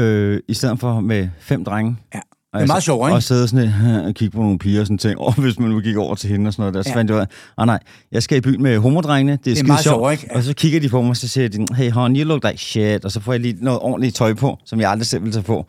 øh, 0.00 0.40
i 0.48 0.54
stedet 0.54 0.80
for 0.80 1.00
med 1.00 1.28
fem 1.40 1.64
drenge. 1.64 1.96
Ja. 2.14 2.20
Det 2.54 2.62
er 2.62 2.66
meget 2.66 2.82
sjovt, 2.82 3.08
ikke? 3.08 3.14
Og 3.16 3.22
sidde 3.22 3.48
sådan 3.48 3.64
lidt, 3.64 4.06
og 4.06 4.14
kigge 4.14 4.36
på 4.36 4.42
nogle 4.42 4.58
piger 4.58 4.80
og 4.80 4.86
sådan 4.86 4.98
ting. 4.98 5.18
Og 5.26 5.34
hvis 5.40 5.58
man 5.58 5.70
nu 5.70 5.80
gik 5.80 5.96
over 5.96 6.14
til 6.14 6.30
hende 6.30 6.48
og 6.48 6.52
sådan 6.52 6.62
noget 6.62 6.74
der, 6.74 6.82
så 6.82 6.88
Ja. 6.90 6.96
fandt 6.96 7.10
jeg 7.10 7.26
ah, 7.58 7.66
nej, 7.66 7.78
jeg 8.12 8.22
skal 8.22 8.38
i 8.38 8.40
byen 8.40 8.62
med 8.62 8.78
homodrengene, 8.78 9.38
det 9.44 9.50
er, 9.50 9.54
skide 9.54 9.66
meget 9.66 9.82
sjovt. 9.84 10.12
ikke? 10.12 10.28
Og 10.34 10.42
så 10.42 10.54
kigger 10.54 10.80
de 10.80 10.88
på 10.88 11.02
mig, 11.02 11.10
og 11.10 11.16
så 11.16 11.28
siger 11.28 11.48
de, 11.48 11.66
hey 11.76 11.90
hon, 11.90 12.16
you 12.16 12.24
look 12.24 12.44
like 12.44 12.58
shit. 12.58 13.04
Og 13.04 13.12
så 13.12 13.20
får 13.20 13.32
jeg 13.32 13.40
lige 13.40 13.56
noget 13.60 13.80
ordentligt 13.80 14.16
tøj 14.16 14.34
på, 14.34 14.58
som 14.64 14.80
jeg 14.80 14.90
aldrig 14.90 15.06
selv 15.06 15.22
ville 15.22 15.32
tage 15.32 15.42
på. 15.42 15.66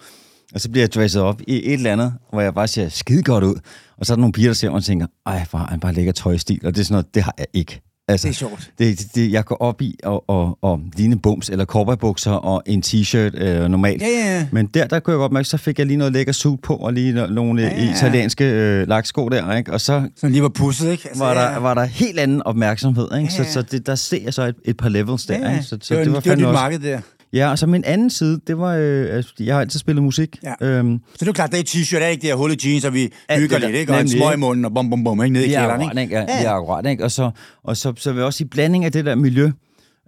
Og 0.54 0.62
så 0.62 0.70
bliver 0.70 0.84
jeg 0.84 0.94
dresset 0.94 1.22
op 1.22 1.42
i 1.48 1.56
et 1.66 1.74
eller 1.74 1.92
andet, 1.92 2.14
hvor 2.32 2.42
jeg 2.42 2.54
bare 2.54 2.68
siger, 2.68 2.90
skide 2.90 3.24
godt 3.24 3.44
ud. 3.44 3.56
Og 3.98 4.06
så 4.06 4.14
er 4.14 4.16
der 4.16 4.22
nogle 4.22 4.34
piger, 4.34 4.50
der 4.50 4.54
ser 4.54 4.70
mig 4.70 4.78
og 4.78 4.84
tænker, 4.84 5.08
ej, 5.26 5.46
har 5.52 5.66
han 5.70 5.80
bare 5.80 5.94
lækker 5.94 6.12
tøjstil. 6.12 6.60
Og 6.66 6.76
det 6.76 6.82
er 6.82 6.86
sådan 6.86 6.94
noget, 6.94 7.16
det 7.16 7.24
har 7.24 7.34
jeg 7.38 7.46
ikke. 7.54 7.82
Altså, 8.12 8.28
Det 8.28 8.34
er 8.34 8.38
sjovt. 8.38 8.72
Det, 8.80 9.16
det, 9.16 9.32
jeg 9.32 9.46
går 9.46 9.56
op 9.56 9.82
i 9.82 9.96
og, 10.04 10.30
og, 10.30 10.58
og 10.62 10.80
ligne 10.98 11.20
bums 11.20 11.50
eller 11.50 11.66
cowboybukser 11.66 12.32
og 12.32 12.64
en 12.66 12.84
t-shirt 12.86 13.44
øh, 13.44 13.68
normalt. 13.70 14.02
Ja, 14.02 14.08
ja, 14.08 14.38
ja. 14.38 14.48
Men 14.52 14.66
der, 14.66 14.88
der 14.88 15.00
kunne 15.00 15.12
jeg 15.12 15.18
godt 15.18 15.32
mærke, 15.32 15.48
så 15.48 15.58
fik 15.58 15.78
jeg 15.80 15.88
lige 15.88 15.98
noget 15.98 16.14
lækker 16.14 16.34
suit 16.34 16.62
på, 16.62 16.76
og 16.76 16.94
lige 16.94 17.24
no- 17.24 17.28
nogle 17.34 17.62
Ja, 17.62 17.68
ja, 17.68 17.84
ja, 17.84 17.92
italienske 17.92 18.44
øh, 18.46 18.88
laksko 18.88 19.30
der, 19.30 19.56
ikke? 19.56 19.74
Og 19.74 19.82
så 19.82 20.10
Sådan 20.16 20.32
lige 20.32 20.42
var 20.44 20.50
pusset, 20.50 20.92
ikke? 20.92 21.08
Altså, 21.08 21.24
var, 21.24 21.34
der, 21.34 21.52
ja. 21.52 21.60
var 21.60 21.74
der 21.74 21.84
helt 21.84 22.20
anden 22.20 22.44
opmærksomhed, 22.44 23.04
ikke? 23.04 23.16
Ja, 23.38 23.44
ja. 23.44 23.44
Så, 23.44 23.54
så 23.54 23.62
det, 23.62 23.86
der 23.88 23.96
ser 23.96 24.18
jeg 24.24 24.34
så 24.34 24.42
et, 24.44 24.56
et 24.66 24.78
par 24.78 24.90
levels 24.90 25.26
der, 25.26 25.38
Ja, 25.38 25.48
ja. 25.48 25.52
ikke? 25.54 25.64
Så, 25.64 25.78
så 25.82 25.96
det 25.96 25.98
var, 25.98 26.04
det 26.04 26.14
var, 26.14 26.20
det 26.20 26.30
var 26.30 26.36
dit 26.36 26.46
også- 26.46 26.54
marked 26.62 26.80
der. 26.80 27.00
Ja, 27.34 27.50
og 27.52 27.60
så 27.60 27.68
min 27.68 27.84
anden 27.86 28.10
side, 28.10 28.40
det 28.48 28.58
var, 28.58 28.76
øh, 28.76 29.16
altså, 29.16 29.34
jeg 29.40 29.56
har 29.56 29.62
altid 29.62 29.80
spillet 29.80 30.04
musik. 30.04 30.38
Ja. 30.44 30.54
Øhm, 30.68 31.00
Så 31.08 31.14
det 31.14 31.22
er 31.22 31.26
jo 31.26 31.32
klart, 31.34 31.52
det 31.52 31.60
er 31.60 31.64
t-shirt, 31.64 31.98
er 32.04 32.08
ikke 32.08 32.22
det 32.22 32.30
her 32.30 32.36
hullet 32.36 32.66
jeans, 32.66 32.86
og 32.86 32.94
vi 32.94 33.10
hygger 33.32 33.60
det 33.60 33.68
lidt, 33.68 33.80
ikke? 33.80 33.94
Og 33.94 34.02
en 34.02 34.10
smøg 34.10 34.22
i 34.22 34.26
ikke? 34.28 34.38
munden, 34.40 34.66
og 34.66 34.74
bum, 34.74 34.90
bum, 34.90 35.04
bum, 35.04 35.24
ikke? 35.24 35.34
Nede 35.34 35.46
i 35.46 35.50
det 35.50 35.56
er 35.56 35.60
kælderen, 35.62 35.82
akkurat, 35.82 36.02
ikke? 36.04 36.16
Ja, 36.16 36.22
Ja. 36.22 36.40
det 36.40 36.48
er 36.48 36.52
akkurat, 36.52 36.86
ikke? 36.86 37.04
Og, 37.04 37.12
så, 37.12 37.32
og 37.64 37.78
så, 37.78 37.94
så 37.98 38.12
vil 38.12 38.18
jeg 38.20 38.26
også 38.26 38.44
i 38.44 38.48
blanding 38.48 38.86
af 38.86 38.92
det 38.92 39.06
der 39.06 39.16
miljø, 39.16 39.52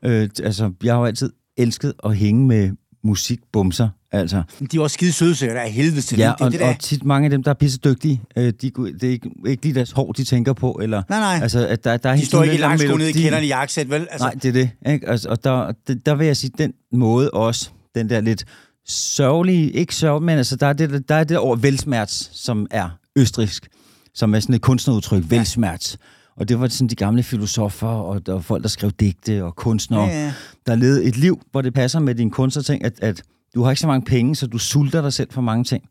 øh, 0.06 0.30
altså, 0.44 0.72
jeg 0.84 0.94
har 0.94 1.00
jo 1.00 1.06
altid 1.06 1.32
elsket 1.58 1.94
at 2.06 2.16
hænge 2.16 2.48
med 2.48 2.72
musikbumser, 3.04 3.90
altså. 4.14 4.44
De 4.72 4.78
er 4.78 4.82
også 4.82 4.94
skide 4.94 5.12
søde, 5.12 5.36
der 5.36 5.52
er 5.60 5.68
helvede 5.68 6.02
til 6.02 6.18
Ja, 6.18 6.28
det. 6.38 6.46
Og, 6.46 6.52
det 6.52 6.60
der. 6.60 6.68
og 6.70 6.80
tit 6.80 7.04
mange 7.06 7.26
af 7.26 7.30
dem, 7.30 7.44
der 7.44 7.52
er 7.52 7.56
pisse 7.56 7.78
dygtige, 7.78 8.22
øh, 8.38 8.44
de, 8.46 8.52
det 8.62 9.04
er 9.04 9.10
ikke, 9.10 9.30
ikke 9.48 9.64
lige 9.64 9.76
deres 9.76 9.92
hår, 9.92 10.12
de 10.12 10.24
tænker 10.24 10.54
på, 10.54 10.80
eller... 10.82 11.04
Nej, 11.10 11.20
nej. 11.20 11.40
Altså, 11.42 11.68
at 11.68 11.84
der, 11.84 11.98
der 11.98 12.10
er 12.10 12.16
De 12.16 12.26
står 12.26 12.44
ikke 12.44 12.52
i 12.52 12.54
lidt 12.54 12.62
lang 12.62 12.80
langsko 12.80 12.98
nede 12.98 13.10
i 13.10 13.14
kælderen 13.14 13.44
i 13.44 13.48
jakkesæt, 13.48 13.90
vel? 13.90 14.08
Altså, 14.12 14.26
Nej, 14.28 14.34
det 14.34 14.46
er 14.46 14.52
det. 14.54 14.70
Ikke? 14.94 15.10
Altså, 15.10 15.30
og 15.30 15.44
der, 15.44 15.72
der, 16.06 16.16
vil 16.16 16.28
jeg 16.28 16.38
sige, 16.38 16.52
den 16.58 16.74
måde 16.94 17.30
også, 17.32 17.70
den 17.96 18.10
der 18.10 18.22
lidt 18.22 18.46
sørgelige, 18.88 19.72
ikke 19.72 19.96
sørg, 19.96 20.24
men 20.24 20.38
altså, 20.38 20.56
der 20.56 20.68
er 20.68 20.74
det, 20.74 21.10
der 21.10 21.16
er 21.16 21.24
det 21.24 21.40
ord 21.40 21.60
velsmerts, 21.60 22.30
som 22.44 22.68
er 22.72 22.90
østrisk, 23.16 23.68
som 24.16 24.36
er 24.36 24.40
sådan 24.40 24.56
et 24.56 24.62
kunstnerudtryk, 24.62 25.24
velsmerts. 25.30 25.98
Og 26.38 26.50
det 26.50 26.60
var 26.60 26.68
sådan 26.68 26.88
de 26.88 26.96
gamle 26.96 27.24
filosofer, 27.24 27.88
og 27.88 28.26
der 28.26 28.34
var 28.34 28.40
folk, 28.40 28.64
der 28.64 28.70
skrev 28.70 28.92
digte, 28.92 29.44
og 29.44 29.56
kunstnere, 29.56 30.04
Ja, 30.06 30.24
ja. 30.26 30.34
der 30.68 30.76
levede 30.76 31.04
et 31.04 31.18
liv, 31.18 31.42
hvor 31.52 31.62
det 31.62 31.74
passer 31.74 32.00
med 32.00 32.16
din 32.16 32.32
kunstnerting, 32.32 32.86
at, 32.86 32.94
at 33.02 33.22
du 33.56 33.64
har 33.64 33.72
ikke 33.72 33.82
så 33.82 33.88
mange 33.88 34.06
penge, 34.06 34.36
så 34.36 34.48
du 34.48 34.58
sulter 34.58 35.02
dig 35.02 35.14
selv 35.14 35.32
for 35.32 35.42
mange 35.42 35.64
ting. 35.64 35.84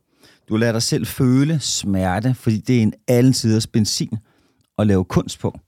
Du 0.48 0.56
lader 0.56 0.72
dig 0.72 0.82
selv 0.82 1.06
føle 1.06 1.60
smerte, 1.60 2.34
fordi 2.34 2.58
det 2.58 2.78
er 2.78 2.82
en 2.82 2.92
alle 3.08 3.32
tiders 3.32 3.66
benzin 3.66 4.10
at 4.78 4.86
lave 4.86 5.04
kunst 5.04 5.38
på. 5.38 5.58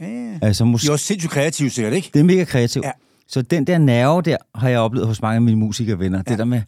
ja, 0.00 0.06
ja. 0.06 0.38
Altså, 0.42 0.64
De 0.64 0.70
musik 0.70 0.88
er 0.88 0.92
også 0.92 1.04
sindssygt 1.06 1.32
kreative, 1.32 1.70
sikkert, 1.70 1.92
ikke? 1.94 2.10
det 2.14 2.20
er 2.20 2.24
mega 2.24 2.44
kreativt. 2.44 2.84
Ja. 2.84 2.90
Så 3.28 3.42
den 3.42 3.66
der 3.66 3.78
nerve 3.78 4.22
der, 4.22 4.36
har 4.54 4.68
jeg 4.68 4.78
oplevet 4.78 5.06
hos 5.08 5.22
mange 5.22 5.36
af 5.36 5.42
mine 5.42 5.56
musikervenner. 5.58 6.18
Ja. 6.26 6.30
Det 6.30 6.38
der 6.38 6.44
med, 6.44 6.62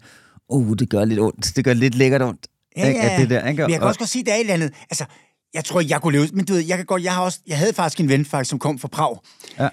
uh, 0.48 0.76
det 0.78 0.88
gør 0.90 1.04
lidt 1.04 1.20
ondt. 1.20 1.52
Det 1.56 1.64
gør 1.64 1.72
lidt 1.72 1.94
lækkert 1.94 2.22
ondt. 2.22 2.46
Ja, 2.76 2.88
ja. 2.88 3.08
At 3.14 3.20
det 3.20 3.30
der, 3.30 3.48
ikke? 3.48 3.62
Men 3.62 3.70
jeg 3.70 3.78
kan 3.78 3.82
Og- 3.82 3.88
også 3.88 3.98
godt 3.98 4.10
sige, 4.10 4.20
at 4.20 4.26
der 4.26 4.32
er 4.32 4.36
et 4.36 4.40
eller 4.40 4.54
andet. 4.54 4.72
Altså, 4.90 5.04
jeg 5.54 5.64
tror 5.64 5.80
ikke, 5.80 5.92
jeg 5.92 6.00
kunne 6.00 6.12
leve... 6.18 6.28
Men 6.32 6.44
du 6.44 6.52
ved, 6.52 6.60
jeg 6.66 6.76
kan 6.76 6.86
godt... 6.86 7.02
Jeg, 7.04 7.14
har 7.14 7.22
også, 7.22 7.38
jeg 7.46 7.58
havde 7.58 7.72
faktisk 7.72 8.00
en 8.00 8.08
ven, 8.08 8.24
faktisk, 8.24 8.50
som 8.50 8.58
kom 8.58 8.78
fra 8.78 8.88
Prag. 8.88 9.18
Ja. 9.58 9.68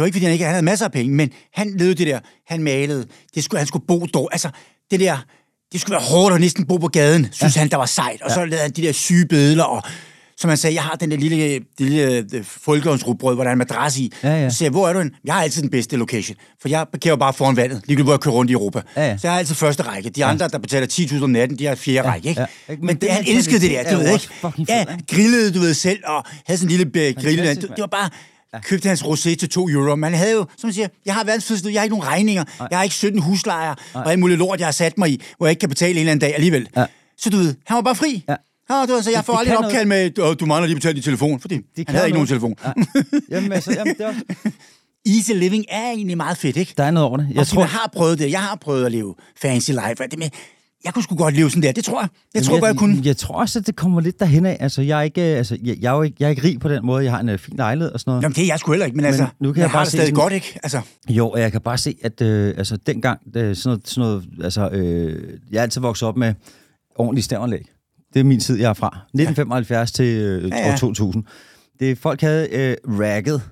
Var 0.00 0.06
ikke, 0.06 0.14
fordi 0.14 0.24
han 0.24 0.32
ikke 0.32 0.44
han 0.44 0.54
havde 0.54 0.64
masser 0.64 0.84
af 0.84 0.92
penge, 0.92 1.14
men 1.14 1.30
han 1.52 1.74
levede 1.76 1.94
det 1.94 2.06
der. 2.06 2.20
Han 2.46 2.62
malede. 2.62 3.06
Det 3.34 3.44
skulle, 3.44 3.58
han 3.58 3.66
skulle 3.66 3.84
bo 3.86 4.06
dog. 4.14 4.28
Altså, 4.32 4.50
det 4.90 5.00
der... 5.00 5.16
Det 5.72 5.80
skulle 5.80 5.94
være 5.94 6.04
hårdt 6.04 6.34
at 6.34 6.40
næsten 6.40 6.66
bo 6.66 6.76
på 6.76 6.88
gaden, 6.88 7.28
synes 7.32 7.56
ja. 7.56 7.60
han, 7.60 7.70
der 7.70 7.76
var 7.76 7.86
sejt. 7.86 8.22
Og 8.22 8.30
så 8.30 8.44
lavede 8.44 8.62
han 8.62 8.70
de 8.70 8.82
der 8.82 8.92
syge 8.92 9.26
bødler, 9.26 9.64
og 9.64 9.82
som 10.40 10.48
han 10.48 10.56
sagde, 10.56 10.74
jeg 10.74 10.82
har 10.82 10.94
den 10.94 11.10
der 11.10 11.16
lille, 11.16 11.52
det 11.54 11.64
lille 11.78 12.44
folkehåndsrugbrød, 12.44 13.34
hvor 13.34 13.44
der 13.44 13.48
er 13.48 13.52
en 13.52 13.58
madras 13.58 13.98
i. 13.98 14.12
Ja, 14.22 14.28
ja. 14.28 14.50
Så 14.50 14.56
siger 14.56 14.66
jeg, 14.66 14.70
hvor 14.70 14.88
er 14.88 14.92
du 14.92 14.98
hen? 14.98 15.10
Jeg 15.24 15.34
har 15.34 15.42
altid 15.42 15.62
den 15.62 15.70
bedste 15.70 15.96
location, 15.96 16.36
for 16.62 16.68
jeg 16.68 16.86
parkerer 16.92 17.16
bare 17.16 17.32
foran 17.32 17.56
vandet, 17.56 17.82
ligegyldigt 17.86 18.04
hvor 18.04 18.12
jeg 18.12 18.20
kører 18.20 18.34
rundt 18.34 18.50
i 18.50 18.52
Europa. 18.52 18.82
Ja, 18.96 19.06
ja. 19.06 19.16
Så 19.16 19.20
jeg 19.26 19.32
har 19.32 19.38
altid 19.38 19.54
første 19.54 19.82
række. 19.82 20.10
De 20.10 20.24
andre, 20.24 20.48
der 20.48 20.58
betaler 20.58 20.86
10.000 20.86 21.22
om 21.22 21.30
natten, 21.30 21.58
de 21.58 21.66
har 21.66 21.74
fjerde 21.74 22.08
række, 22.08 22.28
ikke? 22.28 22.40
ja. 22.40 22.46
Men, 22.68 22.86
Men 22.86 22.96
det, 22.96 23.10
han 23.10 23.24
elskede 23.28 23.60
det 23.60 23.70
der, 23.70 23.80
er 23.80 23.94
du 23.94 23.98
ved 23.98 24.12
ikke? 24.12 24.72
Ja, 24.72 24.84
grillede, 25.10 25.52
du 25.52 25.60
ved 25.60 25.74
selv, 25.74 26.00
og 26.06 26.24
havde 26.46 26.58
sådan 26.60 26.72
en 26.72 26.78
lille 26.78 27.08
øh, 27.08 27.14
grill. 27.22 27.38
Det, 27.38 27.62
det 27.62 27.78
var 27.78 27.86
bare... 27.86 28.10
Købte 28.62 28.88
hans 28.88 29.02
rosé 29.02 29.34
til 29.34 29.48
2 29.48 29.68
euro. 29.68 29.96
Man 29.96 30.14
havde 30.14 30.32
jo, 30.32 30.46
som 30.58 30.66
man 30.68 30.74
siger, 30.74 30.88
jeg 31.06 31.14
har 31.14 31.24
liv. 31.24 31.72
jeg 31.72 31.80
har 31.80 31.84
ikke 31.84 31.96
nogen 31.96 32.06
regninger, 32.08 32.44
jeg 32.70 32.78
har 32.78 32.82
ikke 32.82 32.94
17 32.94 33.22
huslejer, 33.22 33.74
og 33.94 34.10
alt 34.10 34.20
muligt 34.20 34.38
lort, 34.38 34.58
jeg 34.58 34.66
har 34.66 34.72
sat 34.72 34.98
mig 34.98 35.10
i, 35.10 35.22
hvor 35.36 35.46
jeg 35.46 35.50
ikke 35.50 35.60
kan 35.60 35.68
betale 35.68 35.90
en 35.92 35.98
eller 35.98 36.10
anden 36.12 36.20
dag 36.20 36.34
alligevel. 36.34 36.68
Ja. 36.76 36.84
Så 37.18 37.30
du 37.30 37.36
ved, 37.36 37.54
han 37.66 37.74
var 37.74 37.82
bare 37.82 37.94
fri. 37.94 38.24
Ja. 38.28 38.34
Ja, 38.70 38.86
du 38.86 38.92
ved, 38.92 39.02
så 39.02 39.10
jeg 39.10 39.24
får 39.24 39.32
det 39.32 39.40
aldrig 39.40 39.58
opkald 39.58 39.86
med, 39.86 40.18
"Åh, 40.18 40.36
du 40.40 40.46
mangler 40.46 40.66
lige 40.66 40.74
at 40.74 40.80
betale 40.80 40.94
din 40.94 41.02
telefon, 41.02 41.40
fordi 41.40 41.56
Det 41.76 41.88
han 41.88 41.94
havde 41.96 42.06
ikke 42.08 42.14
nogen 42.14 42.28
telefon. 42.28 42.54
Ja. 42.64 42.72
Jamen, 43.30 43.52
altså, 43.52 43.72
jamen, 43.72 43.94
det 43.94 44.04
er 44.04 44.08
også, 44.08 44.20
Easy 45.16 45.30
living 45.34 45.64
er 45.68 45.90
egentlig 45.90 46.16
meget 46.16 46.36
fedt, 46.38 46.56
ikke? 46.56 46.74
der 46.76 46.84
er 46.84 46.90
noget 46.90 47.08
over 47.08 47.16
det. 47.16 47.26
Jeg 47.28 47.36
Jeg 47.36 47.46
tror, 47.46 47.60
jeg 47.62 47.68
har 47.70 47.90
prøvet 47.92 48.18
det. 48.18 48.30
Jeg 48.30 48.42
har 48.42 48.54
prøvet 48.56 48.86
at 48.86 48.92
leve 48.92 49.14
fancy 49.42 49.70
life. 49.70 50.04
og 50.04 50.10
Det 50.10 50.18
med, 50.18 50.28
jeg 50.84 50.94
kunne 50.94 51.02
sgu 51.02 51.16
godt 51.16 51.34
leve 51.36 51.50
sådan 51.50 51.62
der. 51.62 51.72
Det 51.72 51.84
tror 51.84 52.00
jeg. 52.00 52.08
Jeg 52.34 52.42
tror 52.42 52.54
jeg, 52.54 52.60
godt, 52.60 52.68
jeg 52.68 52.76
kunne. 52.78 53.00
Jeg 53.04 53.16
tror 53.16 53.34
også, 53.34 53.58
at 53.58 53.66
det 53.66 53.76
kommer 53.76 54.00
lidt 54.00 54.20
derhen 54.20 54.46
af. 54.46 54.56
Altså, 54.60 54.82
jeg 54.82 54.98
er 54.98 55.02
ikke, 55.02 55.20
altså, 55.20 55.58
jeg, 55.64 55.76
jeg, 55.80 55.92
er 55.92 55.96
jo 55.96 56.02
ikke, 56.02 56.16
jeg 56.20 56.26
er 56.26 56.30
ikke 56.30 56.42
rig 56.44 56.60
på 56.60 56.68
den 56.68 56.86
måde. 56.86 57.04
Jeg 57.04 57.12
har 57.12 57.20
en 57.20 57.28
uh, 57.28 57.38
fin 57.38 57.56
lejlighed 57.56 57.92
og 57.92 58.00
sådan 58.00 58.10
noget. 58.10 58.22
Jamen, 58.22 58.34
det 58.34 58.42
er 58.42 58.46
jeg 58.46 58.58
sgu 58.58 58.72
heller 58.72 58.86
ikke, 58.86 58.96
men, 58.96 59.04
altså, 59.06 59.26
nu 59.40 59.52
kan 59.52 59.60
jeg 59.60 59.62
jeg 59.62 59.70
har 59.70 59.76
bare 59.76 59.84
det 59.84 59.90
se 59.92 59.96
stadig 59.96 60.08
sådan- 60.08 60.22
godt, 60.22 60.32
ikke? 60.32 60.58
Altså, 60.62 60.80
Jo, 61.08 61.30
og 61.30 61.40
jeg 61.40 61.52
kan 61.52 61.60
bare 61.60 61.78
se, 61.78 61.96
at 62.02 62.20
øh, 62.22 62.54
altså, 62.58 62.76
dengang, 62.76 63.20
øh, 63.36 63.56
sådan 63.56 63.68
noget, 63.70 63.88
sådan 63.88 64.00
noget 64.08 64.24
altså, 64.44 64.68
øh, 64.72 65.38
jeg 65.50 65.58
er 65.58 65.62
altid 65.62 65.80
vokset 65.80 66.08
op 66.08 66.16
med 66.16 66.34
ordentligt 66.96 67.24
stævanlæg. 67.24 67.64
Det 68.14 68.20
er 68.20 68.24
min 68.24 68.40
tid, 68.40 68.58
jeg 68.58 68.68
er 68.70 68.74
fra. 68.74 68.86
1975 69.14 69.92
til 69.92 70.04
øh, 70.04 70.48
Ja, 70.50 70.56
ja. 70.66 70.72
år 70.72 70.76
2000. 70.76 71.24
Det, 71.80 71.98
folk 71.98 72.20
havde 72.20 72.48
øh, 72.52 72.76
ragget, 73.00 73.42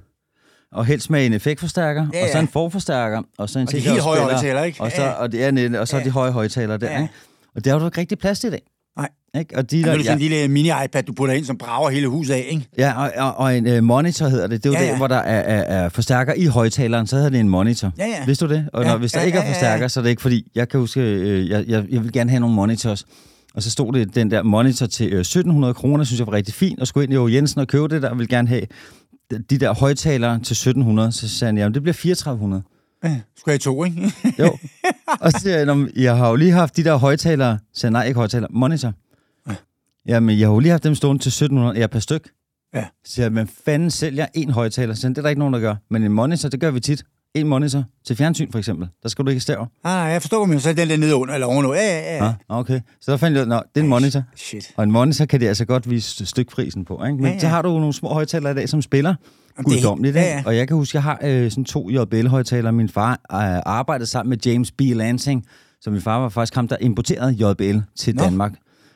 og 0.72 0.86
helst 0.86 1.10
med 1.10 1.26
en 1.26 1.32
effektforstærker, 1.32 2.06
Ja, 2.12 2.22
og 2.22 2.28
så 2.28 2.36
ja. 2.38 2.42
en 2.42 2.48
forforstærker, 2.48 3.22
og 3.38 3.48
så 3.50 3.58
en 3.58 3.66
Og 3.68 3.72
de 3.72 3.80
til 3.80 3.90
helt 3.90 4.02
høje 4.02 4.18
spille, 4.18 4.32
højtalere, 4.32 4.66
ikke? 4.66 4.80
Og 4.80 4.90
så, 4.92 5.02
Ja. 5.02 5.10
og, 5.10 5.32
det 5.32 5.44
er, 5.44 5.50
net- 5.50 5.74
og 5.78 5.88
så 5.88 5.96
Ja. 5.98 6.04
de 6.04 6.10
høje 6.10 6.30
højtalere 6.30 6.78
der, 6.78 6.90
Ja. 6.92 7.00
ikke? 7.02 7.14
Og 7.56 7.64
det 7.64 7.72
har 7.72 7.78
du 7.78 7.84
ikke 7.86 8.00
rigtig 8.00 8.18
plads 8.18 8.40
til 8.40 8.48
i 8.48 8.50
dag. 8.50 8.62
nej. 8.98 9.08
Ikke? 9.38 9.56
Og 9.56 9.70
de 9.70 9.82
Der, 9.82 9.92
er 9.92 9.98
sådan 9.98 10.12
en 10.12 10.18
lille 10.18 10.48
mini-iPad, 10.48 11.02
du 11.02 11.12
putter 11.12 11.34
ind, 11.34 11.44
som 11.44 11.58
brager 11.58 11.90
hele 11.90 12.08
huset 12.08 12.34
af, 12.34 12.46
ikke? 12.50 12.66
Ja, 12.78 13.02
og, 13.02 13.12
og, 13.16 13.36
og 13.36 13.56
en 13.56 13.66
uh, 13.78 13.82
monitor 13.84 14.28
hedder 14.28 14.46
det. 14.46 14.64
Det 14.64 14.68
er 14.68 14.72
jo 14.72 14.74
Ja, 14.74 14.80
ja, 14.80 14.86
ja. 14.86 14.90
der, 14.92 14.96
hvor 14.98 15.06
der 15.06 15.16
er, 15.16 15.40
er, 15.60 15.84
er 15.84 15.88
forstærker 15.88 16.34
i 16.36 16.44
højtaleren, 16.46 17.06
så 17.06 17.16
hedder 17.16 17.30
det 17.30 17.40
en 17.40 17.48
monitor. 17.48 17.92
Ja, 17.98 18.06
ja. 18.06 18.24
Vidste 18.26 18.46
du 18.46 18.52
det? 18.54 18.68
Og 18.72 18.82
Ja, 18.84 18.90
når, 18.90 18.98
hvis 18.98 19.12
der 19.12 19.20
ja, 19.20 19.26
ikke 19.26 19.38
er 19.38 19.42
ja, 19.42 19.46
ja, 19.46 19.50
ja. 19.50 19.54
forstærker, 19.54 19.88
så 19.88 20.00
er 20.00 20.02
det 20.02 20.10
ikke 20.10 20.22
fordi, 20.22 20.50
jeg 20.54 20.68
kan 20.68 20.80
huske, 20.80 21.00
øh, 21.00 21.48
jeg, 21.48 21.64
jeg, 21.68 21.84
jeg 21.90 22.02
vil 22.04 22.12
gerne 22.12 22.30
have 22.30 22.40
nogle 22.40 22.56
monitors. 22.56 23.06
Og 23.54 23.62
så 23.62 23.70
stod 23.70 23.92
det 23.92 24.14
den 24.14 24.30
der 24.30 24.42
monitor 24.42 24.86
til 24.86 25.12
øh, 25.12 25.20
1700 25.20 25.74
kroner, 25.74 26.04
synes 26.04 26.18
jeg 26.18 26.26
var 26.26 26.32
rigtig 26.32 26.54
fint, 26.54 26.80
og 26.80 26.86
skulle 26.86 27.16
ind 27.16 27.30
i 27.30 27.34
Jensen 27.34 27.60
og 27.60 27.66
købe 27.68 27.88
det 27.88 28.02
der, 28.02 28.08
og 28.10 28.18
ville 28.18 28.28
gerne 28.36 28.48
have 28.48 28.62
de- 29.30 29.38
de 29.38 29.58
der 29.58 29.74
højtalere 29.74 30.40
til 30.40 30.54
1700. 30.54 31.12
Så 31.12 31.28
sagde 31.28 31.48
han, 31.48 31.58
jamen 31.58 31.74
det 31.74 31.82
bliver 31.82 31.94
3400. 31.94 32.62
Ja, 33.04 33.20
skulle 33.36 33.52
jeg 33.52 33.60
to, 33.60 33.84
ikke? 33.84 34.12
Jo. 34.38 34.58
og 35.20 35.32
så 35.32 35.38
siger 35.42 35.56
jeg, 35.56 35.66
"Nå, 35.66 35.74
men 35.74 35.90
jeg 35.96 36.16
har 36.16 36.28
jo 36.28 36.36
lige 36.36 36.52
haft 36.52 36.76
de 36.76 36.84
der 36.84 36.96
højtalere. 36.96 37.58
Så 37.74 37.80
sagde 37.80 37.90
jeg, 37.92 38.00
nej, 38.00 38.06
ikke 38.06 38.18
højtalere, 38.18 38.48
monitor. 38.52 38.92
Ja. 39.48 39.54
Jamen, 40.06 40.38
jeg 40.38 40.48
har 40.48 40.52
jo 40.54 40.58
lige 40.58 40.70
haft 40.70 40.84
dem 40.84 40.94
stående 40.94 41.22
til 41.22 41.28
1700, 41.32 41.78
ja, 41.80 41.86
per 41.86 41.98
styk. 41.98 42.28
Ja. 42.74 42.84
Så 43.04 43.12
siger 43.12 43.24
jeg, 43.26 43.32
men 43.32 43.48
fanden 43.64 43.90
sælger 43.90 44.26
en 44.34 44.50
højtaler? 44.50 44.94
Så 44.94 45.00
siger 45.00 45.08
han, 45.08 45.12
det 45.14 45.18
er 45.18 45.22
der 45.22 45.28
ikke 45.28 45.38
nogen, 45.38 45.54
der 45.54 45.60
gør. 45.60 45.74
Men 45.90 46.02
en 46.02 46.12
monitor, 46.12 46.48
det 46.48 46.60
gør 46.60 46.70
vi 46.70 46.80
tit. 46.80 47.04
En 47.40 47.48
monitor 47.48 47.84
til 48.06 48.16
fjernsyn, 48.16 48.50
for 48.52 48.58
eksempel. 48.58 48.88
Der 49.02 49.08
skal 49.08 49.24
du 49.24 49.30
ikke 49.30 49.40
stave. 49.40 49.66
Nej, 49.84 49.92
jeg 49.94 50.22
forstår, 50.22 50.44
men 50.44 50.60
så 50.60 50.68
er 50.68 50.72
den 50.72 50.88
der 50.88 50.96
nede 50.96 51.14
under, 51.14 51.34
eller 51.34 51.46
ovenover. 51.46 51.74
Ja, 51.74 51.98
ja, 52.00 52.16
ja. 52.16 52.24
Ja. 52.24 52.34
okay. 52.48 52.80
Så 53.00 53.10
der 53.10 53.16
fandt 53.16 53.38
jeg 53.38 53.46
nå, 53.46 53.54
det 53.74 53.80
er 53.80 53.84
en 53.84 53.88
monitor. 53.90 54.22
Shit. 54.36 54.70
Og 54.76 54.84
en 54.84 54.90
monitor 54.92 55.24
kan 55.24 55.40
det 55.40 55.48
altså 55.48 55.64
godt 55.64 55.90
vise 55.90 56.26
stykprisen 56.26 56.84
på. 56.84 57.04
Ikke? 57.04 57.16
Men 57.16 57.20
Ja, 57.20 57.26
ja, 57.26 57.28
ja. 57.28 57.34
ja. 57.34 57.40
så 57.40 57.46
har 57.48 57.62
du 57.62 57.68
nogle 57.68 57.92
små 57.92 58.08
højtalere 58.08 58.52
i 58.52 58.54
dag, 58.54 58.68
som 58.68 58.82
spiller 58.82 59.14
er- 59.58 59.62
guddommeligt. 59.62 60.16
ja, 60.16 60.20
Ja, 60.22 60.26
ja. 60.28 60.34
ja. 60.36 60.42
Og 60.46 60.56
jeg 60.56 60.68
kan 60.68 60.76
huske, 60.76 60.96
jeg 60.96 61.02
har 61.02 61.18
øh, 61.24 61.50
sådan 61.50 61.64
to 61.64 61.90
JBL-højtalere. 61.90 62.72
Min 62.72 62.88
far 62.88 63.10
øh, 63.12 63.18
arbejdede 63.66 64.06
sammen 64.06 64.30
med 64.30 64.38
James 64.46 64.70
B. 64.72 64.80
Lansing, 64.80 65.44
så 65.80 65.90
min 65.90 66.00
far 66.00 66.18
var 66.18 66.28
faktisk 66.28 66.54
ham, 66.54 66.68
der 66.68 66.76
importerede 66.80 67.32
JBL 67.50 67.78
til 67.98 68.16
Nå. 68.16 68.22
Danmark. 68.24 68.52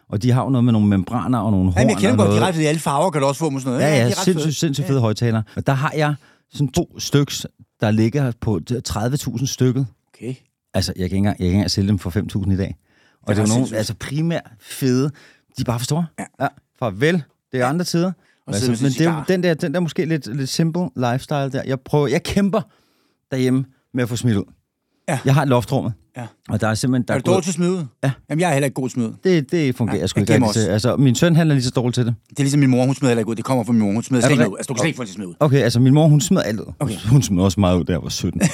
Og 0.08 0.22
de 0.22 0.30
har 0.30 0.42
jo 0.42 0.48
noget 0.48 0.64
med 0.64 0.72
nogle 0.72 0.88
membraner 0.88 1.38
og 1.38 1.50
nogle 1.50 1.66
horn 1.66 1.78
Jamen, 1.78 1.90
jeg 1.90 1.98
kender 1.98 2.16
godt, 2.16 2.30
de 2.30 2.36
er 2.36 2.46
ret 2.46 2.54
fede. 2.54 2.68
Alle 2.68 2.80
farver 2.80 3.10
kan 3.10 3.20
du 3.20 3.26
også 3.26 3.38
få 3.38 3.50
med 3.50 3.60
sådan 3.60 3.72
noget. 3.78 3.86
Ja, 3.92 3.98
ja, 3.98 4.06
ret 4.06 4.16
sindssygt, 4.16 4.42
fede. 4.42 4.52
sindssygt 4.54 4.86
fede 4.88 5.00
højtalere. 5.00 5.42
Og 5.56 5.66
der 5.66 5.72
har 5.72 5.92
jeg 5.96 6.14
sådan 6.52 6.68
to 6.68 6.98
styks, 6.98 7.46
der 7.82 7.90
ligger 7.90 8.32
på 8.40 8.60
30.000 8.88 9.46
stykket. 9.46 9.86
Okay. 10.14 10.34
Altså, 10.74 10.92
jeg 10.96 10.98
kan 10.98 11.04
ikke 11.04 11.16
engang, 11.16 11.32
jeg 11.32 11.38
kan 11.38 11.46
ikke 11.46 11.56
engang 11.56 11.70
sælge 11.70 11.88
dem 11.88 11.98
for 11.98 12.10
5.000 12.44 12.52
i 12.52 12.56
dag. 12.56 12.76
Og 13.22 13.28
Det 13.28 13.36
det 13.36 13.42
er 13.42 13.54
jo 13.54 13.60
nogle, 13.60 13.76
altså 13.76 13.94
primært 13.94 14.50
fede, 14.60 15.10
de 15.56 15.60
er 15.60 15.64
bare 15.64 15.78
for 15.78 15.84
store. 15.84 16.06
Ja. 16.18 16.24
ja 16.40 16.48
farvel, 16.78 17.22
det 17.52 17.60
er 17.60 17.66
andre 17.66 17.84
tider. 17.84 18.12
Og 18.46 18.54
sin 18.54 18.68
men 18.70 18.78
det 18.78 19.00
er, 19.00 19.14
jo 19.14 19.22
den 19.28 19.42
der, 19.42 19.54
den 19.54 19.74
der 19.74 19.80
måske 19.80 20.04
lidt, 20.04 20.36
lidt 20.36 20.48
simple 20.48 20.88
lifestyle 20.96 21.50
der. 21.50 21.62
Jeg 21.66 21.80
prøver, 21.80 22.06
jeg 22.06 22.22
kæmper 22.22 22.60
derhjemme 23.30 23.64
med 23.94 24.02
at 24.02 24.08
få 24.08 24.16
smidt 24.16 24.36
ud. 24.36 24.44
Ja. 25.08 25.20
Jeg 25.24 25.34
har 25.34 25.42
et 25.42 25.48
loftrummet. 25.48 25.92
Ja. 26.16 26.26
Og 26.48 26.60
der 26.60 26.68
er 26.68 26.74
simpelthen... 26.74 27.08
Der 27.08 27.14
Er 27.14 27.18
du 27.18 27.30
dårlig 27.30 27.44
til 27.44 27.50
at 27.50 27.54
smide 27.54 27.70
ud? 27.72 27.84
Ja. 28.04 28.10
Jamen, 28.30 28.40
jeg 28.40 28.48
er 28.48 28.52
heller 28.52 28.64
ikke 28.66 28.74
god 28.74 28.88
til 28.88 28.92
smide 28.94 29.08
ud. 29.08 29.14
det, 29.24 29.52
det 29.52 29.76
fungerer 29.76 29.98
Ja, 29.98 30.06
sgu 30.06 30.20
ikke 30.20 30.32
rigtig 30.32 30.48
også. 30.48 30.70
Altså, 30.70 30.96
min 30.96 31.14
søn 31.14 31.36
han 31.36 31.50
er 31.50 31.54
lige 31.54 31.64
så 31.64 31.70
dårlig 31.70 31.94
til 31.94 32.06
det. 32.06 32.14
Det 32.30 32.38
er 32.38 32.42
ligesom 32.42 32.60
min 32.60 32.70
mor, 32.70 32.84
hun 32.86 32.94
smider 32.94 33.10
heller 33.10 33.20
ikke 33.20 33.30
ud. 33.30 33.34
Det 33.36 33.44
kommer 33.44 33.64
fra 33.64 33.72
min 33.72 33.82
mor, 33.82 33.92
hun 33.92 34.02
smider 34.02 34.22
Er 34.22 34.28
slet 34.28 34.38
ikke 34.38 34.50
ud. 34.52 34.56
Altså, 34.58 34.68
du 34.68 34.74
kan 34.74 34.78
slet 34.78 34.88
ikke 34.88 34.96
få 34.96 35.04
det 35.04 35.12
smide 35.12 35.28
ud. 35.28 35.34
Okay, 35.40 35.58
altså 35.58 35.80
min 35.80 35.94
mor, 35.94 36.06
hun 36.08 36.20
smed 36.20 36.42
alt 36.44 36.60
ud. 36.60 36.72
Okay. 36.80 36.96
Hun 37.10 37.22
smed 37.22 37.42
også 37.42 37.60
meget 37.60 37.78
ud, 37.78 37.84
da 37.84 37.92
jeg 37.92 38.02
var 38.02 38.08
17. 38.08 38.40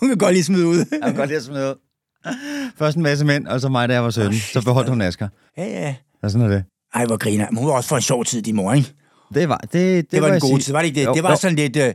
Hun 0.00 0.08
kan 0.08 0.18
godt 0.18 0.32
lige 0.32 0.44
smide 0.44 0.66
ud. 0.66 0.76
jeg 0.76 0.86
kan 1.02 1.14
godt 1.14 1.28
lide 1.28 1.36
at 1.36 1.42
smide 1.44 1.68
ud. 1.68 1.74
Først 2.78 2.96
en 2.96 3.02
masse 3.02 3.24
mænd, 3.24 3.46
og 3.46 3.60
så 3.60 3.68
mig, 3.68 3.88
da 3.88 3.94
jeg 3.94 4.04
var 4.04 4.10
17. 4.10 4.34
Så 4.34 4.62
beholdt 4.64 4.88
hun 4.88 5.00
Asger. 5.02 5.28
Ja, 5.58 5.64
ja. 5.64 5.94
Og 6.22 6.30
sådan 6.30 6.46
er 6.46 6.50
det. 6.54 6.64
Ej, 6.94 7.06
hvor 7.06 7.16
griner. 7.16 7.46
Men 7.50 7.58
hun 7.58 7.68
var 7.68 7.74
også 7.74 7.88
for 7.88 7.96
en 7.96 8.02
sjov 8.02 8.24
tid, 8.24 8.42
din 8.42 8.56
mor, 8.56 8.72
ikke? 8.72 8.92
Det 9.34 9.48
var, 9.48 9.56
det, 9.56 9.72
det, 9.72 10.10
Det 10.10 10.22
var 10.22 10.32
en 10.32 10.40
god 10.40 10.48
sige. 10.48 10.58
tid, 10.58 10.72
var 10.72 10.78
det 10.80 10.86
ikke 10.86 11.00
det? 11.00 11.06
Jo, 11.06 11.14
Det 11.14 11.22
var 11.22 11.30
jo. 11.30 11.36
sådan 11.36 11.56
lidt... 11.56 11.76
Øh, 11.76 11.92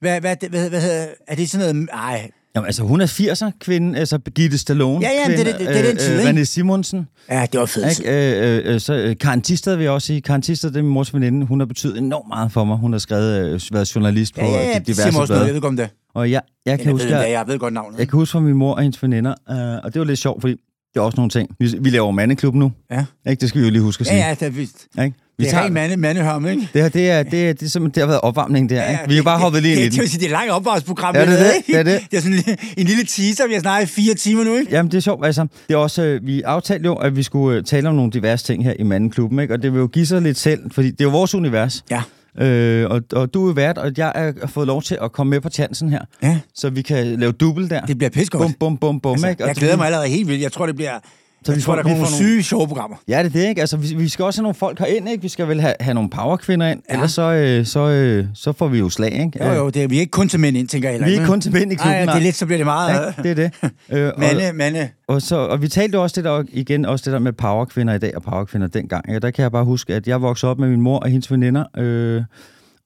hvad, 0.00 0.20
hvad, 0.20 0.36
hvad, 0.50 0.68
hvad, 0.68 0.80
hedder... 0.80 1.06
Er 1.28 1.34
det 1.34 1.50
sådan 1.50 1.74
noget... 1.74 1.88
Ej, 1.92 2.30
Jamen, 2.56 2.66
altså, 2.66 2.82
hun 2.82 3.00
er 3.00 3.06
80'er 3.06 3.50
kvinde, 3.60 3.98
altså 3.98 4.18
Birgitte 4.18 4.58
Stallone. 4.58 5.06
Ja, 5.06 5.10
ja, 5.12 5.28
men 5.28 5.38
det 5.38 5.46
kvinde, 5.46 5.58
det- 5.58 5.68
det 5.68 5.78
er 5.84 5.88
den 5.88 5.96
tid, 5.96 6.18
ikke? 6.20 6.40
René 6.40 6.44
Simonsen. 6.44 7.08
ja, 7.30 7.46
det 7.52 7.60
var 7.60 7.66
fedt. 7.66 7.98
Ikke? 7.98 8.58
Øh, 8.66 8.74
øh, 8.74 8.80
så 8.80 8.94
øh, 8.94 9.16
Karen 9.18 9.42
Tisted 9.42 9.76
vil 9.76 9.82
jeg 9.82 9.92
også 9.92 10.06
sige. 10.06 10.20
Karen 10.20 10.42
Tisted, 10.42 10.70
det 10.70 10.76
er 10.78 10.82
min 10.82 10.92
mors 10.92 11.14
veninde. 11.14 11.46
Hun 11.46 11.60
har 11.60 11.66
betydet 11.66 11.98
enormt 11.98 12.28
meget 12.28 12.52
for 12.52 12.64
mig. 12.64 12.76
Hun 12.76 12.92
har 12.92 12.98
skrevet, 12.98 13.46
øh, 13.54 13.60
været 13.72 13.94
journalist 13.94 14.34
på 14.34 14.40
Ja, 14.40 14.46
ja, 14.46 14.60
øh, 14.60 14.66
ja. 14.66 14.72
de 14.74 14.78
Det 14.78 14.86
diverse 14.86 15.06
også 15.08 15.16
noget. 15.18 15.28
Jeg 15.30 15.36
blade. 15.38 15.54
ved 15.54 15.60
godt 15.60 15.70
om 15.70 15.76
det. 15.76 15.88
Og 16.14 16.30
jeg, 16.30 16.42
jeg, 16.66 16.78
kan 16.78 16.86
Jeg 16.86 16.92
huske, 16.92 17.08
ved, 17.08 17.16
jeg, 17.16 17.30
jeg 17.30 17.44
ved 17.46 17.58
godt 17.58 17.74
navnet. 17.74 17.98
jeg 17.98 18.08
kan 18.08 18.18
huske 18.18 18.32
fra 18.32 18.40
min 18.40 18.54
mor 18.54 18.74
og 18.74 18.82
hendes 18.82 19.02
veninder, 19.02 19.34
øh, 19.50 19.56
og 19.84 19.94
det 19.94 20.00
var 20.00 20.06
lidt 20.06 20.18
sjovt, 20.18 20.40
fordi 20.40 20.56
det 20.94 21.00
er 21.00 21.04
også 21.04 21.16
nogle 21.16 21.30
ting. 21.30 21.50
Vi, 21.58 21.74
vi 21.80 21.90
laver 21.90 22.10
mandeklub 22.10 22.54
nu. 22.54 22.72
Ja. 22.90 23.04
Ikke? 23.30 23.40
Det 23.40 23.48
skal 23.48 23.60
vi 23.60 23.66
jo 23.66 23.72
lige 23.72 23.82
huske 23.82 24.00
at 24.00 24.06
Ja, 24.06 24.10
sige. 24.12 24.26
ja, 24.26 24.34
det 24.34 24.42
er 24.42 24.50
vist. 24.50 24.86
Ikke? 25.04 25.16
Vi 25.38 25.44
Det 25.44 25.54
er 25.54 25.60
rent 25.62 25.72
mande, 25.74 25.96
mandehørm, 25.96 26.46
ikke? 26.46 26.68
det 26.74 26.82
her, 26.82 26.88
det 26.88 27.10
er, 27.10 27.22
det 27.22 27.48
er, 27.48 27.52
det 27.52 27.62
er 27.62 27.68
simpelthen, 27.70 27.94
det 27.94 28.00
har 28.02 28.06
været 28.06 28.20
opvarmning 28.20 28.70
der, 28.70 28.88
ikke? 28.90 29.02
Vi 29.08 29.16
har 29.16 29.22
bare 29.22 29.38
hoppet 29.38 29.62
lige 29.62 29.74
ind 29.74 29.80
i 29.80 29.84
det, 29.84 29.92
det, 29.92 30.02
det, 30.02 30.12
det 30.12 30.22
er 30.22 30.26
et 30.26 30.30
langt 30.30 30.50
opvarmsprogram. 30.50 31.14
Ja, 31.14 31.20
det 31.20 31.28
det. 31.38 31.52
Det 31.66 31.76
er 31.76 31.82
det. 31.82 32.00
Det 32.10 32.16
er 32.16 32.20
sådan 32.20 32.36
en, 32.36 32.56
en 32.76 32.86
lille 32.86 33.04
teaser, 33.04 33.46
vi 33.46 33.52
har 33.52 33.60
snakket 33.60 33.88
i 33.88 33.92
fire 33.92 34.14
timer 34.14 34.44
nu, 34.44 34.56
ikke? 34.56 34.72
Jamen, 34.72 34.90
det 34.92 34.96
er 34.96 35.00
sjovt, 35.00 35.26
altså. 35.26 35.46
Det 35.68 35.74
er 35.74 35.78
også, 35.78 36.02
øh, 36.02 36.26
vi 36.26 36.42
aftalte 36.42 36.86
jo, 36.86 36.94
at 36.94 37.16
vi 37.16 37.22
skulle 37.22 37.58
øh, 37.58 37.64
tale 37.64 37.88
om 37.88 37.94
nogle 37.94 38.10
diverse 38.12 38.44
ting 38.46 38.64
her 38.64 38.72
i 38.78 38.82
Mandenklubben, 38.82 39.38
ikke? 39.38 39.54
Og 39.54 39.62
det 39.62 39.72
vil 39.72 39.78
jo 39.78 39.86
give 39.86 40.06
sig 40.06 40.22
lidt 40.22 40.38
selv, 40.38 40.70
fordi 40.70 40.90
det 40.90 41.00
er 41.00 41.04
jo 41.04 41.10
vores 41.10 41.34
univers. 41.34 41.84
Ja. 41.90 42.02
Øh, 42.40 42.90
og, 42.90 43.02
og 43.12 43.34
du 43.34 43.48
er 43.48 43.52
vært, 43.54 43.78
og 43.78 43.92
jeg 43.96 44.34
har 44.40 44.46
fået 44.46 44.66
lov 44.66 44.82
til 44.82 44.98
at 45.02 45.12
komme 45.12 45.30
med 45.30 45.40
på 45.40 45.48
chancen 45.48 45.90
her, 45.90 46.00
Ja, 46.22 46.38
så 46.54 46.70
vi 46.70 46.82
kan 46.82 47.06
lave 47.20 47.32
dubbel 47.32 47.70
der. 47.70 47.80
det 47.80 47.98
bliver 47.98 48.10
pissegodt. 48.10 48.42
Bum, 48.42 48.54
bum, 48.60 48.78
bum, 48.78 49.00
bum, 49.00 49.12
Altså, 49.12 49.28
ikke? 49.28 49.44
Og 49.44 49.48
jeg 49.48 49.56
glæder 49.56 49.76
mig 49.76 49.86
allerede 49.86 50.08
helt 50.08 50.28
vildt. 50.28 50.42
Jeg 50.42 50.52
tror, 50.52 50.66
det 50.66 50.76
bliver... 50.76 50.98
Så 51.44 51.52
jeg 51.52 51.56
vi 51.56 51.62
tror, 51.62 51.72
får- 51.72 51.76
der 51.76 51.82
kommer 51.82 51.96
nogle 51.98 52.14
syge 52.14 52.42
sjove 52.42 52.68
programmer. 52.68 52.96
Ja, 53.08 53.18
det 53.18 53.26
er 53.26 53.30
det, 53.40 53.48
ikke? 53.48 53.60
Altså, 53.60 53.76
vi, 53.76 53.94
vi 53.94 54.08
skal 54.08 54.24
også 54.24 54.40
have 54.40 54.42
nogle 54.42 54.54
folk 54.54 54.78
herind, 54.78 55.08
ikke? 55.08 55.22
Vi 55.22 55.28
skal 55.28 55.48
vel 55.48 55.60
have, 55.60 55.74
have 55.80 55.94
nogle 55.94 56.10
powerkvinder 56.10 56.68
ind, 56.68 56.82
Ja. 56.90 56.94
ellers 56.94 57.12
så, 57.12 57.22
øh, 57.32 57.66
så, 57.66 57.88
øh, 57.88 58.24
så 58.34 58.52
får 58.52 58.68
vi 58.68 58.78
jo 58.78 58.88
slag, 58.88 59.12
ikke? 59.12 59.44
Jo, 59.46 59.52
jo, 59.52 59.68
det 59.70 59.82
er, 59.82 59.88
vi 59.88 59.96
er 59.96 60.00
ikke 60.00 60.10
kun 60.10 60.28
til 60.28 60.40
mænd 60.40 60.56
ind, 60.56 60.68
tænker 60.68 60.88
jeg 60.88 60.92
heller 60.94 61.06
Vi 61.06 61.12
er 61.14 61.20
ikke. 61.20 61.26
kun 61.30 61.40
til 61.40 61.52
mænd 61.52 61.72
i 61.72 61.74
klubben, 61.74 61.92
Nej, 62.04 62.04
det 62.04 62.14
er 62.14 62.18
lidt, 62.24 62.36
så 62.36 62.46
bliver 62.46 62.58
det 62.58 62.66
meget... 62.66 62.94
Ja, 63.16 63.22
det 63.22 63.30
er 63.30 63.34
det. 63.34 63.50
Øh, 63.92 64.06
og, 64.06 64.20
Mande, 64.20 64.52
mande. 64.54 64.88
og, 65.08 65.22
så, 65.22 65.36
og 65.36 65.62
vi 65.62 65.68
talte 65.68 65.98
også 65.98 66.14
det 66.16 66.24
der, 66.24 66.42
igen 66.52 66.84
også 66.84 67.02
det 67.04 67.12
der 67.12 67.18
med 67.18 67.32
powerkvinder 67.32 67.94
i 67.94 67.98
dag 67.98 68.12
og 68.16 68.22
powerkvinder 68.22 68.66
dengang. 68.68 69.04
Ja, 69.12 69.18
der 69.18 69.30
kan 69.30 69.42
jeg 69.42 69.52
bare 69.52 69.64
huske, 69.64 69.94
at 69.94 70.08
jeg 70.08 70.22
voksede 70.22 70.50
op 70.50 70.58
med 70.58 70.68
min 70.68 70.80
mor 70.80 70.98
og 70.98 71.08
hendes 71.08 71.30
veninder, 71.30 71.64
øh, 71.78 72.22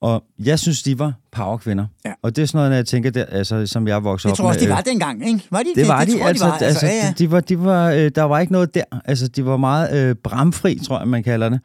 og 0.02 0.24
jeg 0.44 0.58
synes, 0.58 0.82
de 0.82 0.98
var 0.98 1.12
powerkvinder. 1.32 1.86
Ja. 2.04 2.12
Og 2.22 2.36
det 2.36 2.42
er 2.42 2.46
sådan 2.46 2.58
noget, 2.58 2.70
når 2.70 2.76
jeg 2.76 2.86
tænker, 2.86 3.10
der, 3.10 3.24
altså, 3.24 3.66
som 3.66 3.88
jeg 3.88 4.04
voksede 4.04 4.28
Jeg 4.28 4.32
op 4.32 4.36
tror 4.36 4.48
også, 4.48 4.60
med. 4.60 4.66
de 4.66 4.72
var 4.74 4.80
dengang, 4.80 5.28
ikke? 5.28 5.44
Var 5.50 5.58
de? 5.62 5.80
det 5.80 5.88
var 5.88 6.04
de, 6.04 6.18
tror, 6.18 6.26
altså, 6.26 6.44
de 6.44 6.50
var. 6.50 6.56
altså, 6.58 6.86
ja, 6.86 6.92
ja. 6.92 7.14
de 7.18 7.30
var, 7.30 7.40
de 7.40 7.58
var, 7.64 7.90
øh, 7.90 8.10
der 8.14 8.22
var 8.22 8.40
ikke 8.40 8.52
noget 8.52 8.74
der. 8.74 8.84
Altså, 9.04 9.28
de 9.28 9.44
var 9.44 9.56
meget 9.56 10.08
øh, 10.08 10.14
bramfri, 10.24 10.78
tror 10.78 10.98
jeg, 10.98 11.08
man 11.08 11.22
kalder 11.22 11.48
det. 11.48 11.60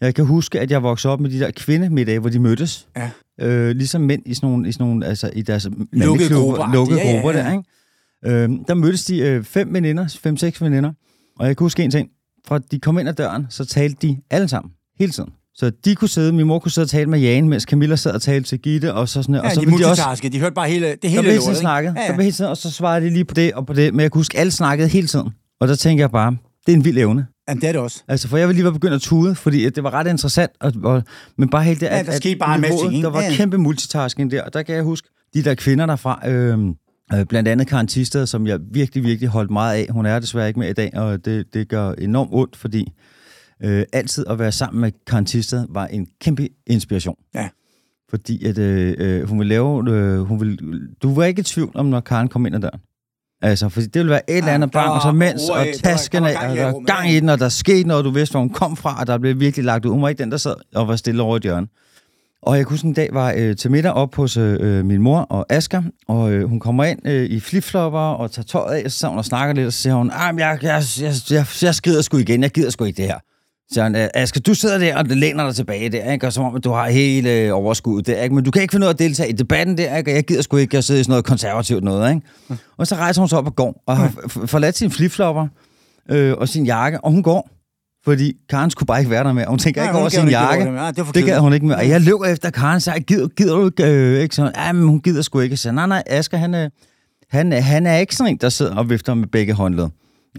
Jeg 0.00 0.14
kan 0.14 0.24
huske, 0.26 0.60
at 0.60 0.70
jeg 0.70 0.82
voksede 0.82 1.12
op 1.12 1.20
med 1.20 1.30
de 1.30 1.38
der 1.40 1.50
kvindemiddage, 1.56 2.18
hvor 2.18 2.30
de 2.30 2.38
mødtes. 2.38 2.88
Ja. 2.96 3.10
Øh, 3.40 3.70
ligesom 3.76 4.00
mænd 4.00 4.22
i 4.26 4.34
sådan 4.34 4.48
nogle, 4.50 4.68
i 4.68 4.72
sådan 4.72 4.86
nogle 4.86 5.06
altså 5.06 5.30
i 5.34 5.42
deres 5.42 5.68
Lukkede 5.92 6.34
grupper. 6.34 6.72
lukkede 6.72 7.00
Ja, 7.00 7.10
ja, 7.10 7.26
ja. 7.26 7.32
der, 7.32 7.52
ikke? 7.52 7.64
Øh, 8.26 8.50
der 8.68 8.74
mødtes 8.74 9.04
de 9.04 9.18
øh, 9.18 9.44
fem 9.44 9.74
veninder, 9.74 10.16
fem-seks 10.20 10.62
veninder. 10.62 10.92
Og 11.38 11.46
jeg 11.46 11.56
kan 11.56 11.64
huske 11.64 11.82
en 11.84 11.90
ting. 11.90 12.08
Fra 12.46 12.58
de 12.58 12.80
kom 12.80 12.98
ind 12.98 13.08
ad 13.08 13.14
døren, 13.14 13.46
så 13.50 13.64
talte 13.64 14.08
de 14.08 14.20
alle 14.30 14.48
sammen. 14.48 14.72
Hele 14.98 15.12
tiden. 15.12 15.30
Så 15.54 15.70
de 15.84 15.94
kunne 15.94 16.08
sidde, 16.08 16.32
min 16.32 16.46
mor 16.46 16.58
kunne 16.58 16.72
sidde 16.72 16.84
og 16.84 16.88
tale 16.90 17.10
med 17.10 17.18
Jane, 17.20 17.48
mens 17.48 17.62
Camilla 17.62 17.96
sad 17.96 18.12
og 18.12 18.22
talte 18.22 18.48
til 18.48 18.58
Gitte, 18.58 18.94
og 18.94 19.08
så 19.08 19.22
sådan 19.22 19.34
Ja, 19.34 19.40
og 19.40 19.52
så 19.52 19.60
de 19.60 19.66
ville 19.66 19.84
de 19.84 19.90
også. 19.90 20.28
De 20.32 20.40
hørte 20.40 20.54
bare 20.54 20.68
hele, 20.68 20.86
det 20.90 21.02
der 21.02 21.08
hele 21.08 21.36
lortet, 21.36 21.56
snakket. 21.56 21.94
Ja, 21.96 22.00
Der 22.00 22.06
ja. 22.06 22.12
blev 22.14 22.22
hele 22.24 22.32
tiden, 22.32 22.50
og 22.50 22.56
så 22.56 22.70
svarede 22.70 23.04
de 23.04 23.10
lige 23.10 23.24
på 23.24 23.34
det 23.34 23.52
og 23.52 23.66
på 23.66 23.72
det. 23.72 23.94
Men 23.94 24.00
jeg 24.00 24.10
kunne 24.10 24.18
huske, 24.18 24.36
at 24.36 24.40
alle 24.40 24.50
snakkede 24.50 24.88
hele 24.88 25.06
tiden. 25.06 25.28
Og 25.60 25.68
der 25.68 25.74
tænker 25.74 26.02
jeg 26.02 26.10
bare, 26.10 26.36
det 26.66 26.72
er 26.72 26.76
en 26.76 26.84
vild 26.84 26.98
evne. 26.98 27.26
Jamen, 27.48 27.60
det 27.60 27.68
er 27.68 27.72
det 27.72 27.80
også. 27.80 28.02
Altså, 28.08 28.28
for 28.28 28.36
jeg 28.36 28.48
ville 28.48 28.56
lige 28.56 28.64
være 28.64 28.72
begyndt 28.72 28.94
at 28.94 29.00
tude, 29.00 29.34
fordi 29.34 29.64
at 29.64 29.76
det 29.76 29.84
var 29.84 29.94
ret 29.94 30.06
interessant. 30.06 30.50
Og, 30.60 30.72
og, 30.84 31.02
men 31.38 31.48
bare 31.48 31.64
helt 31.64 31.80
det, 31.80 31.86
Ja, 31.86 31.98
at, 31.98 32.06
der 32.06 32.12
at 32.12 32.16
skete 32.18 32.36
bare 32.38 32.58
masse 32.58 32.70
niveauet, 32.74 32.82
ting, 32.82 32.94
ikke? 32.94 33.04
Der 33.06 33.12
var 33.12 33.22
Ja, 33.22 33.30
kæmpe 33.32 33.58
multitasking 33.58 34.30
der, 34.30 34.42
og 34.42 34.54
der 34.54 34.62
kan 34.62 34.74
jeg 34.74 34.84
huske, 34.84 35.08
de 35.34 35.42
der 35.42 35.54
kvinder 35.54 35.86
derfra, 35.86 36.28
øh, 36.28 36.58
øh, 37.14 37.24
blandt 37.26 37.48
andet 37.48 37.66
Karen 37.66 37.86
Tisted, 37.86 38.26
som 38.26 38.46
jeg 38.46 38.58
virkelig, 38.72 39.04
virkelig 39.04 39.28
holdt 39.28 39.50
meget 39.50 39.74
af. 39.76 39.86
Hun 39.90 40.06
er 40.06 40.18
desværre 40.18 40.48
ikke 40.48 40.60
med 40.60 40.70
i 40.70 40.72
dag, 40.72 40.90
og 40.94 41.24
det, 41.24 41.54
det 41.54 41.68
gør 41.68 41.92
enormt 41.92 42.30
ondt, 42.32 42.56
fordi 42.56 42.92
øh, 43.64 43.84
altid 43.92 44.26
at 44.28 44.38
være 44.38 44.52
sammen 44.52 44.80
med 44.80 44.92
Karen 45.06 45.26
Tisted 45.26 45.66
var 45.70 45.86
en 45.86 46.06
kæmpe 46.20 46.48
inspiration. 46.66 47.16
Ja. 47.34 47.48
Fordi 48.10 48.46
at 48.46 48.58
øh, 48.58 48.94
øh, 48.98 49.28
hun 49.28 49.38
ville 49.38 49.48
lave... 49.48 49.90
Øh, 49.90 50.18
hun 50.20 50.40
ville, 50.40 50.58
du 51.02 51.14
var 51.14 51.24
ikke 51.24 51.40
i 51.40 51.42
tvivl 51.42 51.70
om, 51.74 51.86
når 51.86 52.00
Karen 52.00 52.28
kom 52.28 52.46
ind 52.46 52.54
ad 52.54 52.60
døren. 52.60 52.80
Altså, 53.42 53.68
fordi 53.68 53.86
det 53.86 53.94
ville 54.00 54.10
være 54.10 54.30
et 54.30 54.36
eller 54.36 54.48
Ja, 54.48 54.54
andet 54.54 54.70
bang, 54.70 54.90
og 54.90 55.02
så 55.02 55.12
mens, 55.12 55.48
og 55.48 55.66
taskerne, 55.82 56.26
og 56.26 56.32
i 56.54 56.56
der 56.58 56.64
var 56.64 56.84
gang 56.84 57.10
i 57.10 57.20
den, 57.20 57.28
og 57.28 57.38
der 57.38 57.48
skete 57.48 57.88
noget, 57.88 58.04
du 58.04 58.10
vidste, 58.10 58.32
hvor 58.32 58.40
hun 58.40 58.50
kom 58.50 58.76
fra, 58.76 59.00
og 59.00 59.06
der 59.06 59.18
blev 59.18 59.40
virkelig 59.40 59.64
lagt 59.64 59.84
ud. 59.84 59.90
Hun 59.90 60.02
var 60.02 60.08
ikke 60.08 60.22
den, 60.22 60.30
der 60.30 60.36
sad 60.36 60.54
og 60.74 60.88
var 60.88 60.96
stille 60.96 61.22
over 61.22 61.34
i 61.34 61.36
et 61.36 61.42
hjørne. 61.42 61.66
Og 62.42 62.56
jeg 62.56 62.66
kunne 62.66 62.74
huske 62.74 62.86
en 62.86 62.92
dag 62.94 63.08
var 63.12 63.34
øh, 63.36 63.56
til 63.56 63.70
middag 63.70 63.92
op 63.92 64.14
hos 64.14 64.36
øh, 64.36 64.84
min 64.84 65.02
mor 65.02 65.18
og 65.20 65.46
Asger, 65.48 65.82
og 66.08 66.32
øh, 66.32 66.48
hun 66.48 66.60
kommer 66.60 66.84
ind 66.84 67.06
øh, 67.08 67.30
i 67.30 67.40
flipflopper 67.40 67.98
og 67.98 68.30
tager 68.30 68.44
tøjet 68.46 68.74
af, 68.76 68.82
og 68.84 68.90
så 68.90 69.08
hun 69.08 69.18
og 69.18 69.24
snakker 69.24 69.54
lidt, 69.54 69.66
og 69.66 69.72
så 69.72 69.82
siger 69.82 69.94
hun, 69.94 70.10
"Ej, 70.10 70.32
men 70.32 70.38
jeg, 70.38 70.58
jeg, 70.62 70.82
jeg, 71.00 71.12
jeg, 71.30 71.46
jeg 71.62 71.74
skrider 71.74 72.02
sgu 72.02 72.16
igen, 72.16 72.42
jeg 72.42 72.50
gider 72.50 72.70
sgu 72.70 72.84
ikke 72.84 72.96
det 72.96 73.06
her. 73.06 73.18
Så 73.72 73.82
han, 73.82 73.96
"Øh, 73.96 74.08
Asger, 74.14 74.40
du 74.40 74.54
sidder 74.54 74.78
der 74.78 74.96
og 74.96 75.04
læner 75.06 75.46
dig 75.46 75.54
tilbage 75.54 75.88
der, 75.88 76.12
ikke? 76.12 76.26
og 76.26 76.32
som 76.32 76.44
om, 76.44 76.54
at 76.56 76.64
du 76.64 76.70
har 76.70 76.88
hele 76.90 77.32
øh, 77.32 77.54
overskuddet 77.54 78.06
der, 78.06 78.22
ikke? 78.22 78.34
men 78.34 78.44
du 78.44 78.50
kan 78.50 78.62
ikke 78.62 78.72
finde 78.72 78.84
ud 78.84 78.88
af 78.88 78.92
at 78.92 78.98
deltage 78.98 79.28
i 79.28 79.32
debatten 79.32 79.78
der, 79.78 79.96
ikke? 79.96 80.10
og 80.10 80.14
jeg 80.14 80.24
gider 80.24 80.42
sgu 80.42 80.56
ikke 80.56 80.78
at 80.78 80.84
sidde 80.84 81.00
i 81.00 81.02
sådan 81.02 81.12
noget 81.12 81.24
konservativt 81.24 81.84
noget. 81.84 82.10
Ikke? 82.14 82.26
Og 82.76 82.86
så 82.86 82.94
rejser 82.94 83.20
hun 83.22 83.28
sig 83.28 83.38
op 83.38 83.46
og 83.46 83.56
går, 83.56 83.82
og 83.86 83.96
har 83.96 84.12
forladt 84.46 84.76
sine 84.78 84.90
flipflopper 84.90 85.46
øh, 86.10 86.34
og 86.38 86.48
sin 86.48 86.66
jakke, 86.66 87.00
og 87.00 87.10
hun 87.12 87.22
går. 87.22 87.50
Fordi 88.04 88.32
Karen 88.50 88.70
skulle 88.70 88.86
bare 88.86 88.98
ikke 88.98 89.10
være 89.10 89.24
der 89.24 89.32
med. 89.32 89.42
og 89.44 89.50
Hun 89.50 89.58
tænker 89.58 89.80
Nej, 89.80 89.88
ikke 89.88 89.92
hun 89.92 90.00
over 90.00 90.08
sin 90.08 90.28
jakke. 90.28 90.64
det. 90.64 90.74
Ja, 90.74 90.90
det 91.04 91.14
Det 91.14 91.24
gad 91.24 91.38
hun 91.38 91.52
ikke 91.52 91.66
med. 91.66 91.74
Og 91.76 91.88
jeg 91.88 92.00
løber 92.00 92.24
efter 92.26 92.50
Karen, 92.50 92.80
så 92.80 92.92
jeg 92.92 93.02
gider, 93.02 93.28
gider 93.28 93.54
du 93.56 93.66
ikke? 93.66 93.84
Øh, 94.16 94.22
ikke? 94.22 94.34
Så, 94.34 94.52
ja, 94.56 94.72
men 94.72 94.88
hun 94.88 95.00
gider 95.00 95.22
sgu 95.22 95.40
ikke. 95.40 95.56
Så 95.56 95.72
nej, 95.72 95.86
nej, 95.86 96.02
Asger, 96.06 96.38
han, 96.38 96.54
øh, 96.54 96.70
han, 97.30 97.52
han 97.52 97.86
er 97.86 97.96
ikke 97.96 98.16
sådan 98.16 98.32
en, 98.32 98.36
der 98.40 98.48
sidder 98.48 98.76
og 98.76 98.90
vifter 98.90 99.14
med 99.14 99.26
begge 99.28 99.52
håndled. 99.52 99.86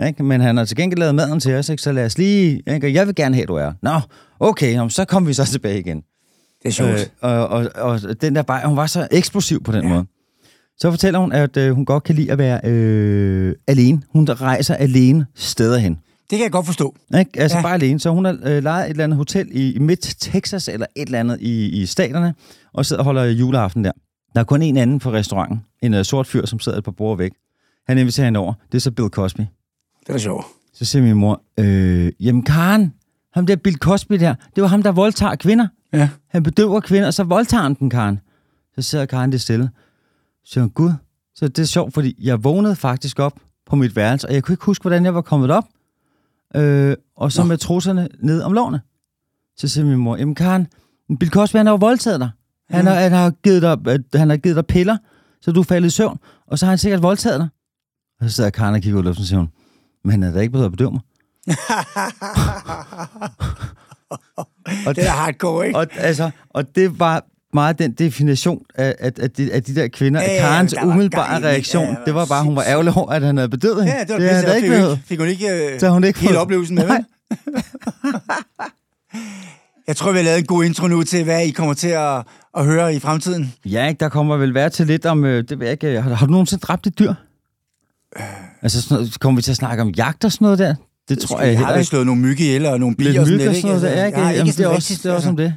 Ikke? 0.07 0.23
Men 0.23 0.41
han 0.41 0.57
har 0.57 0.65
til 0.65 0.77
gengæld 0.77 0.99
lavet 0.99 1.15
maden 1.15 1.39
til 1.39 1.53
os, 1.55 1.69
ikke? 1.69 1.83
så 1.83 1.91
lad 1.91 2.05
os 2.05 2.17
lige... 2.17 2.61
Ikke? 2.73 2.87
Og 2.87 2.93
Jeg 2.93 3.07
vil 3.07 3.15
gerne 3.15 3.35
have, 3.35 3.43
at 3.43 3.47
du 3.47 3.55
er. 3.55 3.71
Nå, 3.81 3.99
okay, 4.39 4.71
jamen, 4.73 4.89
så 4.89 5.05
kommer 5.05 5.27
vi 5.27 5.33
så 5.33 5.45
tilbage 5.45 5.79
igen. 5.79 5.97
Det 6.63 6.67
er 6.67 6.71
sjovt. 6.71 6.91
Øh, 6.91 7.05
og, 7.21 7.47
og, 7.47 7.69
og 7.75 8.21
den 8.21 8.35
der 8.35 8.41
bare, 8.41 8.67
hun 8.67 8.77
var 8.77 8.85
så 8.87 9.07
eksplosiv 9.11 9.63
på 9.63 9.71
den 9.71 9.83
Ja. 9.83 9.89
måde. 9.89 10.05
Så 10.77 10.91
fortæller 10.91 11.19
hun, 11.19 11.31
at 11.31 11.57
øh, 11.57 11.71
hun 11.75 11.85
godt 11.85 12.03
kan 12.03 12.15
lide 12.15 12.31
at 12.31 12.37
være 12.37 12.59
øh, 12.63 13.55
alene. 13.67 14.01
Hun 14.13 14.27
rejser 14.29 14.75
alene 14.75 15.25
steder 15.35 15.77
hen. 15.77 15.93
Det 16.29 16.37
kan 16.37 16.43
jeg 16.43 16.51
godt 16.51 16.65
forstå. 16.65 16.95
Ikke? 17.19 17.31
Altså 17.39 17.57
Ja. 17.57 17.63
bare 17.63 17.73
alene. 17.73 17.99
Så 17.99 18.09
hun 18.09 18.25
har 18.25 18.37
øh, 18.45 18.63
lejet 18.63 18.85
et 18.85 18.89
eller 18.89 19.03
andet 19.03 19.17
hotel 19.17 19.47
i, 19.51 19.71
i 19.73 19.79
midt-Texas, 19.79 20.67
eller 20.71 20.85
et 20.95 21.05
eller 21.05 21.19
andet 21.19 21.37
i, 21.41 21.81
i 21.81 21.85
staterne, 21.85 22.33
og 22.73 22.85
sidder 22.85 22.99
og 22.99 23.05
holder 23.05 23.23
juleaften 23.25 23.83
der. 23.83 23.91
Der 24.35 24.39
er 24.39 24.43
kun 24.45 24.61
en 24.61 24.77
anden 24.77 24.99
på 24.99 25.11
restauranten. 25.11 25.61
En 25.83 25.93
uh, 25.93 26.01
sort 26.01 26.27
fyr, 26.27 26.45
som 26.45 26.59
sidder 26.59 26.77
et 26.77 26.83
par 26.83 26.91
bord 26.91 27.17
væk. 27.17 27.31
Han 27.87 27.97
inviterer 27.97 28.25
hende 28.25 28.39
over. 28.39 28.53
Det 28.71 28.77
er 28.77 28.81
så 28.81 28.91
Bill 28.91 29.09
Cosby. 29.09 29.41
Det 30.07 30.15
er 30.15 30.17
sjovt. 30.17 30.45
Så 30.73 30.85
siger 30.85 31.03
min 31.03 31.15
mor, 31.15 31.41
øh, 31.57 32.11
jamen 32.19 32.43
Karen, 32.43 32.93
ham 33.33 33.45
der 33.45 33.55
Bill 33.55 33.77
Cosby 33.77 34.15
der, 34.15 34.35
det 34.55 34.61
var 34.61 34.67
ham, 34.67 34.83
der 34.83 34.91
voldtager 34.91 35.35
kvinder. 35.35 35.67
Ja. 35.93 36.09
Han 36.27 36.43
bedøver 36.43 36.79
kvinder, 36.79 37.07
og 37.07 37.13
så 37.13 37.23
voldtager 37.23 37.63
han 37.63 37.73
den, 37.73 37.89
Karen. 37.89 38.19
Så 38.75 38.81
sidder 38.81 39.05
Karen 39.05 39.31
det 39.31 39.41
stille. 39.41 39.69
Så 40.43 40.53
siger 40.53 40.61
hun, 40.61 40.69
gud, 40.69 40.91
så 41.35 41.47
det 41.47 41.59
er 41.59 41.65
sjovt, 41.65 41.93
fordi 41.93 42.15
jeg 42.19 42.43
vågnede 42.43 42.75
faktisk 42.75 43.19
op 43.19 43.39
på 43.65 43.75
mit 43.75 43.95
værelse, 43.95 44.27
og 44.27 44.33
jeg 44.33 44.43
kunne 44.43 44.53
ikke 44.53 44.65
huske, 44.65 44.83
hvordan 44.83 45.05
jeg 45.05 45.15
var 45.15 45.21
kommet 45.21 45.51
op. 45.51 45.63
Øh, 46.55 46.95
og 47.15 47.31
så 47.31 47.41
Nå. 47.41 47.47
med 47.47 47.57
trusserne 47.57 48.07
ned 48.19 48.41
om 48.41 48.53
lårene. 48.53 48.81
Så 49.57 49.67
siger 49.67 49.85
min 49.85 49.97
mor, 49.97 50.17
jamen 50.17 50.35
Karen, 50.35 50.67
Bill 51.19 51.31
Cosby, 51.31 51.57
han 51.57 51.65
har 51.65 51.73
jo 51.73 51.77
voldtaget 51.77 52.19
dig. 52.19 52.29
Han, 52.69 52.87
har, 52.87 52.93
han, 52.93 53.11
har 53.11 53.29
givet 53.29 53.61
dig, 53.61 53.77
øh, 53.87 53.99
han 54.13 54.29
har 54.29 54.37
givet 54.37 54.55
dig 54.55 54.65
piller, 54.65 54.97
så 55.41 55.51
du 55.51 55.59
er 55.59 55.63
faldet 55.63 55.87
i 55.87 55.91
søvn, 55.91 56.19
og 56.47 56.59
så 56.59 56.65
har 56.65 56.71
han 56.71 56.77
sikkert 56.77 57.03
voldtaget 57.03 57.39
dig. 57.39 57.47
Og 58.19 58.29
så 58.29 58.35
sidder 58.35 58.49
Karen 58.49 58.75
og 58.75 58.81
kigger 58.81 58.99
ud 58.99 59.03
i 59.03 59.07
luften 59.07 59.21
og 59.21 59.27
siger 59.27 59.39
hun, 59.39 59.49
men 60.03 60.11
han 60.11 60.23
er 60.23 60.31
da 60.31 60.39
ikke 60.39 60.51
blevet 60.51 60.65
at 60.65 60.71
bedøve 60.71 60.91
mig. 60.91 61.01
Og, 64.87 64.95
Det 64.95 65.05
er 65.05 65.09
hardcore, 65.11 65.67
ikke? 65.67 65.79
og, 65.79 65.87
altså, 65.97 66.29
og 66.49 66.75
det 66.75 66.99
var 66.99 67.23
meget 67.53 67.79
den 67.79 67.91
definition 67.91 68.61
af, 68.75 68.95
af, 68.99 69.11
af, 69.19 69.31
de, 69.31 69.53
af 69.53 69.63
de 69.63 69.75
der 69.75 69.87
kvinder. 69.87 70.21
Ja, 70.21 70.33
Ja, 70.33 70.39
Karens 70.41 70.75
umiddelbare 70.83 71.31
gang 71.31 71.43
reaktion, 71.43 71.85
Ja, 71.87 71.95
det 72.05 72.15
var 72.15 72.25
bare, 72.25 72.43
hun 72.43 72.55
var 72.55 72.63
ærgerlig 72.63 72.93
over, 72.97 73.11
at 73.11 73.21
han 73.21 73.37
havde 73.37 73.49
bedøvet 73.49 73.83
hende. 73.83 73.97
Ja, 73.97 74.03
det 74.03 74.09
var 74.09 74.17
det 74.19 74.29
det, 74.29 74.35
havde 74.35 74.55
ikke 74.57 74.69
fik, 74.69 74.77
ikke, 74.77 74.99
fik 75.05 75.19
hun 75.19 75.27
ikke, 75.27 75.73
øh, 75.73 75.79
Så 75.79 75.89
hun 75.89 76.03
ikke 76.03 76.19
hele 76.19 76.33
fået- 76.33 76.41
oplevelsen 76.41 76.75
med? 76.75 76.87
Nej. 76.87 77.03
Jeg 79.87 79.95
tror, 79.95 80.11
vi 80.11 80.17
har 80.17 80.23
lavet 80.23 80.39
en 80.39 80.45
god 80.45 80.63
intro 80.63 80.87
nu 80.87 81.03
til, 81.03 81.23
hvad 81.23 81.45
I 81.45 81.51
kommer 81.51 81.73
til 81.73 81.87
at, 81.87 82.23
at 82.57 82.65
høre 82.65 82.95
i 82.95 82.99
fremtiden. 82.99 83.53
Ja, 83.65 83.93
der 83.99 84.09
kommer 84.09 84.37
vel 84.37 84.53
være 84.53 84.69
til 84.69 84.87
lidt 84.87 85.05
om, 85.05 85.25
øh, 85.25 85.43
det 85.49 85.59
ved 85.59 85.67
jeg 85.67 85.71
ikke, 85.71 86.01
har, 86.01 86.13
har 86.13 86.25
du 86.25 86.31
nogensinde 86.31 86.61
dræbt 86.61 86.87
et 86.87 86.99
dyr? 86.99 87.13
Altså, 88.63 88.87
noget, 88.89 89.19
kommer 89.19 89.35
vi 89.35 89.41
til 89.41 89.51
at 89.51 89.57
snakke 89.57 89.81
om 89.81 89.89
jagt 89.89 90.25
og 90.25 90.31
sådan 90.31 90.45
noget 90.45 90.59
der? 90.59 90.75
Det 91.09 91.19
tror 91.19 91.39
jeg, 91.41 91.49
jeg 91.51 91.57
har 91.59 91.65
heller 91.65 91.77
ikke. 91.79 91.87
slået 91.89 92.05
nogle 92.05 92.21
myg 92.21 92.39
ihjel 92.39 92.65
og 92.65 92.79
nogle 92.79 92.95
bier 92.95 93.21
og 93.21 93.27
sådan 93.27 93.39
og 93.39 93.45
lidt, 93.45 93.55
sådan 93.61 93.67
noget 93.69 93.81
der, 93.81 93.87
Altså, 93.89 94.05
ikke? 94.05 94.17
jeg 94.17 94.27
har 94.27 94.33
Jamen, 94.33 94.53
det 94.53 94.59
er 94.59 94.67
også, 94.67 94.99
det 95.03 95.05
er 95.11 95.13
også 95.13 95.29
om 95.29 95.37
det. 95.37 95.53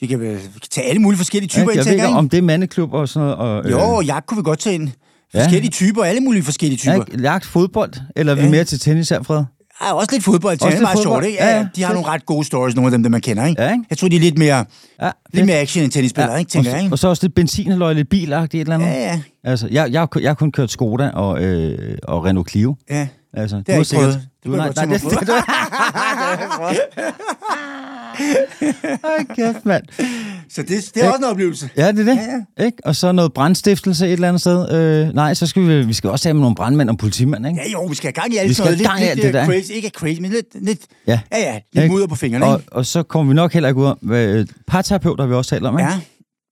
Vi 0.00 0.06
kan, 0.06 0.20
vel- 0.20 0.34
vi 0.34 0.58
kan 0.60 0.68
tage 0.70 0.86
alle 0.86 1.02
mulige 1.02 1.18
forskellige 1.18 1.48
typer 1.48 1.62
ind, 1.70 1.76
Jeg 1.78 1.84
ved 1.84 1.92
ikke, 1.92 2.04
jeg. 2.04 2.12
om 2.16 2.28
det 2.28 2.38
er 2.38 2.42
mandeklub 2.42 2.92
og 2.92 3.08
sådan 3.08 3.28
noget. 3.28 3.64
Og, 3.64 3.70
Jo, 3.70 4.00
jagt 4.00 4.26
kunne 4.26 4.36
vi 4.38 4.42
godt 4.42 4.58
tage 4.58 4.74
ind. 4.74 4.88
Forskellige 5.34 5.70
typer, 5.70 6.04
alle 6.04 6.20
mulige 6.20 6.42
forskellige 6.42 6.78
typer. 6.78 7.04
Ja, 7.16 7.20
jagt 7.22 7.44
fodbold, 7.44 7.92
eller 8.16 8.32
er 8.32 8.36
vi 8.36 8.42
Ja. 8.42 8.50
mere 8.50 8.64
til 8.64 8.80
tennis 8.80 9.08
her, 9.08 9.22
Fred? 9.22 9.44
Ja, 9.86 9.92
også 9.94 10.08
lidt 10.12 10.24
fodbold. 10.24 10.52
Det 10.56 10.62
Også 10.62 10.66
er 10.66 10.70
lidt 10.70 10.82
meget 10.82 10.98
fodbold. 10.98 11.22
sjovt, 11.22 11.26
ikke? 11.26 11.38
Ja, 11.44 11.48
Ja, 11.50 11.56
ja. 11.56 11.66
de 11.76 11.82
har 11.82 11.92
nogle 11.92 12.08
ret 12.08 12.26
gode 12.26 12.44
stories, 12.44 12.74
nogle 12.76 12.86
af 12.86 12.90
dem, 12.90 13.02
der 13.02 13.10
man 13.10 13.20
kender, 13.20 13.44
ikke? 13.46 13.62
Ja, 13.62 13.72
ikke? 13.72 13.84
Jeg 13.90 13.98
tror, 13.98 14.08
de 14.08 14.16
er 14.16 14.20
lidt 14.20 14.38
mere, 14.38 14.64
Ja, 15.02 15.10
lidt 15.32 15.46
mere 15.46 15.56
action 15.58 15.84
end 15.84 15.92
tennisspillere, 15.92 16.38
ikke? 16.38 16.48
Tænker 16.50 16.70
og, 16.70 16.76
jeg, 16.76 16.84
ikke? 16.84 16.94
og 16.94 16.98
så 16.98 17.08
også 17.08 17.24
lidt 17.24 17.34
benzinløg, 17.34 17.94
lidt 17.94 18.08
bilagtigt 18.08 18.60
et 18.60 18.60
eller 18.60 18.74
andet. 18.74 18.86
Ja, 18.86 18.92
ja, 19.12 19.20
Altså, 19.44 19.68
jeg, 19.70 19.92
jeg, 19.92 20.08
jeg 20.20 20.28
har 20.30 20.34
kun 20.34 20.52
kørt 20.52 20.70
Skoda 20.70 21.08
og, 21.10 21.42
øh, 21.44 21.98
og 22.02 22.24
Renault 22.24 22.50
Clio. 22.50 22.76
ja. 22.90 23.08
Altså, 23.34 23.56
Det 23.56 23.64
har 23.68 23.74
jeg 23.74 23.80
ikke 23.80 23.94
prøvet. 23.94 24.28
Det 24.42 24.50
kunne 24.50 24.56
nej, 24.62 24.72
nej, 24.76 24.84
det, 24.84 25.02
det, 25.02 25.20
det, 25.20 25.28
Ej, 29.04 29.24
kæft, 29.36 29.66
mand. 29.66 29.82
Så 30.50 30.62
det, 30.62 30.90
det 30.94 31.04
er 31.04 31.08
også 31.08 31.18
en 31.18 31.24
oplevelse. 31.24 31.68
Ja, 31.76 31.92
det 31.92 32.08
er 32.08 32.14
det. 32.14 32.18
Ja, 32.58 32.64
Ikke? 32.64 32.78
Og 32.84 32.96
så 32.96 33.12
noget 33.12 33.32
brandstiftelse 33.32 34.06
et 34.06 34.12
eller 34.12 34.28
andet 34.28 34.40
sted. 34.40 34.72
Øh, 35.08 35.14
nej, 35.14 35.34
så 35.34 35.46
skal 35.46 35.68
vi, 35.68 35.82
vi 35.86 35.92
skal 35.92 36.10
også 36.10 36.28
have 36.28 36.34
med 36.34 36.40
nogle 36.40 36.54
brandmænd 36.56 36.90
og 36.90 36.98
politimænd, 36.98 37.46
ikke? 37.46 37.60
Ja, 37.66 37.70
jo, 37.72 37.84
vi 37.84 37.94
skal 37.94 38.06
have 38.08 38.22
gang 38.22 38.34
i 38.34 38.36
alt 38.36 38.48
Vi 38.48 38.54
sådan 38.54 38.66
noget. 38.66 38.78
skal 38.78 38.88
have 38.90 38.98
gang 39.00 39.06
i 39.06 39.14
lidt, 39.14 39.16
lidt 39.24 39.34
det 39.34 39.40
øh, 39.40 39.46
der. 39.54 39.60
crazy. 39.60 39.70
Ikke 39.72 39.90
crazy, 39.94 40.20
men 40.20 40.30
lidt, 40.30 40.46
lidt 40.64 40.80
Ja. 41.06 41.20
ja, 41.32 41.38
ja, 41.38 41.58
lidt 41.80 41.90
mudder 41.92 42.06
på 42.06 42.14
fingrene, 42.14 42.44
Og, 42.46 42.58
ikke? 42.60 42.72
og 42.72 42.86
så 42.86 43.02
kommer 43.02 43.32
vi 43.32 43.34
nok 43.36 43.52
heller 43.52 43.68
ikke 43.68 43.80
ud 43.80 43.86
af, 43.86 43.94
hvad 44.02 44.46
parterapeuter 44.66 45.24
har 45.24 45.28
vi 45.28 45.34
også 45.34 45.50
talt 45.50 45.66
om, 45.66 45.78
ikke? 45.78 45.90
Ja, 45.90 45.98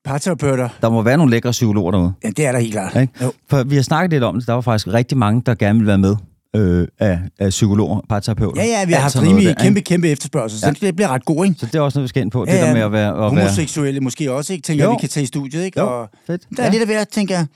parterapeuter. 0.05 0.69
Der 0.83 0.91
må 0.91 1.03
være 1.03 1.17
nogle 1.17 1.31
lækre 1.31 1.51
psykologer 1.51 1.91
derude. 1.91 2.13
Ja, 2.25 2.29
det 2.29 2.47
er 2.47 2.53
der 2.53 2.59
helt 2.59 2.73
klart. 2.73 2.97
Ikke? 3.01 3.13
Jo. 3.23 3.33
For 3.51 3.63
vi 3.63 3.75
har 3.77 3.83
snakket 3.83 4.11
lidt 4.11 4.23
om 4.25 4.35
det. 4.39 4.47
Der 4.47 4.53
var 4.53 4.61
faktisk 4.61 4.87
rigtig 4.89 5.19
mange, 5.19 5.43
der 5.47 5.55
gerne 5.55 5.79
ville 5.79 5.87
være 5.89 5.99
med 5.99 6.17
øh, 6.57 6.89
af, 6.99 7.19
af 7.39 7.51
psykologer, 7.51 8.01
parterapeuter. 8.09 8.63
Ja, 8.63 8.69
ja, 8.69 8.85
vi 8.87 8.93
har 8.93 9.01
haft 9.01 9.23
rimelig 9.23 9.47
der, 9.49 9.55
kæmpe, 9.55 9.81
kæmpe 9.81 10.09
efterspørgsel, 10.09 10.61
så 10.61 10.75
det 10.81 10.97
bliver 10.97 11.09
ret 11.09 11.25
god, 11.25 11.45
ikke? 11.45 11.57
Så 11.61 11.67
det 11.67 11.75
er 11.75 11.81
også 11.81 11.99
noget, 11.99 12.05
vi 12.05 12.09
skal 12.09 12.23
ind 12.23 12.31
på. 12.31 12.45
Ja, 12.49 12.53
det 12.53 12.61
der 12.61 12.67
ja. 12.69 12.75
med 12.75 12.81
at 12.83 12.93
være... 12.93 13.09
At 13.09 13.15
være 13.15 13.29
Homoseksuelle 13.29 14.01
måske 14.01 14.33
også, 14.33 14.53
ikke? 14.53 14.63
Tænker 14.63 14.85
jeg, 14.85 14.89
Jo. 14.89 14.93
vi 14.97 15.01
kan 15.01 15.09
tage 15.09 15.25
i 15.25 15.27
studiet, 15.27 15.65
ikke? 15.65 15.81
Jo, 15.81 15.87
Og 16.01 16.09
fedt. 16.27 16.43
der 16.57 16.63
er 16.63 16.67
ja. 16.67 16.71
lidt 16.73 16.81
af 16.83 16.89
hvert, 16.89 17.09
tænker 17.09 17.35
jeg. 17.35 17.47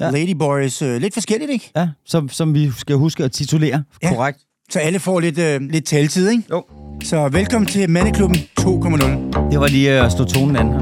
Ja. 0.00 0.10
Ladyboys, 0.10 0.82
øh, 0.82 0.96
lidt 1.00 1.14
forskelligt, 1.14 1.50
ikke? 1.50 1.70
Ja, 1.76 1.88
som, 2.06 2.28
som 2.28 2.54
vi 2.54 2.70
skal 2.78 2.96
huske 2.96 3.24
at 3.24 3.32
titulere 3.32 3.82
Ja. 4.02 4.08
korrekt. 4.14 4.38
Så 4.70 4.78
alle 4.78 4.98
får 4.98 5.20
lidt, 5.20 5.38
øh, 5.38 5.60
lidt 5.60 5.86
taletid, 5.86 6.30
ikke? 6.30 6.42
Jo. 6.50 6.64
Så 7.04 7.28
velkommen 7.28 7.66
til 7.66 7.90
Mandeklubben 7.90 8.36
2.0. 8.60 9.50
Det 9.50 9.60
var 9.60 9.66
lige 9.68 9.98
øh, 10.00 10.06
at 10.06 10.12
stå 10.12 10.24
tonen 10.24 10.56
an 10.56 10.68
her. 10.72 10.80